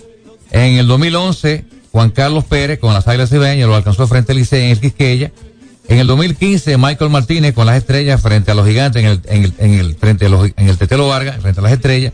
En 0.51 0.75
el 0.79 0.87
2011, 0.87 1.65
Juan 1.93 2.11
Carlos 2.11 2.45
Pérez 2.45 2.79
con 2.79 2.93
las 2.93 3.09
Águilas 3.09 3.31
Cibaeñas 3.31 3.69
lo 3.69 3.75
alcanzó 3.75 4.07
frente 4.07 4.33
al 4.33 4.39
Licey 4.39 4.65
en 4.65 4.71
el 4.73 4.81
Quisqueya. 4.81 5.33
En 5.89 5.99
el 5.99 6.07
2015, 6.07 6.77
Michael 6.79 7.11
Martínez 7.11 7.55
con 7.55 7.67
las 7.67 7.77
estrellas 7.77 8.21
frente 8.21 8.51
a 8.51 8.55
los 8.55 8.67
gigantes 8.67 9.03
en 9.03 9.09
el, 9.09 9.21
en 9.27 9.45
el, 9.45 9.55
en 9.59 9.75
el, 9.75 9.95
frente 9.95 10.27
a 10.27 10.29
los, 10.29 10.51
en 10.57 10.69
el 10.69 10.77
Tetelo 10.77 11.09
Vargas, 11.09 11.41
frente 11.41 11.61
a 11.61 11.63
las 11.63 11.73
estrellas. 11.73 12.13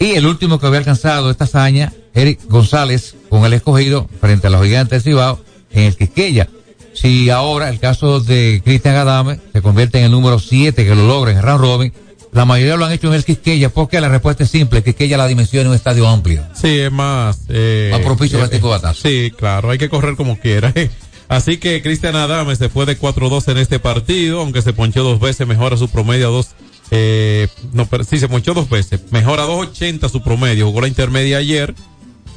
Y 0.00 0.12
el 0.12 0.26
último 0.26 0.58
que 0.58 0.66
había 0.66 0.78
alcanzado 0.78 1.30
esta 1.30 1.44
hazaña, 1.44 1.92
Eric 2.14 2.40
González 2.48 3.14
con 3.28 3.44
el 3.44 3.52
escogido 3.52 4.08
frente 4.20 4.46
a 4.46 4.50
los 4.50 4.64
gigantes 4.64 5.04
de 5.04 5.10
Cibao 5.10 5.40
en 5.70 5.84
el 5.84 5.96
Quisqueya. 5.96 6.48
Si 6.94 7.30
ahora 7.30 7.68
el 7.68 7.78
caso 7.78 8.20
de 8.20 8.60
Cristian 8.64 8.96
Adame 8.96 9.38
se 9.52 9.62
convierte 9.62 9.98
en 9.98 10.06
el 10.06 10.10
número 10.10 10.38
7 10.38 10.84
que 10.84 10.94
lo 10.94 11.06
logra 11.06 11.32
en 11.32 11.42
round 11.42 11.60
robin, 11.60 11.92
la 12.32 12.46
mayoría 12.46 12.76
lo 12.76 12.86
han 12.86 12.92
hecho 12.92 13.08
en 13.08 13.14
el 13.14 13.24
Quisqueya 13.24 13.68
porque 13.68 14.00
la 14.00 14.08
respuesta 14.08 14.44
es 14.44 14.50
simple, 14.50 14.82
Quisqueya 14.82 15.18
la 15.18 15.26
dimensión 15.26 15.64
es 15.64 15.68
un 15.68 15.74
estadio 15.74 16.08
amplio. 16.08 16.42
Sí, 16.54 16.80
es 16.80 16.90
más. 16.90 17.40
Eh, 17.50 17.90
Más 17.92 18.00
propicio 18.00 18.38
para 18.38 18.44
eh, 18.44 18.46
este 18.46 18.56
tipo 18.56 18.68
de 18.68 18.72
batazo. 18.74 19.02
Sí, 19.02 19.32
claro, 19.36 19.70
hay 19.70 19.78
que 19.78 19.88
correr 19.90 20.16
como 20.16 20.38
quiera. 20.38 20.72
Así 21.32 21.56
que 21.56 21.80
Cristian 21.80 22.14
Adame 22.14 22.54
se 22.56 22.68
fue 22.68 22.84
de 22.84 23.00
4-2 23.00 23.50
en 23.50 23.56
este 23.56 23.78
partido, 23.78 24.40
aunque 24.40 24.60
se 24.60 24.74
ponchó 24.74 25.02
dos 25.02 25.18
veces, 25.18 25.46
mejora 25.46 25.78
su 25.78 25.88
promedio 25.88 26.28
a 26.28 26.44
Eh, 26.90 27.48
no, 27.72 27.86
pero 27.86 28.04
sí, 28.04 28.18
se 28.18 28.28
mochó 28.28 28.52
dos 28.52 28.68
veces. 28.68 29.00
Mejora 29.12 29.46
2.80 29.46 30.10
su 30.10 30.22
promedio. 30.22 30.66
Jugó 30.66 30.82
la 30.82 30.88
intermedia 30.88 31.38
ayer, 31.38 31.74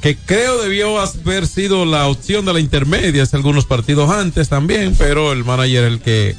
que 0.00 0.16
creo 0.16 0.62
debió 0.62 0.98
haber 0.98 1.46
sido 1.46 1.84
la 1.84 2.08
opción 2.08 2.46
de 2.46 2.54
la 2.54 2.60
intermedia 2.60 3.24
hace 3.24 3.36
algunos 3.36 3.66
partidos 3.66 4.10
antes 4.10 4.48
también, 4.48 4.94
pero 4.96 5.30
el 5.30 5.44
manager, 5.44 5.84
el 5.84 6.00
que, 6.00 6.34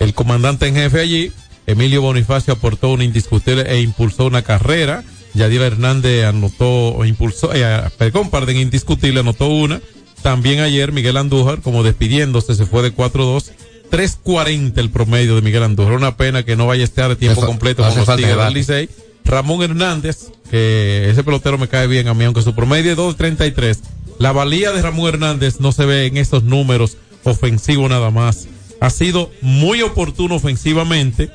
el 0.00 0.14
comandante 0.14 0.66
en 0.66 0.76
jefe 0.76 1.00
allí, 1.00 1.30
Emilio 1.66 2.00
Bonifacio 2.00 2.54
aportó 2.54 2.88
un 2.88 3.02
indiscutible 3.02 3.70
e 3.70 3.82
impulsó 3.82 4.24
una 4.24 4.40
carrera. 4.40 5.04
Yadira 5.34 5.66
Hernández 5.66 6.24
anotó 6.24 7.04
impulsó, 7.04 7.52
eh, 7.52 7.82
perdón, 7.98 8.30
perdón, 8.30 8.56
indiscutible 8.56 9.20
anotó 9.20 9.48
una. 9.48 9.82
También 10.22 10.60
ayer 10.60 10.92
Miguel 10.92 11.16
Andújar, 11.16 11.60
como 11.62 11.82
despidiéndose, 11.82 12.54
se 12.54 12.66
fue 12.66 12.82
de 12.82 12.94
4-2. 12.94 13.50
3.40 13.90 14.76
el 14.78 14.90
promedio 14.90 15.34
de 15.34 15.42
Miguel 15.42 15.62
Andújar. 15.62 15.94
Una 15.94 16.16
pena 16.16 16.42
que 16.44 16.56
no 16.56 16.66
vaya 16.66 16.82
a 16.82 16.84
estar 16.84 17.08
de 17.08 17.16
tiempo 17.16 17.40
Eso- 17.40 17.46
completo 17.46 17.82
con 17.82 17.94
los 17.96 18.16
Tigres 18.16 18.36
del. 18.36 18.54
Licey. 18.54 18.88
Ramón 19.24 19.62
Hernández, 19.62 20.30
que 20.50 21.08
ese 21.10 21.22
pelotero 21.22 21.58
me 21.58 21.68
cae 21.68 21.86
bien 21.86 22.08
a 22.08 22.14
mí, 22.14 22.24
aunque 22.24 22.42
su 22.42 22.54
promedio 22.54 22.92
es 22.92 22.96
2.33. 22.98 23.78
La 24.18 24.32
valía 24.32 24.72
de 24.72 24.80
Ramón 24.82 25.08
Hernández 25.08 25.60
no 25.60 25.70
se 25.72 25.84
ve 25.84 26.06
en 26.06 26.16
esos 26.16 26.42
números 26.44 26.96
ofensivos 27.24 27.88
nada 27.90 28.10
más. 28.10 28.48
Ha 28.80 28.90
sido 28.90 29.30
muy 29.42 29.82
oportuno 29.82 30.34
ofensivamente. 30.36 31.30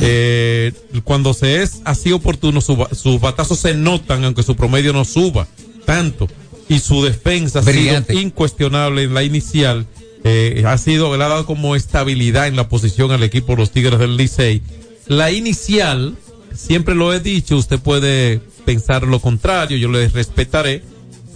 Eh, 0.00 0.72
cuando 1.04 1.34
se 1.34 1.62
es 1.62 1.80
así 1.84 2.12
oportuno, 2.12 2.60
su 2.60 2.84
sus 2.92 3.20
batazos 3.20 3.58
se 3.60 3.74
notan, 3.74 4.24
aunque 4.24 4.42
su 4.42 4.56
promedio 4.56 4.92
no 4.92 5.04
suba 5.04 5.46
tanto. 5.84 6.28
Y 6.68 6.78
su 6.78 7.02
defensa 7.02 7.60
ha 7.60 7.62
sido 7.62 8.02
incuestionable 8.10 9.02
en 9.02 9.14
la 9.14 9.22
inicial. 9.22 9.86
Eh, 10.24 10.64
ha 10.66 10.78
sido, 10.78 11.14
le 11.16 11.24
ha 11.24 11.28
dado 11.28 11.46
como 11.46 11.76
estabilidad 11.76 12.46
en 12.46 12.56
la 12.56 12.68
posición 12.68 13.10
al 13.12 13.22
equipo 13.22 13.52
de 13.52 13.58
los 13.58 13.70
Tigres 13.70 13.98
del 13.98 14.16
Licey. 14.16 14.62
La 15.06 15.30
inicial, 15.30 16.16
siempre 16.54 16.94
lo 16.94 17.12
he 17.12 17.20
dicho, 17.20 17.56
usted 17.56 17.78
puede 17.78 18.40
pensar 18.64 19.02
lo 19.02 19.20
contrario, 19.20 19.76
yo 19.76 19.90
le 19.90 20.08
respetaré, 20.08 20.82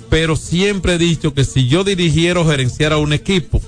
pero 0.08 0.36
siempre 0.36 0.94
he 0.94 0.98
dicho 0.98 1.34
que 1.34 1.44
si 1.44 1.68
yo 1.68 1.84
dirigiera 1.84 2.40
o 2.40 2.46
gerenciara 2.46 2.96
un 2.96 3.12
equipo, 3.12 3.60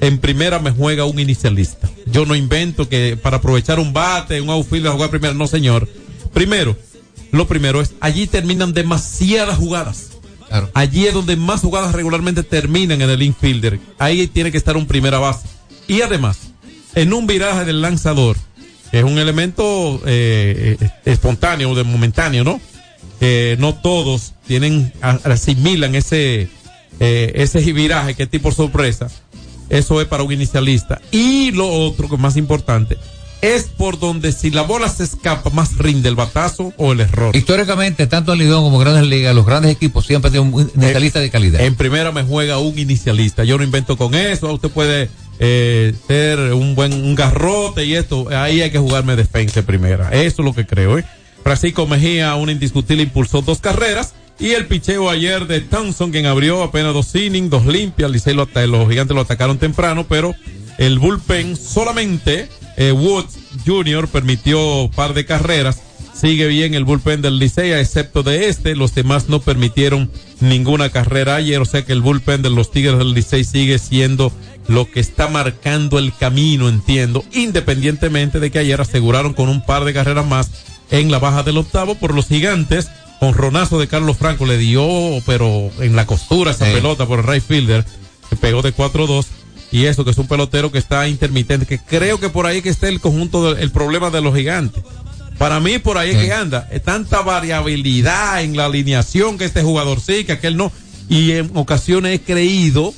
en 0.00 0.18
primera 0.18 0.58
me 0.58 0.70
juega 0.70 1.04
un 1.04 1.18
inicialista. 1.18 1.88
Yo 2.06 2.26
no 2.26 2.34
invento 2.34 2.88
que 2.88 3.16
para 3.16 3.38
aprovechar 3.38 3.78
un 3.80 3.92
bate, 3.92 4.40
un 4.40 4.50
outfielder, 4.50 4.92
jugar 4.92 5.10
primero. 5.10 5.34
No, 5.34 5.46
señor. 5.46 5.88
Primero, 6.32 6.76
lo 7.32 7.46
primero 7.46 7.80
es, 7.80 7.92
allí 8.00 8.26
terminan 8.26 8.72
demasiadas 8.72 9.58
jugadas. 9.58 10.10
Allí 10.74 11.06
es 11.06 11.14
donde 11.14 11.36
más 11.36 11.60
jugadas 11.60 11.94
regularmente 11.94 12.42
terminan 12.42 13.02
en 13.02 13.10
el 13.10 13.22
infielder. 13.22 13.78
Ahí 13.98 14.26
tiene 14.26 14.50
que 14.50 14.58
estar 14.58 14.76
un 14.76 14.86
primera 14.86 15.18
base. 15.18 15.48
Y 15.86 16.02
además, 16.02 16.38
en 16.94 17.12
un 17.12 17.26
viraje 17.26 17.64
del 17.64 17.80
lanzador, 17.80 18.36
que 18.90 18.98
es 18.98 19.04
un 19.04 19.18
elemento 19.18 20.00
eh, 20.06 20.76
eh, 20.80 20.90
espontáneo, 21.04 21.74
de 21.74 21.84
momentáneo, 21.84 22.44
¿no? 22.44 22.60
No 23.58 23.74
todos 23.74 24.34
tienen, 24.46 24.92
asimilan 25.00 25.94
ese, 25.94 26.48
eh, 27.00 27.32
ese 27.34 27.60
viraje 27.72 28.14
que 28.14 28.24
es 28.24 28.30
tipo 28.30 28.52
sorpresa. 28.52 29.08
Eso 29.68 30.00
es 30.00 30.06
para 30.06 30.22
un 30.22 30.32
inicialista. 30.32 31.00
Y 31.10 31.50
lo 31.50 31.68
otro, 31.68 32.08
que 32.08 32.14
es 32.14 32.20
más 32.20 32.36
importante, 32.36 32.96
es 33.40 33.64
por 33.64 33.98
donde 34.00 34.32
si 34.32 34.50
la 34.50 34.62
bola 34.62 34.88
se 34.88 35.04
escapa, 35.04 35.50
más 35.50 35.78
rinde 35.78 36.08
el 36.08 36.16
batazo 36.16 36.72
o 36.76 36.92
el 36.92 37.00
error. 37.00 37.36
Históricamente, 37.36 38.06
tanto 38.06 38.32
en 38.32 38.40
Lidón 38.40 38.64
como 38.64 38.76
en 38.78 38.88
Grandes 38.88 39.06
Ligas, 39.08 39.34
los 39.34 39.46
grandes 39.46 39.70
equipos 39.72 40.06
siempre 40.06 40.30
tienen 40.30 40.52
un 40.52 40.70
inicialista 40.74 41.20
de 41.20 41.30
calidad. 41.30 41.60
En 41.60 41.74
primera 41.76 42.10
me 42.12 42.22
juega 42.24 42.58
un 42.58 42.78
inicialista. 42.78 43.44
Yo 43.44 43.56
no 43.58 43.64
invento 43.64 43.96
con 43.96 44.14
eso. 44.14 44.52
Usted 44.52 44.70
puede 44.70 45.08
eh, 45.38 45.94
ser 46.08 46.38
un 46.52 46.74
buen 46.74 46.92
un 46.92 47.14
garrote 47.14 47.84
y 47.84 47.94
esto. 47.94 48.28
Ahí 48.30 48.60
hay 48.60 48.70
que 48.70 48.78
jugarme 48.78 49.14
defensa 49.14 49.60
en 49.60 49.66
primera. 49.66 50.10
Eso 50.10 50.42
es 50.42 50.44
lo 50.44 50.52
que 50.54 50.66
creo. 50.66 50.98
¿eh? 50.98 51.04
Francisco 51.44 51.86
Mejía, 51.86 52.34
un 52.34 52.50
indiscutible, 52.50 53.04
impulsó 53.04 53.42
dos 53.42 53.60
carreras. 53.60 54.14
Y 54.40 54.50
el 54.52 54.66
picheo 54.66 55.10
ayer 55.10 55.46
de 55.48 55.60
Thompson, 55.60 56.10
quien 56.12 56.26
abrió 56.26 56.62
apenas 56.62 56.92
dos 56.94 57.14
innings, 57.14 57.50
dos 57.50 57.66
limpias. 57.66 58.10
Licey 58.10 58.34
lo 58.34 58.42
ata- 58.42 58.66
los 58.66 58.88
gigantes 58.88 59.14
lo 59.14 59.20
atacaron 59.22 59.58
temprano, 59.58 60.06
pero 60.08 60.34
el 60.78 60.98
bullpen 61.00 61.56
solamente 61.56 62.48
eh, 62.78 62.92
Woods 62.92 63.36
Jr. 63.66 64.08
permitió 64.08 64.90
par 64.94 65.12
de 65.12 65.26
carreras. 65.26 65.82
Sigue 66.14 66.46
bien 66.48 66.74
el 66.74 66.84
bullpen 66.84 67.22
del 67.22 67.38
Licey, 67.38 67.72
a 67.72 67.80
excepto 67.80 68.22
de 68.24 68.48
este. 68.48 68.74
Los 68.74 68.94
demás 68.94 69.28
no 69.28 69.40
permitieron 69.40 70.10
ninguna 70.40 70.90
carrera 70.90 71.36
ayer. 71.36 71.60
O 71.60 71.64
sea 71.64 71.84
que 71.84 71.92
el 71.92 72.00
bullpen 72.00 72.42
de 72.42 72.50
los 72.50 72.70
Tigres 72.72 72.98
del 72.98 73.12
Licey 73.14 73.44
sigue 73.44 73.78
siendo 73.78 74.32
lo 74.66 74.90
que 74.90 74.98
está 75.00 75.28
marcando 75.28 75.98
el 75.98 76.12
camino, 76.14 76.68
entiendo. 76.68 77.24
Independientemente 77.32 78.40
de 78.40 78.50
que 78.50 78.58
ayer 78.58 78.80
aseguraron 78.80 79.32
con 79.34 79.48
un 79.48 79.64
par 79.64 79.84
de 79.84 79.92
carreras 79.94 80.26
más 80.26 80.50
en 80.90 81.10
la 81.10 81.18
baja 81.18 81.42
del 81.42 81.58
octavo 81.58 81.94
por 81.94 82.14
los 82.14 82.26
gigantes. 82.26 82.88
Con 83.20 83.34
ronazo 83.34 83.78
de 83.80 83.88
Carlos 83.88 84.16
Franco 84.16 84.46
le 84.46 84.58
dio, 84.58 84.86
pero 85.26 85.70
en 85.80 85.94
la 85.96 86.06
costura 86.06 86.50
esa 86.52 86.66
Sí. 86.66 86.72
pelota 86.72 87.06
por 87.06 87.20
el 87.20 87.26
right 87.26 87.42
fielder. 87.46 87.84
Que 88.30 88.36
pegó 88.36 88.62
de 88.62 88.72
4-2. 88.72 89.26
Y 89.70 89.84
eso 89.84 90.04
que 90.04 90.10
es 90.12 90.18
un 90.18 90.26
pelotero 90.26 90.72
que 90.72 90.78
está 90.78 91.06
intermitente, 91.08 91.66
que 91.66 91.78
creo 91.78 92.18
que 92.18 92.30
por 92.30 92.46
ahí 92.46 92.62
que 92.62 92.70
está 92.70 92.88
el 92.88 93.00
conjunto 93.00 93.52
del 93.52 93.62
el 93.62 93.70
problema 93.70 94.10
de 94.10 94.20
los 94.22 94.34
gigantes. 94.34 94.82
Para 95.36 95.60
mí 95.60 95.78
por 95.78 95.98
ahí 95.98 96.10
es 96.10 96.16
que 96.16 96.32
anda, 96.32 96.66
es 96.72 96.82
tanta 96.82 97.20
variabilidad 97.22 98.42
en 98.42 98.56
la 98.56 98.64
alineación 98.64 99.38
que 99.38 99.44
este 99.44 99.62
jugador 99.62 100.00
sí, 100.00 100.24
que 100.24 100.32
aquel 100.32 100.56
no. 100.56 100.72
Y 101.08 101.32
en 101.32 101.50
ocasiones 101.54 102.14
he 102.14 102.20
creído 102.20 102.92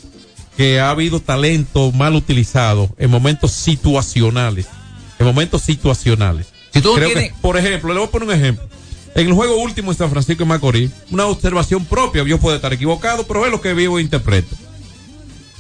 que 0.57 0.81
ha 0.81 0.91
habido 0.91 1.21
talento 1.21 1.93
mal 1.93 2.14
utilizado 2.14 2.89
en 2.99 3.11
momentos 3.11 3.53
situacionales. 3.53 4.66
En 5.18 5.27
momentos 5.27 5.62
situacionales. 5.62 6.47
Si 6.73 6.81
tú 6.81 6.91
no 6.91 6.95
Creo 6.95 7.09
tienes- 7.09 7.33
que, 7.33 7.39
por 7.41 7.57
ejemplo, 7.59 7.93
le 7.93 7.99
voy 8.01 8.09
a 8.09 8.11
poner 8.11 8.29
un 8.29 8.35
ejemplo. 8.35 8.64
En 9.14 9.27
el 9.27 9.33
juego 9.35 9.57
último 9.61 9.91
en 9.93 9.99
San 9.99 10.09
Francisco 10.11 10.45
de 10.45 10.49
Macorís, 10.49 10.91
una 11.11 11.27
observación 11.27 11.85
propia, 11.85 12.23
yo 12.25 12.39
puedo 12.39 12.55
estar 12.57 12.73
equivocado, 12.73 13.27
pero 13.27 13.45
es 13.45 13.51
lo 13.51 13.61
que 13.61 13.75
vivo 13.75 13.99
e 13.99 14.03
interpreto. 14.03 14.55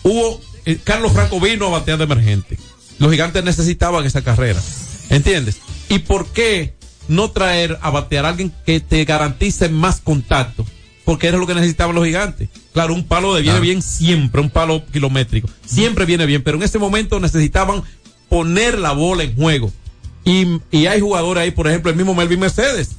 Hubo, 0.02 0.34
eh, 0.36 0.40
Carlos 0.84 1.12
Franco 1.12 1.40
vino 1.40 1.66
a 1.66 1.70
batear 1.70 1.98
de 1.98 2.04
emergente. 2.04 2.58
Los 2.98 3.10
gigantes 3.10 3.42
necesitaban 3.44 4.04
esa 4.04 4.22
carrera. 4.22 4.60
¿Entiendes? 5.08 5.58
¿Y 5.88 6.00
por 6.00 6.26
qué 6.28 6.74
no 7.08 7.30
traer 7.30 7.78
a 7.82 7.90
batear 7.90 8.26
a 8.26 8.28
alguien 8.28 8.52
que 8.64 8.80
te 8.80 9.04
garantice 9.04 9.68
más 9.68 10.00
contacto? 10.00 10.64
Porque 11.04 11.26
era 11.26 11.38
lo 11.38 11.46
que 11.46 11.54
necesitaban 11.54 11.94
los 11.94 12.04
gigantes. 12.04 12.48
Claro, 12.72 12.94
un 12.94 13.04
palo 13.04 13.34
de 13.34 13.42
viene 13.42 13.58
bien 13.60 13.82
siempre, 13.82 14.40
un 14.40 14.50
palo 14.50 14.84
kilométrico. 14.92 15.48
Siempre 15.64 16.04
viene 16.04 16.26
bien, 16.26 16.42
pero 16.42 16.56
en 16.56 16.62
ese 16.62 16.78
momento 16.78 17.18
necesitaban 17.18 17.82
poner 18.28 18.78
la 18.78 18.92
bola 18.92 19.24
en 19.24 19.34
juego. 19.34 19.72
Y, 20.24 20.60
y 20.70 20.86
hay 20.86 21.00
jugadores 21.00 21.42
ahí, 21.42 21.50
por 21.50 21.66
ejemplo, 21.66 21.90
el 21.90 21.96
mismo 21.96 22.14
Melvin 22.14 22.38
Mercedes, 22.40 22.90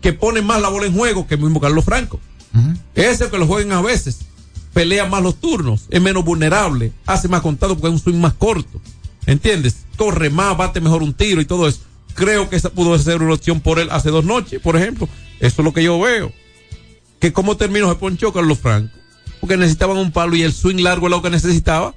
que 0.00 0.12
pone 0.12 0.42
más 0.42 0.60
la 0.60 0.68
bola 0.68 0.86
en 0.86 0.94
juego 0.94 1.26
que 1.26 1.34
el 1.34 1.40
mismo 1.40 1.60
Carlos 1.60 1.84
Franco. 1.84 2.20
Ese 2.94 3.28
que 3.30 3.38
lo 3.38 3.46
jueguen 3.46 3.72
a 3.72 3.82
veces. 3.82 4.18
Pelea 4.74 5.06
más 5.06 5.22
los 5.22 5.36
turnos, 5.40 5.86
es 5.88 6.02
menos 6.02 6.24
vulnerable, 6.24 6.92
hace 7.06 7.28
más 7.28 7.40
contacto 7.40 7.74
porque 7.76 7.88
es 7.88 7.92
un 7.94 8.00
swing 8.00 8.20
más 8.20 8.34
corto. 8.34 8.80
¿Entiendes? 9.24 9.86
Corre 9.96 10.28
más, 10.28 10.56
bate 10.56 10.80
mejor 10.82 11.02
un 11.02 11.14
tiro 11.14 11.40
y 11.40 11.44
todo 11.46 11.66
eso. 11.66 11.78
Creo 12.14 12.50
que 12.50 12.56
esa 12.56 12.68
pudo 12.70 12.98
ser 12.98 13.22
una 13.22 13.34
opción 13.34 13.60
por 13.60 13.78
él 13.78 13.88
hace 13.90 14.10
dos 14.10 14.24
noches, 14.24 14.60
por 14.60 14.76
ejemplo. 14.76 15.08
Eso 15.40 15.62
es 15.62 15.64
lo 15.64 15.72
que 15.72 15.82
yo 15.82 15.98
veo. 16.00 16.30
Que 17.20 17.32
cómo 17.32 17.56
terminó 17.56 17.88
se 17.88 17.94
ponchó 17.94 18.32
Carlos 18.32 18.58
Franco. 18.58 18.94
Porque 19.40 19.56
necesitaban 19.56 19.96
un 19.96 20.12
palo 20.12 20.36
y 20.36 20.42
el 20.42 20.52
swing 20.52 20.82
largo 20.82 21.06
es 21.06 21.10
lo 21.10 21.22
que 21.22 21.30
necesitaba. 21.30 21.94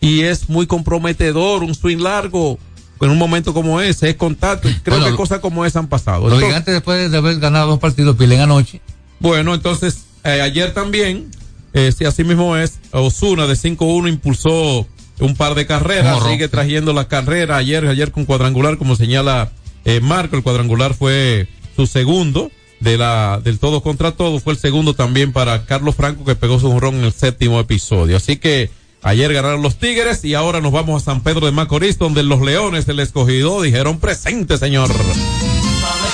Y 0.00 0.22
es 0.22 0.48
muy 0.48 0.66
comprometedor 0.66 1.62
un 1.62 1.74
swing 1.74 1.98
largo 1.98 2.58
en 3.00 3.10
un 3.10 3.18
momento 3.18 3.54
como 3.54 3.80
ese, 3.80 4.10
es 4.10 4.16
contacto. 4.16 4.68
Creo 4.82 4.98
Bueno, 4.98 5.10
que 5.12 5.16
cosas 5.16 5.40
como 5.40 5.64
esa 5.64 5.78
han 5.78 5.88
pasado. 5.88 6.22
Los 6.24 6.32
Entonces- 6.34 6.48
gigantes, 6.48 6.74
después 6.74 7.10
de 7.10 7.16
haber 7.16 7.38
ganado 7.38 7.68
dos 7.70 7.78
partidos, 7.78 8.16
pilen 8.16 8.40
anoche. 8.40 8.80
bueno, 9.20 9.54
entonces, 9.54 10.04
eh, 10.24 10.40
ayer 10.42 10.72
también, 10.74 11.30
eh, 11.76 11.92
si 11.92 12.06
así 12.06 12.24
mismo 12.24 12.56
es, 12.56 12.78
Osuna 12.90 13.46
de 13.46 13.52
5-1 13.52 14.08
impulsó 14.08 14.86
un 15.20 15.36
par 15.36 15.54
de 15.54 15.66
carreras, 15.66 16.14
Morro. 16.14 16.30
sigue 16.30 16.48
trayendo 16.48 16.94
la 16.94 17.06
carrera 17.06 17.58
ayer, 17.58 17.86
ayer 17.86 18.12
con 18.12 18.24
cuadrangular, 18.24 18.78
como 18.78 18.96
señala 18.96 19.52
eh, 19.84 20.00
Marco, 20.00 20.36
el 20.36 20.42
cuadrangular 20.42 20.94
fue 20.94 21.48
su 21.76 21.86
segundo 21.86 22.50
de 22.80 22.96
la 22.96 23.42
del 23.44 23.58
todo 23.58 23.82
contra 23.82 24.12
todo, 24.12 24.40
fue 24.40 24.54
el 24.54 24.58
segundo 24.58 24.94
también 24.94 25.34
para 25.34 25.66
Carlos 25.66 25.94
Franco 25.94 26.24
que 26.24 26.34
pegó 26.34 26.58
su 26.58 26.70
honrón 26.70 26.94
en 26.94 27.04
el 27.04 27.12
séptimo 27.12 27.60
episodio. 27.60 28.16
Así 28.16 28.38
que 28.38 28.70
ayer 29.02 29.34
ganaron 29.34 29.60
los 29.60 29.76
Tigres 29.76 30.24
y 30.24 30.32
ahora 30.32 30.62
nos 30.62 30.72
vamos 30.72 31.02
a 31.02 31.04
San 31.04 31.20
Pedro 31.22 31.44
de 31.44 31.52
Macorís, 31.52 31.98
donde 31.98 32.22
los 32.22 32.40
Leones 32.40 32.86
del 32.86 33.00
escogido 33.00 33.60
dijeron 33.60 33.98
presente, 33.98 34.56
señor. 34.56 34.88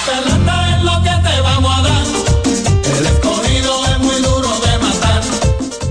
Pelota 0.07 0.77
es 0.77 0.83
lo 0.83 1.03
que 1.05 1.29
te 1.29 1.41
vamos 1.41 1.73
a 1.73 1.83
dar. 1.83 2.02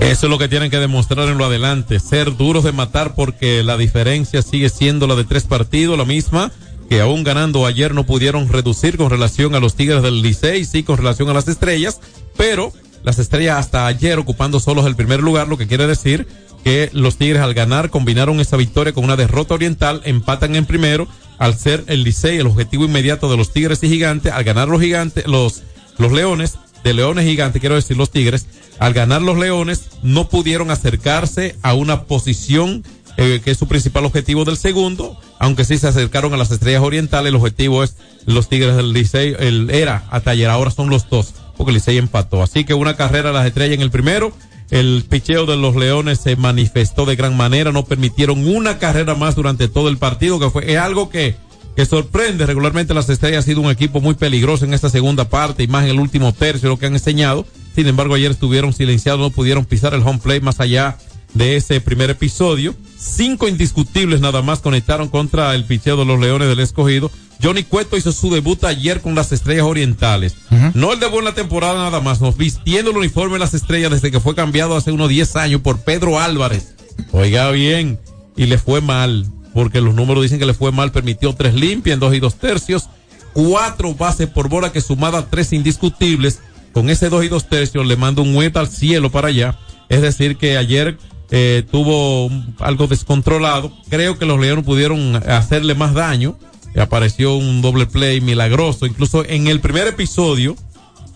Eso 0.02 0.26
es 0.26 0.30
lo 0.30 0.38
que 0.38 0.48
tienen 0.48 0.68
que 0.68 0.80
demostrar 0.80 1.28
en 1.28 1.38
lo 1.38 1.44
adelante, 1.44 2.00
ser 2.00 2.36
duros 2.36 2.64
de 2.64 2.72
matar 2.72 3.14
porque 3.14 3.62
la 3.62 3.76
diferencia 3.76 4.42
sigue 4.42 4.68
siendo 4.68 5.06
la 5.06 5.14
de 5.14 5.22
tres 5.22 5.44
partidos, 5.44 5.96
la 5.96 6.04
misma 6.04 6.50
que 6.88 7.00
aún 7.00 7.22
ganando 7.22 7.66
ayer 7.66 7.94
no 7.94 8.04
pudieron 8.04 8.48
reducir 8.48 8.96
con 8.96 9.10
relación 9.10 9.54
a 9.54 9.60
los 9.60 9.76
Tigres 9.76 10.02
del 10.02 10.20
Licey, 10.20 10.64
sí 10.64 10.82
con 10.82 10.96
relación 10.96 11.30
a 11.30 11.34
las 11.34 11.46
estrellas, 11.46 12.00
pero 12.36 12.72
las 13.04 13.20
estrellas 13.20 13.58
hasta 13.58 13.86
ayer 13.86 14.18
ocupando 14.18 14.58
solos 14.58 14.86
el 14.86 14.96
primer 14.96 15.20
lugar, 15.20 15.46
lo 15.46 15.56
que 15.56 15.68
quiere 15.68 15.86
decir 15.86 16.26
que 16.64 16.90
los 16.92 17.16
Tigres 17.16 17.40
al 17.40 17.54
ganar 17.54 17.88
combinaron 17.88 18.40
esa 18.40 18.56
victoria 18.56 18.92
con 18.92 19.04
una 19.04 19.16
derrota 19.16 19.54
oriental, 19.54 20.02
empatan 20.04 20.56
en 20.56 20.66
primero, 20.66 21.06
al 21.38 21.56
ser 21.56 21.84
el 21.86 22.02
Licey 22.02 22.38
el 22.38 22.48
objetivo 22.48 22.84
inmediato 22.84 23.30
de 23.30 23.36
los 23.36 23.52
Tigres 23.52 23.84
y 23.84 23.88
Gigantes, 23.88 24.32
al 24.32 24.42
ganar 24.42 24.66
los 24.66 24.80
Gigantes, 24.80 25.28
los, 25.28 25.62
los 25.96 26.10
Leones, 26.10 26.58
de 26.84 26.94
Leones 26.94 27.26
Gigantes, 27.26 27.60
quiero 27.60 27.74
decir 27.74 27.96
los 27.96 28.10
Tigres, 28.10 28.46
al 28.78 28.92
ganar 28.92 29.22
los 29.22 29.38
Leones, 29.38 29.90
no 30.02 30.28
pudieron 30.28 30.70
acercarse 30.70 31.56
a 31.62 31.74
una 31.74 32.04
posición 32.04 32.84
eh, 33.16 33.40
que 33.44 33.50
es 33.50 33.58
su 33.58 33.68
principal 33.68 34.04
objetivo 34.06 34.44
del 34.44 34.56
segundo, 34.56 35.18
aunque 35.38 35.64
sí 35.64 35.76
se 35.76 35.88
acercaron 35.88 36.32
a 36.32 36.36
las 36.36 36.50
estrellas 36.50 36.82
orientales, 36.82 37.28
el 37.28 37.36
objetivo 37.36 37.84
es 37.84 37.96
los 38.24 38.48
Tigres 38.48 38.74
del 38.74 38.92
Licey, 38.92 39.36
el 39.38 39.70
era 39.70 40.04
a 40.10 40.20
Taller, 40.20 40.48
ahora 40.48 40.70
son 40.70 40.88
los 40.88 41.08
dos, 41.10 41.34
porque 41.56 41.70
el 41.70 41.74
Licey 41.74 41.98
empató. 41.98 42.42
Así 42.42 42.64
que 42.64 42.74
una 42.74 42.96
carrera 42.96 43.30
a 43.30 43.32
las 43.32 43.46
estrellas 43.46 43.74
en 43.76 43.82
el 43.82 43.90
primero, 43.90 44.32
el 44.70 45.04
picheo 45.06 45.44
de 45.44 45.58
los 45.58 45.76
Leones 45.76 46.20
se 46.20 46.36
manifestó 46.36 47.04
de 47.04 47.14
gran 47.14 47.36
manera, 47.36 47.72
no 47.72 47.84
permitieron 47.84 48.48
una 48.48 48.78
carrera 48.78 49.14
más 49.14 49.34
durante 49.34 49.68
todo 49.68 49.90
el 49.90 49.98
partido, 49.98 50.40
que 50.40 50.48
fue 50.48 50.72
es 50.72 50.78
algo 50.78 51.10
que, 51.10 51.36
que 51.76 51.86
sorprende. 51.86 52.46
Regularmente 52.46 52.94
las 52.94 53.08
estrellas 53.08 53.44
ha 53.44 53.46
sido 53.46 53.60
un 53.60 53.70
equipo 53.70 54.00
muy 54.00 54.14
peligroso 54.14 54.64
en 54.64 54.74
esta 54.74 54.90
segunda 54.90 55.28
parte 55.28 55.62
y 55.62 55.68
más 55.68 55.84
en 55.84 55.90
el 55.90 56.00
último 56.00 56.32
tercio, 56.32 56.68
lo 56.68 56.78
que 56.78 56.86
han 56.86 56.94
enseñado. 56.94 57.46
Sin 57.74 57.86
embargo, 57.86 58.14
ayer 58.14 58.30
estuvieron 58.30 58.72
silenciados, 58.72 59.20
no 59.20 59.30
pudieron 59.30 59.64
pisar 59.64 59.94
el 59.94 60.02
home 60.02 60.20
play 60.22 60.40
más 60.40 60.60
allá 60.60 60.98
de 61.34 61.56
ese 61.56 61.80
primer 61.80 62.10
episodio. 62.10 62.74
Cinco 62.98 63.48
indiscutibles 63.48 64.20
nada 64.20 64.42
más 64.42 64.60
conectaron 64.60 65.08
contra 65.08 65.54
el 65.54 65.64
picheo 65.64 65.96
de 65.96 66.04
los 66.04 66.20
Leones 66.20 66.48
del 66.48 66.60
Escogido. 66.60 67.10
Johnny 67.42 67.64
Cueto 67.64 67.96
hizo 67.96 68.12
su 68.12 68.30
debut 68.30 68.62
ayer 68.64 69.00
con 69.00 69.14
las 69.14 69.32
Estrellas 69.32 69.64
Orientales. 69.64 70.36
No 70.74 70.92
el 70.92 71.00
debut 71.00 71.20
en 71.20 71.24
la 71.24 71.34
temporada 71.34 71.74
nada 71.74 72.00
más, 72.00 72.20
nos 72.20 72.36
vistiendo 72.36 72.92
el 72.92 72.96
uniforme 72.96 73.34
de 73.34 73.40
las 73.40 73.54
Estrellas 73.54 73.90
desde 73.90 74.12
que 74.12 74.20
fue 74.20 74.36
cambiado 74.36 74.76
hace 74.76 74.92
unos 74.92 75.08
10 75.08 75.36
años 75.36 75.60
por 75.60 75.80
Pedro 75.80 76.20
Álvarez. 76.20 76.74
Oiga 77.10 77.50
bien, 77.50 77.98
y 78.36 78.46
le 78.46 78.58
fue 78.58 78.80
mal, 78.80 79.26
porque 79.54 79.80
los 79.80 79.94
números 79.94 80.22
dicen 80.22 80.38
que 80.38 80.46
le 80.46 80.54
fue 80.54 80.72
mal, 80.72 80.92
permitió 80.92 81.34
tres 81.34 81.54
limpias 81.54 81.94
en 81.94 82.00
dos 82.00 82.14
y 82.14 82.20
dos 82.20 82.36
tercios, 82.36 82.88
cuatro 83.32 83.94
bases 83.94 84.28
por 84.28 84.48
bola 84.48 84.72
que 84.72 84.80
sumada 84.80 85.26
tres 85.28 85.52
indiscutibles, 85.52 86.40
con 86.72 86.90
ese 86.90 87.08
dos 87.08 87.24
y 87.24 87.28
dos 87.28 87.48
tercios 87.48 87.86
le 87.86 87.96
manda 87.96 88.22
un 88.22 88.34
huevo 88.34 88.58
al 88.58 88.68
cielo 88.68 89.10
para 89.10 89.28
allá. 89.28 89.58
Es 89.88 90.00
decir, 90.00 90.36
que 90.36 90.56
ayer 90.56 90.96
eh, 91.30 91.64
tuvo 91.70 92.30
algo 92.58 92.86
descontrolado. 92.86 93.72
Creo 93.88 94.18
que 94.18 94.26
los 94.26 94.40
Leones 94.40 94.64
pudieron 94.64 95.16
hacerle 95.16 95.74
más 95.74 95.94
daño. 95.94 96.38
Apareció 96.76 97.36
un 97.36 97.60
doble 97.60 97.86
play 97.86 98.20
milagroso. 98.20 98.86
Incluso 98.86 99.24
en 99.24 99.46
el 99.46 99.60
primer 99.60 99.86
episodio 99.86 100.56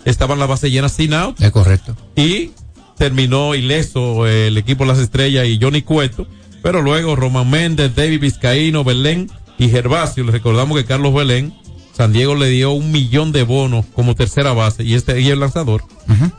estaban 0.04 0.38
las 0.38 0.48
bases 0.48 0.70
llenas 0.70 0.92
sin 0.92 1.14
out. 1.14 1.40
Es 1.40 1.50
correcto. 1.50 1.96
Y 2.16 2.50
terminó 2.96 3.54
ileso 3.54 4.26
eh, 4.26 4.48
el 4.48 4.58
equipo 4.58 4.84
Las 4.84 4.98
Estrellas 4.98 5.46
y 5.46 5.58
Johnny 5.60 5.82
Cueto. 5.82 6.26
Pero 6.66 6.82
luego 6.82 7.14
Román 7.14 7.48
Méndez, 7.48 7.94
David 7.94 8.18
Vizcaíno, 8.18 8.82
Belén 8.82 9.30
y 9.56 9.68
Gervasio. 9.68 10.24
Les 10.24 10.32
recordamos 10.32 10.76
que 10.76 10.84
Carlos 10.84 11.14
Belén 11.14 11.54
San 11.96 12.12
Diego 12.12 12.34
le 12.34 12.48
dio 12.48 12.72
un 12.72 12.90
millón 12.90 13.30
de 13.30 13.44
bonos 13.44 13.86
como 13.94 14.16
tercera 14.16 14.52
base 14.52 14.82
y 14.82 14.94
este 14.94 15.20
y 15.20 15.28
el 15.28 15.38
lanzador. 15.38 15.84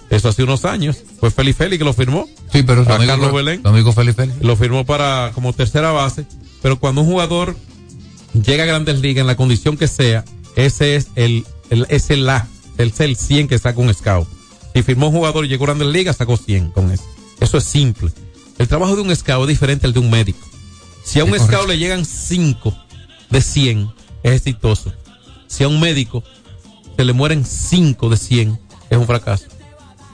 Eso 0.09 0.27
hace 0.27 0.43
unos 0.43 0.65
años. 0.65 0.97
Fue 1.21 1.31
Félix 1.31 1.57
Félix 1.57 1.77
que 1.77 1.85
lo 1.85 1.93
firmó. 1.93 2.27
Sí, 2.51 2.61
pero 2.61 2.81
a 2.81 2.95
amigo, 2.95 3.09
Carlos 3.09 3.33
Belén. 3.33 3.61
amigo 3.63 3.93
Félix. 3.93 4.17
Lo 4.41 4.57
firmó 4.57 4.85
para 4.85 5.31
como 5.33 5.53
tercera 5.53 5.93
base. 5.93 6.25
Pero 6.61 6.77
cuando 6.77 7.03
un 7.03 7.07
jugador 7.07 7.55
llega 8.33 8.63
a 8.63 8.67
grandes 8.67 8.99
ligas 8.99 9.21
en 9.21 9.27
la 9.27 9.37
condición 9.37 9.77
que 9.77 9.87
sea, 9.87 10.25
ese 10.57 10.97
es 10.97 11.07
el, 11.15 11.45
el 11.69 11.87
es 11.87 12.09
el 12.09 12.29
A, 12.29 12.49
el, 12.77 12.93
el 12.99 13.15
100 13.15 13.47
que 13.47 13.59
saca 13.59 13.79
un 13.79 13.93
scout. 13.93 14.27
Si 14.75 14.83
firmó 14.83 15.07
un 15.07 15.13
jugador 15.13 15.45
y 15.45 15.47
llegó 15.47 15.63
a 15.63 15.67
grandes 15.67 15.87
ligas, 15.87 16.17
sacó 16.17 16.35
100 16.35 16.71
con 16.71 16.91
eso. 16.91 17.05
Eso 17.39 17.59
es 17.59 17.63
simple. 17.63 18.11
El 18.57 18.67
trabajo 18.67 18.95
de 18.95 19.01
un 19.01 19.15
scout 19.15 19.43
es 19.43 19.47
diferente 19.47 19.85
al 19.85 19.93
de 19.93 19.99
un 19.99 20.09
médico. 20.09 20.45
Si 21.03 21.19
a 21.19 21.23
un 21.23 21.37
scout 21.39 21.67
le 21.67 21.77
llegan 21.77 22.05
5 22.05 22.75
de 23.29 23.41
100, 23.41 23.91
es 24.23 24.33
exitoso 24.33 24.93
si 25.47 25.63
a 25.63 25.67
un 25.67 25.79
médico 25.79 26.23
se 26.95 27.03
le 27.03 27.13
mueren 27.13 27.45
5 27.45 28.09
de 28.09 28.17
100, 28.17 28.59
es 28.89 28.97
un 28.97 29.07
fracaso. 29.07 29.45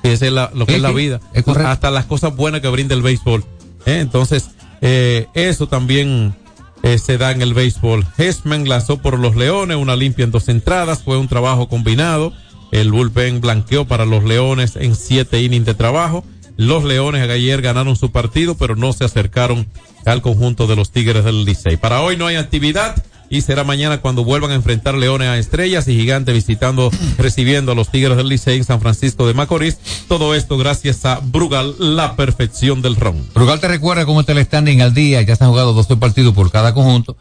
Y 0.03 0.09
esa 0.09 0.27
es 0.27 0.33
la, 0.33 0.51
lo 0.53 0.65
que 0.65 0.75
es, 0.75 0.81
la 0.81 0.91
vida. 0.91 1.19
Es 1.33 1.47
Hasta 1.47 1.91
las 1.91 2.05
cosas 2.05 2.35
buenas 2.35 2.61
que 2.61 2.67
brinda 2.67 2.93
el 2.93 3.01
béisbol. 3.01 3.43
¿eh? 3.85 3.99
Entonces, 3.99 4.49
eh, 4.81 5.27
eso 5.33 5.67
también 5.67 6.35
eh, 6.83 6.97
se 6.97 7.17
da 7.17 7.31
en 7.31 7.41
el 7.41 7.53
béisbol. 7.53 8.05
Hesman 8.17 8.67
lanzó 8.67 8.97
por 9.01 9.17
los 9.17 9.35
Leones 9.35 9.77
una 9.77 9.95
limpia 9.95 10.25
en 10.25 10.31
dos 10.31 10.49
entradas. 10.49 11.03
Fue 11.03 11.17
un 11.17 11.29
trabajo 11.29 11.69
combinado. 11.69 12.33
El 12.71 12.91
bullpen 12.91 13.39
blanqueó 13.39 13.85
para 13.85 14.05
los 14.05 14.23
Leones 14.23 14.75
en 14.75 14.95
siete 14.95 15.41
innings 15.41 15.65
de 15.65 15.73
trabajo. 15.73 16.25
Los 16.57 16.83
Leones 16.83 17.27
ayer 17.29 17.61
ganaron 17.61 17.95
su 17.95 18.11
partido, 18.11 18.55
pero 18.55 18.75
no 18.75 18.93
se 18.93 19.05
acercaron 19.05 19.67
al 20.05 20.21
conjunto 20.21 20.67
de 20.67 20.75
los 20.75 20.91
Tigres 20.91 21.25
del 21.25 21.45
Licey. 21.45 21.77
Para 21.77 22.01
hoy 22.01 22.17
no 22.17 22.27
hay 22.27 22.35
actividad 22.35 23.03
y 23.29 23.41
será 23.41 23.63
mañana 23.63 23.99
cuando 23.99 24.23
vuelvan 24.23 24.51
a 24.51 24.55
enfrentar 24.55 24.93
Leones 24.93 25.27
a 25.27 25.37
Estrellas 25.39 25.87
y 25.87 25.95
Gigantes 25.95 26.35
visitando, 26.35 26.91
recibiendo 27.17 27.71
a 27.71 27.75
los 27.75 27.89
Tigres 27.89 28.15
del 28.15 28.29
Licey 28.29 28.57
en 28.57 28.63
San 28.63 28.79
Francisco 28.79 29.25
de 29.25 29.33
Macorís. 29.33 29.79
Todo 30.07 30.35
esto 30.35 30.57
gracias 30.57 31.03
a 31.05 31.19
Brugal, 31.19 31.75
la 31.79 32.15
perfección 32.15 32.83
del 32.83 32.95
ron. 32.95 33.27
Brugal 33.33 33.59
te 33.59 33.67
recuerda 33.67 34.05
cómo 34.05 34.19
está 34.19 34.33
el 34.33 34.45
standing 34.45 34.81
al 34.81 34.93
día, 34.93 35.21
ya 35.23 35.35
se 35.35 35.43
han 35.43 35.49
jugado 35.49 35.73
12 35.73 35.97
partidos 35.97 36.35
por 36.35 36.51
cada 36.51 36.73
conjunto. 36.75 37.17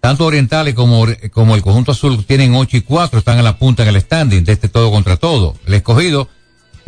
Tanto 0.00 0.26
orientales 0.26 0.74
como, 0.74 1.06
como 1.32 1.56
el 1.56 1.62
conjunto 1.62 1.90
azul 1.90 2.24
tienen 2.24 2.54
8 2.54 2.76
y 2.76 2.80
4, 2.82 3.18
están 3.18 3.38
en 3.38 3.44
la 3.44 3.58
punta 3.58 3.82
en 3.82 3.88
el 3.88 4.00
standing 4.00 4.44
de 4.44 4.52
este 4.52 4.68
todo 4.68 4.92
contra 4.92 5.16
todo. 5.16 5.56
El 5.66 5.74
escogido, 5.74 6.28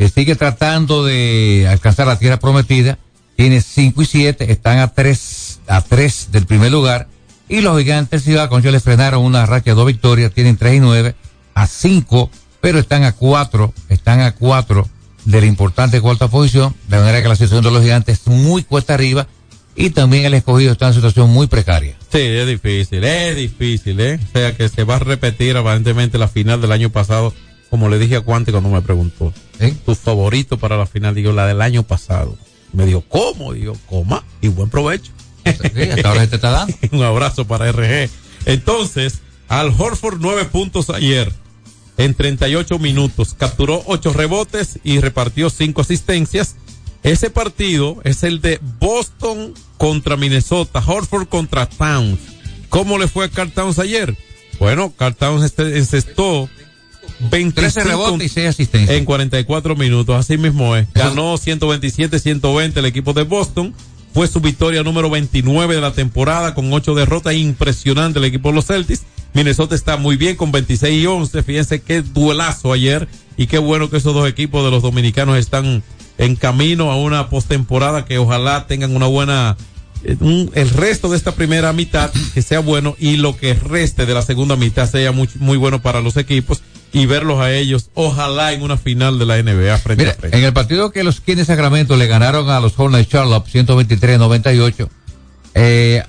que 0.01 0.09
sigue 0.09 0.35
tratando 0.35 1.05
de 1.05 1.67
alcanzar 1.69 2.07
la 2.07 2.17
tierra 2.17 2.39
prometida, 2.39 2.97
tiene 3.35 3.61
5 3.61 4.01
y 4.01 4.05
7, 4.07 4.51
están 4.51 4.79
a 4.79 4.87
3, 4.87 5.59
a 5.67 5.81
3 5.81 6.29
del 6.31 6.47
primer 6.47 6.71
lugar 6.71 7.07
y 7.47 7.61
los 7.61 7.77
gigantes 7.77 8.23
Ciudad 8.23 8.49
Concho 8.49 8.71
le 8.71 8.79
frenaron 8.79 9.23
una 9.23 9.45
racha 9.45 9.65
de 9.65 9.75
dos 9.75 9.85
victorias, 9.85 10.33
tienen 10.33 10.57
tres 10.57 10.73
y 10.73 10.79
nueve 10.79 11.13
a 11.53 11.67
cinco, 11.67 12.31
pero 12.61 12.79
están 12.79 13.03
a 13.03 13.11
cuatro, 13.11 13.75
están 13.89 14.21
a 14.21 14.31
cuatro 14.31 14.89
de 15.25 15.39
la 15.39 15.45
importante 15.45 16.01
cuarta 16.01 16.27
posición, 16.29 16.73
de 16.87 16.97
manera 16.97 17.21
que 17.21 17.27
la 17.27 17.35
situación 17.35 17.63
de 17.63 17.69
los 17.69 17.83
gigantes 17.83 18.21
es 18.21 18.27
muy 18.27 18.63
cuesta 18.63 18.95
arriba 18.95 19.27
y 19.75 19.91
también 19.91 20.25
el 20.25 20.33
escogido 20.33 20.71
está 20.71 20.87
en 20.87 20.95
situación 20.95 21.29
muy 21.29 21.45
precaria. 21.45 21.95
Sí, 22.11 22.21
es 22.21 22.47
difícil, 22.47 23.03
es 23.03 23.35
difícil, 23.35 23.99
¿eh? 23.99 24.19
O 24.19 24.31
sea 24.35 24.57
que 24.57 24.67
se 24.67 24.83
va 24.83 24.95
a 24.95 24.99
repetir 24.99 25.55
aparentemente 25.57 26.17
la 26.17 26.27
final 26.27 26.59
del 26.59 26.71
año 26.71 26.89
pasado, 26.89 27.35
como 27.71 27.87
le 27.87 27.97
dije 27.97 28.17
a 28.17 28.21
Cuante 28.21 28.51
cuando 28.51 28.69
me 28.69 28.81
preguntó. 28.81 29.33
¿Eh? 29.59 29.73
Tu 29.85 29.95
favorito 29.95 30.57
para 30.57 30.77
la 30.77 30.85
final, 30.85 31.15
digo, 31.15 31.31
la 31.31 31.47
del 31.47 31.61
año 31.61 31.83
pasado. 31.83 32.37
Me 32.73 32.85
dijo, 32.85 33.01
¿cómo? 33.07 33.53
Digo, 33.53 33.77
coma 33.89 34.25
y 34.41 34.49
buen 34.49 34.69
provecho. 34.69 35.13
Sí, 35.45 35.89
hasta 35.89 36.09
ahora 36.09 36.21
se 36.21 36.27
te 36.27 36.35
está 36.35 36.51
dando. 36.51 36.75
Un 36.91 37.01
abrazo 37.01 37.47
para 37.47 37.71
RG. 37.71 38.09
Entonces, 38.45 39.21
Al 39.47 39.73
Horford 39.75 40.17
nueve 40.19 40.45
puntos 40.45 40.89
ayer 40.89 41.33
en 41.97 42.13
38 42.13 42.77
minutos. 42.77 43.35
Capturó 43.37 43.81
ocho 43.85 44.11
rebotes 44.11 44.79
y 44.83 44.99
repartió 44.99 45.49
cinco 45.49 45.81
asistencias. 45.81 46.57
Ese 47.03 47.29
partido 47.29 48.01
es 48.03 48.23
el 48.23 48.41
de 48.41 48.59
Boston 48.79 49.53
contra 49.77 50.17
Minnesota, 50.17 50.83
Horford 50.85 51.29
contra 51.29 51.67
Towns. 51.67 52.19
¿Cómo 52.67 52.97
le 52.97 53.07
fue 53.07 53.25
a 53.25 53.29
Carl 53.29 53.51
Towns 53.51 53.79
ayer? 53.79 54.15
Bueno, 54.59 54.93
Carl 54.97 55.15
Towns 55.15 55.43
este, 55.43 55.77
encestó 55.77 56.49
13 57.29 57.83
rebotes 57.83 58.25
y 58.25 58.29
6 58.29 58.47
asistencias. 58.47 58.97
En 58.97 59.05
44 59.05 59.75
minutos, 59.75 60.15
así 60.15 60.37
mismo 60.37 60.75
es. 60.75 60.87
Ganó 60.93 61.35
127-120 61.35 62.77
el 62.77 62.85
equipo 62.85 63.13
de 63.13 63.23
Boston 63.23 63.73
fue 64.13 64.27
su 64.27 64.41
victoria 64.41 64.83
número 64.83 65.09
29 65.09 65.75
de 65.75 65.81
la 65.81 65.93
temporada 65.93 66.53
con 66.53 66.71
ocho 66.73 66.95
derrotas. 66.95 67.33
Impresionante 67.33 68.19
el 68.19 68.25
equipo 68.25 68.49
de 68.49 68.55
los 68.55 68.65
Celtics. 68.65 69.03
Minnesota 69.33 69.75
está 69.75 69.95
muy 69.95 70.17
bien 70.17 70.35
con 70.35 70.51
26 70.51 71.03
y 71.03 71.05
11. 71.05 71.43
Fíjense 71.43 71.81
qué 71.81 72.01
duelazo 72.01 72.73
ayer 72.73 73.07
y 73.37 73.47
qué 73.47 73.57
bueno 73.57 73.89
que 73.89 73.97
esos 73.97 74.13
dos 74.13 74.27
equipos 74.27 74.65
de 74.65 74.71
los 74.71 74.83
dominicanos 74.83 75.37
están 75.37 75.81
en 76.17 76.35
camino 76.35 76.91
a 76.91 76.97
una 76.97 77.29
postemporada 77.29 78.03
que 78.03 78.17
ojalá 78.17 78.67
tengan 78.67 78.95
una 78.95 79.07
buena 79.07 79.55
un, 80.19 80.51
el 80.53 80.69
resto 80.69 81.09
de 81.09 81.17
esta 81.17 81.33
primera 81.33 81.73
mitad 81.73 82.11
que 82.33 82.41
sea 82.41 82.59
bueno 82.59 82.95
y 82.99 83.17
lo 83.17 83.37
que 83.37 83.53
reste 83.53 84.05
de 84.05 84.13
la 84.13 84.21
segunda 84.21 84.55
mitad 84.55 84.89
sea 84.89 85.11
muy, 85.11 85.29
muy 85.35 85.57
bueno 85.57 85.81
para 85.81 86.01
los 86.01 86.17
equipos 86.17 86.61
y 86.93 87.05
verlos 87.05 87.39
a 87.39 87.53
ellos, 87.53 87.89
ojalá 87.93 88.51
en 88.51 88.63
una 88.63 88.77
final 88.77 89.17
de 89.17 89.25
la 89.25 89.41
NBA 89.41 89.77
frente 89.77 90.03
Mira, 90.03 90.11
a 90.11 90.15
frente. 90.15 90.37
En 90.37 90.43
el 90.43 90.53
partido 90.53 90.91
que 90.91 91.03
los 91.03 91.21
Kings 91.21 91.37
de 91.37 91.45
Sacramento 91.45 91.95
le 91.95 92.07
ganaron 92.07 92.49
a 92.49 92.59
los 92.59 92.77
Hornets 92.77 93.07
Charlotte 93.07 93.47
123-98, 93.47 94.89
eh, 95.55 96.03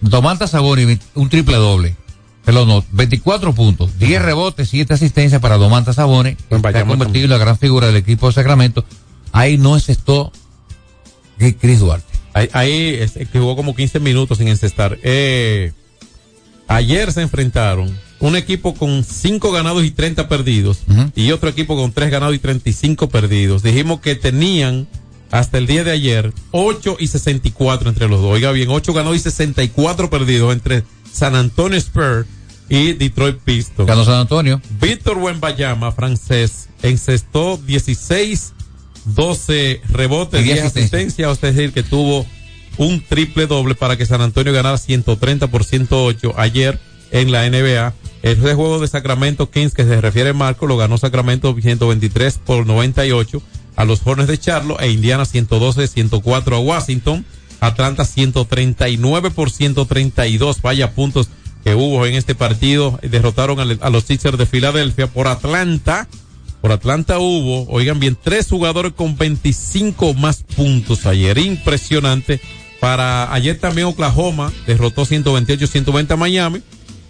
Domantas 0.00 0.50
Saboni, 0.50 0.98
un 1.14 1.28
triple 1.28 1.56
doble. 1.56 1.96
Perdón, 2.44 2.84
24 2.92 3.54
puntos, 3.54 3.98
10 3.98 4.22
rebotes, 4.22 4.68
7 4.70 4.94
asistencias 4.94 5.40
para 5.40 5.56
Domantas 5.56 5.96
Saboni, 5.96 6.36
que 6.36 6.58
se 6.58 6.78
ha 6.78 6.86
convertido 6.86 7.24
en 7.24 7.30
la 7.30 7.38
gran 7.38 7.58
figura 7.58 7.86
del 7.86 7.96
equipo 7.96 8.28
de 8.28 8.32
Sacramento. 8.32 8.84
Ahí 9.32 9.58
no 9.58 9.74
encestó 9.74 10.32
Chris 11.38 11.80
Duarte. 11.80 12.09
Ahí, 12.32 12.96
es, 13.00 13.12
que 13.12 13.38
jugó 13.38 13.56
como 13.56 13.74
15 13.74 14.00
minutos 14.00 14.38
sin 14.38 14.48
encestar. 14.48 14.98
Eh, 15.02 15.72
ayer 16.68 17.12
se 17.12 17.22
enfrentaron 17.22 17.96
un 18.20 18.36
equipo 18.36 18.74
con 18.74 19.02
5 19.02 19.50
ganados 19.50 19.84
y 19.84 19.90
30 19.90 20.28
perdidos 20.28 20.82
uh 20.88 20.92
-huh. 20.92 21.12
y 21.16 21.32
otro 21.32 21.48
equipo 21.48 21.76
con 21.76 21.92
3 21.92 22.10
ganados 22.10 22.34
y 22.34 22.38
35 22.38 23.08
perdidos. 23.08 23.62
Dijimos 23.62 24.00
que 24.00 24.14
tenían 24.14 24.86
hasta 25.30 25.58
el 25.58 25.66
día 25.66 25.84
de 25.84 25.92
ayer 25.92 26.32
8 26.50 26.96
y 26.98 27.06
64 27.06 27.88
entre 27.88 28.08
los 28.08 28.20
dos. 28.20 28.32
Oiga 28.32 28.52
bien, 28.52 28.68
8 28.70 28.92
ganados 28.92 29.16
y 29.16 29.20
64 29.20 30.10
perdidos 30.10 30.52
entre 30.52 30.84
San 31.10 31.34
Antonio 31.34 31.78
Spurs 31.78 32.26
y 32.68 32.92
Detroit 32.92 33.38
Pistons. 33.38 33.88
Ganó 33.88 34.04
San 34.04 34.14
Antonio. 34.14 34.60
Víctor 34.80 35.18
Wembayama, 35.18 35.92
francés, 35.92 36.68
encestó 36.82 37.56
16, 37.58 38.52
12 39.04 39.80
rebotes, 39.88 40.40
Y 40.40 40.44
10 40.44 40.54
diez 40.54 40.66
asistencias, 40.66 41.32
es 41.32 41.40
decir, 41.40 41.72
que 41.72 41.82
tuvo 41.82 42.26
un 42.76 43.02
triple 43.02 43.46
doble 43.46 43.74
para 43.74 43.96
que 43.96 44.06
San 44.06 44.20
Antonio 44.20 44.52
ganara 44.52 44.78
130 44.78 45.48
por 45.48 45.64
108 45.64 46.34
ayer 46.36 46.78
en 47.10 47.32
la 47.32 47.48
NBA. 47.48 47.94
El 48.22 48.38
juego 48.38 48.78
de 48.80 48.88
Sacramento 48.88 49.50
Kings 49.50 49.74
que 49.74 49.84
se 49.84 50.00
refiere 50.00 50.30
a 50.30 50.34
Marco 50.34 50.66
lo 50.66 50.76
ganó 50.76 50.98
Sacramento 50.98 51.54
123 51.58 52.38
por 52.44 52.66
98 52.66 53.42
a 53.76 53.84
los 53.84 54.00
Hornets 54.04 54.28
de 54.28 54.38
Charlotte 54.38 54.80
e 54.82 54.90
Indiana 54.90 55.24
112 55.24 55.86
104 55.88 56.56
a 56.56 56.60
Washington. 56.60 57.24
Atlanta 57.60 58.04
139 58.04 59.30
por 59.30 59.50
132. 59.50 60.62
Vaya 60.62 60.92
puntos 60.92 61.28
que 61.64 61.74
hubo 61.74 62.04
en 62.06 62.14
este 62.14 62.34
partido. 62.34 62.98
Derrotaron 63.02 63.60
a, 63.60 63.86
a 63.86 63.90
los 63.90 64.04
Sixers 64.04 64.38
de 64.38 64.46
Filadelfia 64.46 65.06
por 65.06 65.28
Atlanta. 65.28 66.08
Por 66.60 66.72
Atlanta 66.72 67.18
hubo, 67.18 67.66
oigan 67.70 68.00
bien, 68.00 68.16
tres 68.22 68.48
jugadores 68.48 68.92
con 68.92 69.16
25 69.16 70.14
más 70.14 70.42
puntos 70.42 71.06
ayer. 71.06 71.38
Impresionante. 71.38 72.40
Para 72.80 73.32
ayer 73.32 73.58
también 73.58 73.86
Oklahoma 73.86 74.52
derrotó 74.66 75.04
128-120 75.04 76.10
a 76.10 76.16
Miami. 76.16 76.62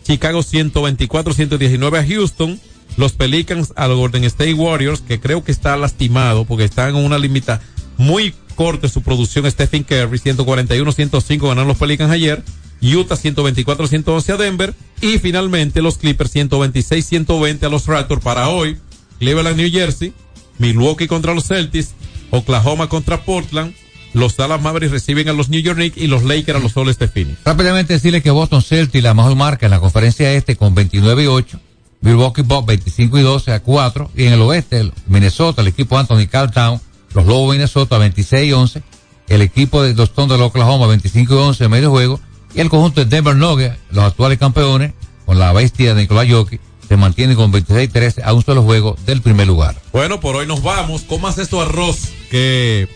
Chicago 0.05 0.40
124-119 0.40 1.98
a 1.98 2.07
Houston. 2.07 2.61
Los 2.96 3.12
Pelicans 3.12 3.72
a 3.76 3.86
los 3.86 3.98
Golden 3.98 4.24
State 4.24 4.55
Warriors, 4.55 5.01
que 5.01 5.20
creo 5.20 5.44
que 5.44 5.53
está 5.53 5.76
lastimado 5.76 6.44
porque 6.44 6.64
están 6.64 6.90
en 6.90 7.05
una 7.05 7.18
limita 7.18 7.61
muy 7.96 8.34
corta 8.57 8.88
su 8.88 9.03
producción. 9.03 9.51
Stephen 9.51 9.84
Curry 9.84 10.18
141-105 10.18 11.48
ganaron 11.48 11.68
los 11.68 11.78
Pelicans 11.78 12.12
ayer. 12.12 12.42
Utah 12.82 13.16
124-111 13.16 14.30
a 14.30 14.36
Denver. 14.36 14.74
Y 15.01 15.18
finalmente 15.18 15.82
los 15.82 15.98
Clippers 15.98 16.34
126-120 16.34 17.64
a 17.64 17.68
los 17.68 17.86
Raptors 17.86 18.22
para 18.22 18.48
hoy. 18.48 18.76
Cleveland, 19.21 19.57
New 19.57 19.71
Jersey. 19.71 20.12
Milwaukee 20.59 21.07
contra 21.07 21.35
los 21.35 21.47
Celtics. 21.47 21.95
Oklahoma 22.31 22.89
contra 22.89 23.23
Portland. 23.23 23.75
Los 24.12 24.37
Dallas 24.37 24.61
Mavericks 24.61 24.91
reciben 24.91 25.29
a 25.29 25.33
los 25.33 25.49
New 25.51 25.61
York 25.61 25.77
Knicks 25.77 25.97
y 25.97 26.09
los 26.09 26.25
Lakers 26.25 26.59
a 26.59 26.61
los 26.61 26.73
Soles 26.73 26.99
de 26.99 27.07
Phoenix. 27.07 27.39
Rápidamente 27.45 27.93
decirle 27.93 28.23
que 28.23 28.33
Boston 28.33 28.62
Celtics 28.62 29.05
la 29.05 29.14
mejor 29.14 29.37
marca 29.37 29.66
en 29.66 29.71
la 29.71 29.79
conferencia 29.79 30.33
este 30.33 30.57
con 30.57 30.75
29 30.75 31.23
y 31.23 31.27
8. 31.27 31.61
Milwaukee 32.01 32.43
Bucks 32.43 32.66
25 32.66 33.18
y 33.18 33.23
12 33.23 33.53
a 33.53 33.61
4. 33.62 34.11
Y 34.16 34.25
en 34.25 34.33
el 34.33 34.41
oeste, 34.41 34.91
Minnesota, 35.07 35.62
el 35.62 35.68
equipo 35.68 35.97
Anthony 35.99 36.27
Carltown, 36.29 36.81
los 37.14 37.27
Lobos 37.27 37.53
Minnesota 37.53 37.99
26 37.99 38.49
y 38.49 38.53
11. 38.53 38.83
El 39.29 39.43
equipo 39.43 39.83
de 39.83 39.95
los 39.95 40.14
de 40.14 40.35
Oklahoma 40.35 40.89
25 40.89 41.35
y 41.35 41.37
11 41.37 41.64
en 41.64 41.71
medio 41.71 41.91
juego. 41.91 42.21
Y 42.55 42.61
el 42.61 42.68
conjunto 42.68 43.05
de 43.05 43.07
Denver 43.07 43.37
Nuggets, 43.37 43.77
los 43.91 44.05
actuales 44.05 44.39
campeones, 44.39 44.93
con 45.25 45.39
la 45.39 45.53
bestia 45.53 45.95
de 45.95 46.03
Nicolás 46.03 46.27
Jokic, 46.29 46.61
se 46.91 46.97
mantiene 46.97 47.36
con 47.36 47.53
26 47.53 47.88
y 47.88 47.93
13 47.93 48.22
a 48.24 48.32
un 48.32 48.45
solo 48.45 48.64
juego 48.64 48.97
del 49.07 49.22
primer 49.22 49.47
lugar. 49.47 49.76
Bueno, 49.93 50.18
por 50.18 50.34
hoy 50.34 50.49
nos 50.49 50.61
vamos. 50.61 51.03
Comas 51.03 51.38
esto 51.38 51.62
arroz 51.62 52.09
que 52.32 52.88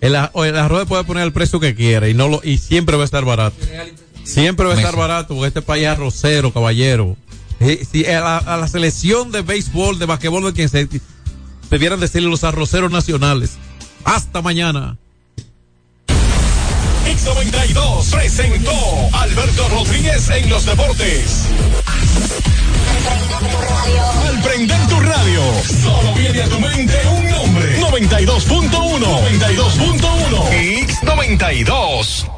el, 0.00 0.14
el 0.14 0.56
arroz 0.56 0.86
puede 0.86 1.02
poner 1.02 1.24
el 1.24 1.32
precio 1.32 1.58
que 1.58 1.74
quiera 1.74 2.08
y 2.08 2.14
no 2.14 2.28
lo 2.28 2.40
y 2.44 2.58
siempre 2.58 2.94
va 2.94 3.02
a 3.02 3.06
estar 3.06 3.24
barato. 3.24 3.56
Siempre 4.22 4.66
va 4.66 4.74
a 4.74 4.76
estar 4.76 4.94
barato 4.94 5.34
porque 5.34 5.48
este 5.48 5.62
país 5.62 5.82
es 5.82 5.88
arrocero, 5.88 6.52
caballero. 6.52 7.16
Si 7.90 8.06
a 8.06 8.20
la, 8.20 8.38
a 8.38 8.56
la 8.56 8.68
selección 8.68 9.32
de 9.32 9.42
béisbol, 9.42 9.98
de 9.98 10.06
basquetbol, 10.06 10.44
de 10.44 10.52
quien 10.52 10.68
se 10.68 10.88
debieran 11.70 11.98
decirle 11.98 12.28
los 12.28 12.44
arroceros 12.44 12.92
nacionales. 12.92 13.58
Hasta 14.04 14.42
mañana. 14.42 14.96
X92 17.04 18.10
presentó 18.12 18.72
Alberto 19.12 19.68
Rodríguez 19.70 20.30
en 20.30 20.48
los 20.50 20.64
deportes. 20.66 21.48
Al 24.26 24.40
prender 24.40 24.86
tu 24.86 25.00
radio, 25.00 25.42
solo 25.62 26.12
viene 26.14 26.42
a 26.42 26.48
tu 26.48 26.58
mente 26.58 27.00
un 27.06 27.24
nombre. 27.28 27.78
92.1. 27.78 28.98
92.1. 29.28 30.48
X92. 30.86 32.37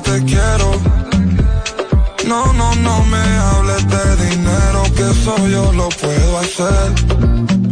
te 0.00 0.24
quiero. 0.24 0.70
No, 2.26 2.52
no, 2.52 2.74
no 2.76 3.04
me 3.04 3.24
hables 3.38 3.88
de 3.88 4.26
dinero, 4.26 4.82
que 4.94 5.10
eso 5.10 5.48
yo 5.48 5.72
lo 5.72 5.88
puedo 5.88 6.38
hacer. 6.38 6.92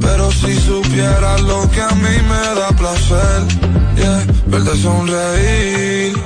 Pero 0.01 0.31
si 0.33 0.55
supieras 0.55 1.43
lo 1.43 1.69
que 1.71 1.83
a 1.83 1.91
mí 1.91 2.17
me 2.31 2.61
da 2.61 2.69
placer, 2.69 3.43
yeah, 3.97 4.27
verte 4.47 4.77
sonreír. 4.77 6.17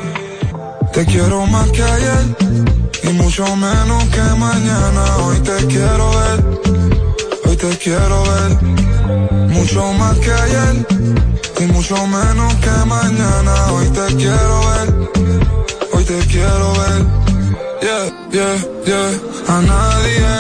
Te 0.93 1.05
quiero 1.07 1.47
más 1.47 1.71
que 1.71 1.83
ayer 1.83 2.25
y 3.05 3.09
mucho 3.15 3.45
menos 3.57 4.05
que 4.05 4.23
mañana. 4.39 5.17
Hoy 5.25 5.39
te 5.41 5.67
quiero 5.67 6.11
ver, 6.11 6.45
hoy 7.47 7.57
te 7.57 7.79
quiero 7.79 8.23
ver. 8.23 8.51
Mucho 9.49 9.93
más 9.95 10.17
que 10.19 10.33
ayer 10.33 10.87
y 11.61 11.67
mucho 11.73 11.97
menos 12.07 12.55
que 12.57 12.85
mañana. 12.87 13.73
Hoy 13.73 13.87
te 13.89 14.07
quiero 14.17 14.61
ver, 14.71 15.30
te 16.11 16.27
quiero 16.27 16.73
ver. 16.81 17.03
Yeah, 17.87 18.05
yeah, 18.33 18.57
yeah. 18.89 19.55
A 19.55 19.61
nadie, 19.73 20.33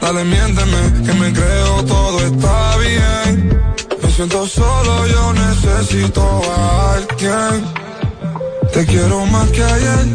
dale 0.00 0.24
miénteme 0.24 0.80
que 1.04 1.12
me 1.20 1.32
creo 1.32 1.84
todo 1.84 2.18
está 2.20 2.76
bien. 2.78 3.30
Me 4.02 4.10
siento 4.10 4.46
solo, 4.46 5.06
yo 5.06 5.32
necesito 5.32 6.22
a 6.52 6.94
alguien. 6.94 7.54
Te 8.72 8.84
quiero 8.84 9.24
más 9.26 9.48
que 9.50 9.62
ayer 9.62 10.06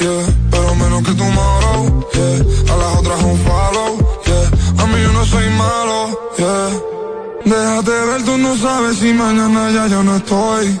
yeah. 0.00 0.24
Pero 0.50 0.74
menos 0.74 1.02
que 1.02 1.14
tu 1.20 1.24
moro, 1.24 1.72
yeah. 2.14 2.72
A 2.72 2.76
las 2.80 2.98
otras 2.98 3.22
un 3.22 3.38
follow, 3.46 3.90
yeah. 4.26 4.82
A 4.82 4.86
mí 4.86 5.02
yo 5.02 5.12
no 5.12 5.24
soy 5.24 5.48
malo, 5.64 5.98
yeah. 6.38 6.70
Déjate 7.44 7.90
ver, 7.90 8.22
tú 8.22 8.36
no 8.36 8.56
sabes 8.56 8.98
si 8.98 9.12
mañana 9.14 9.70
ya 9.70 9.86
yo 9.86 10.02
no 10.02 10.16
estoy. 10.16 10.80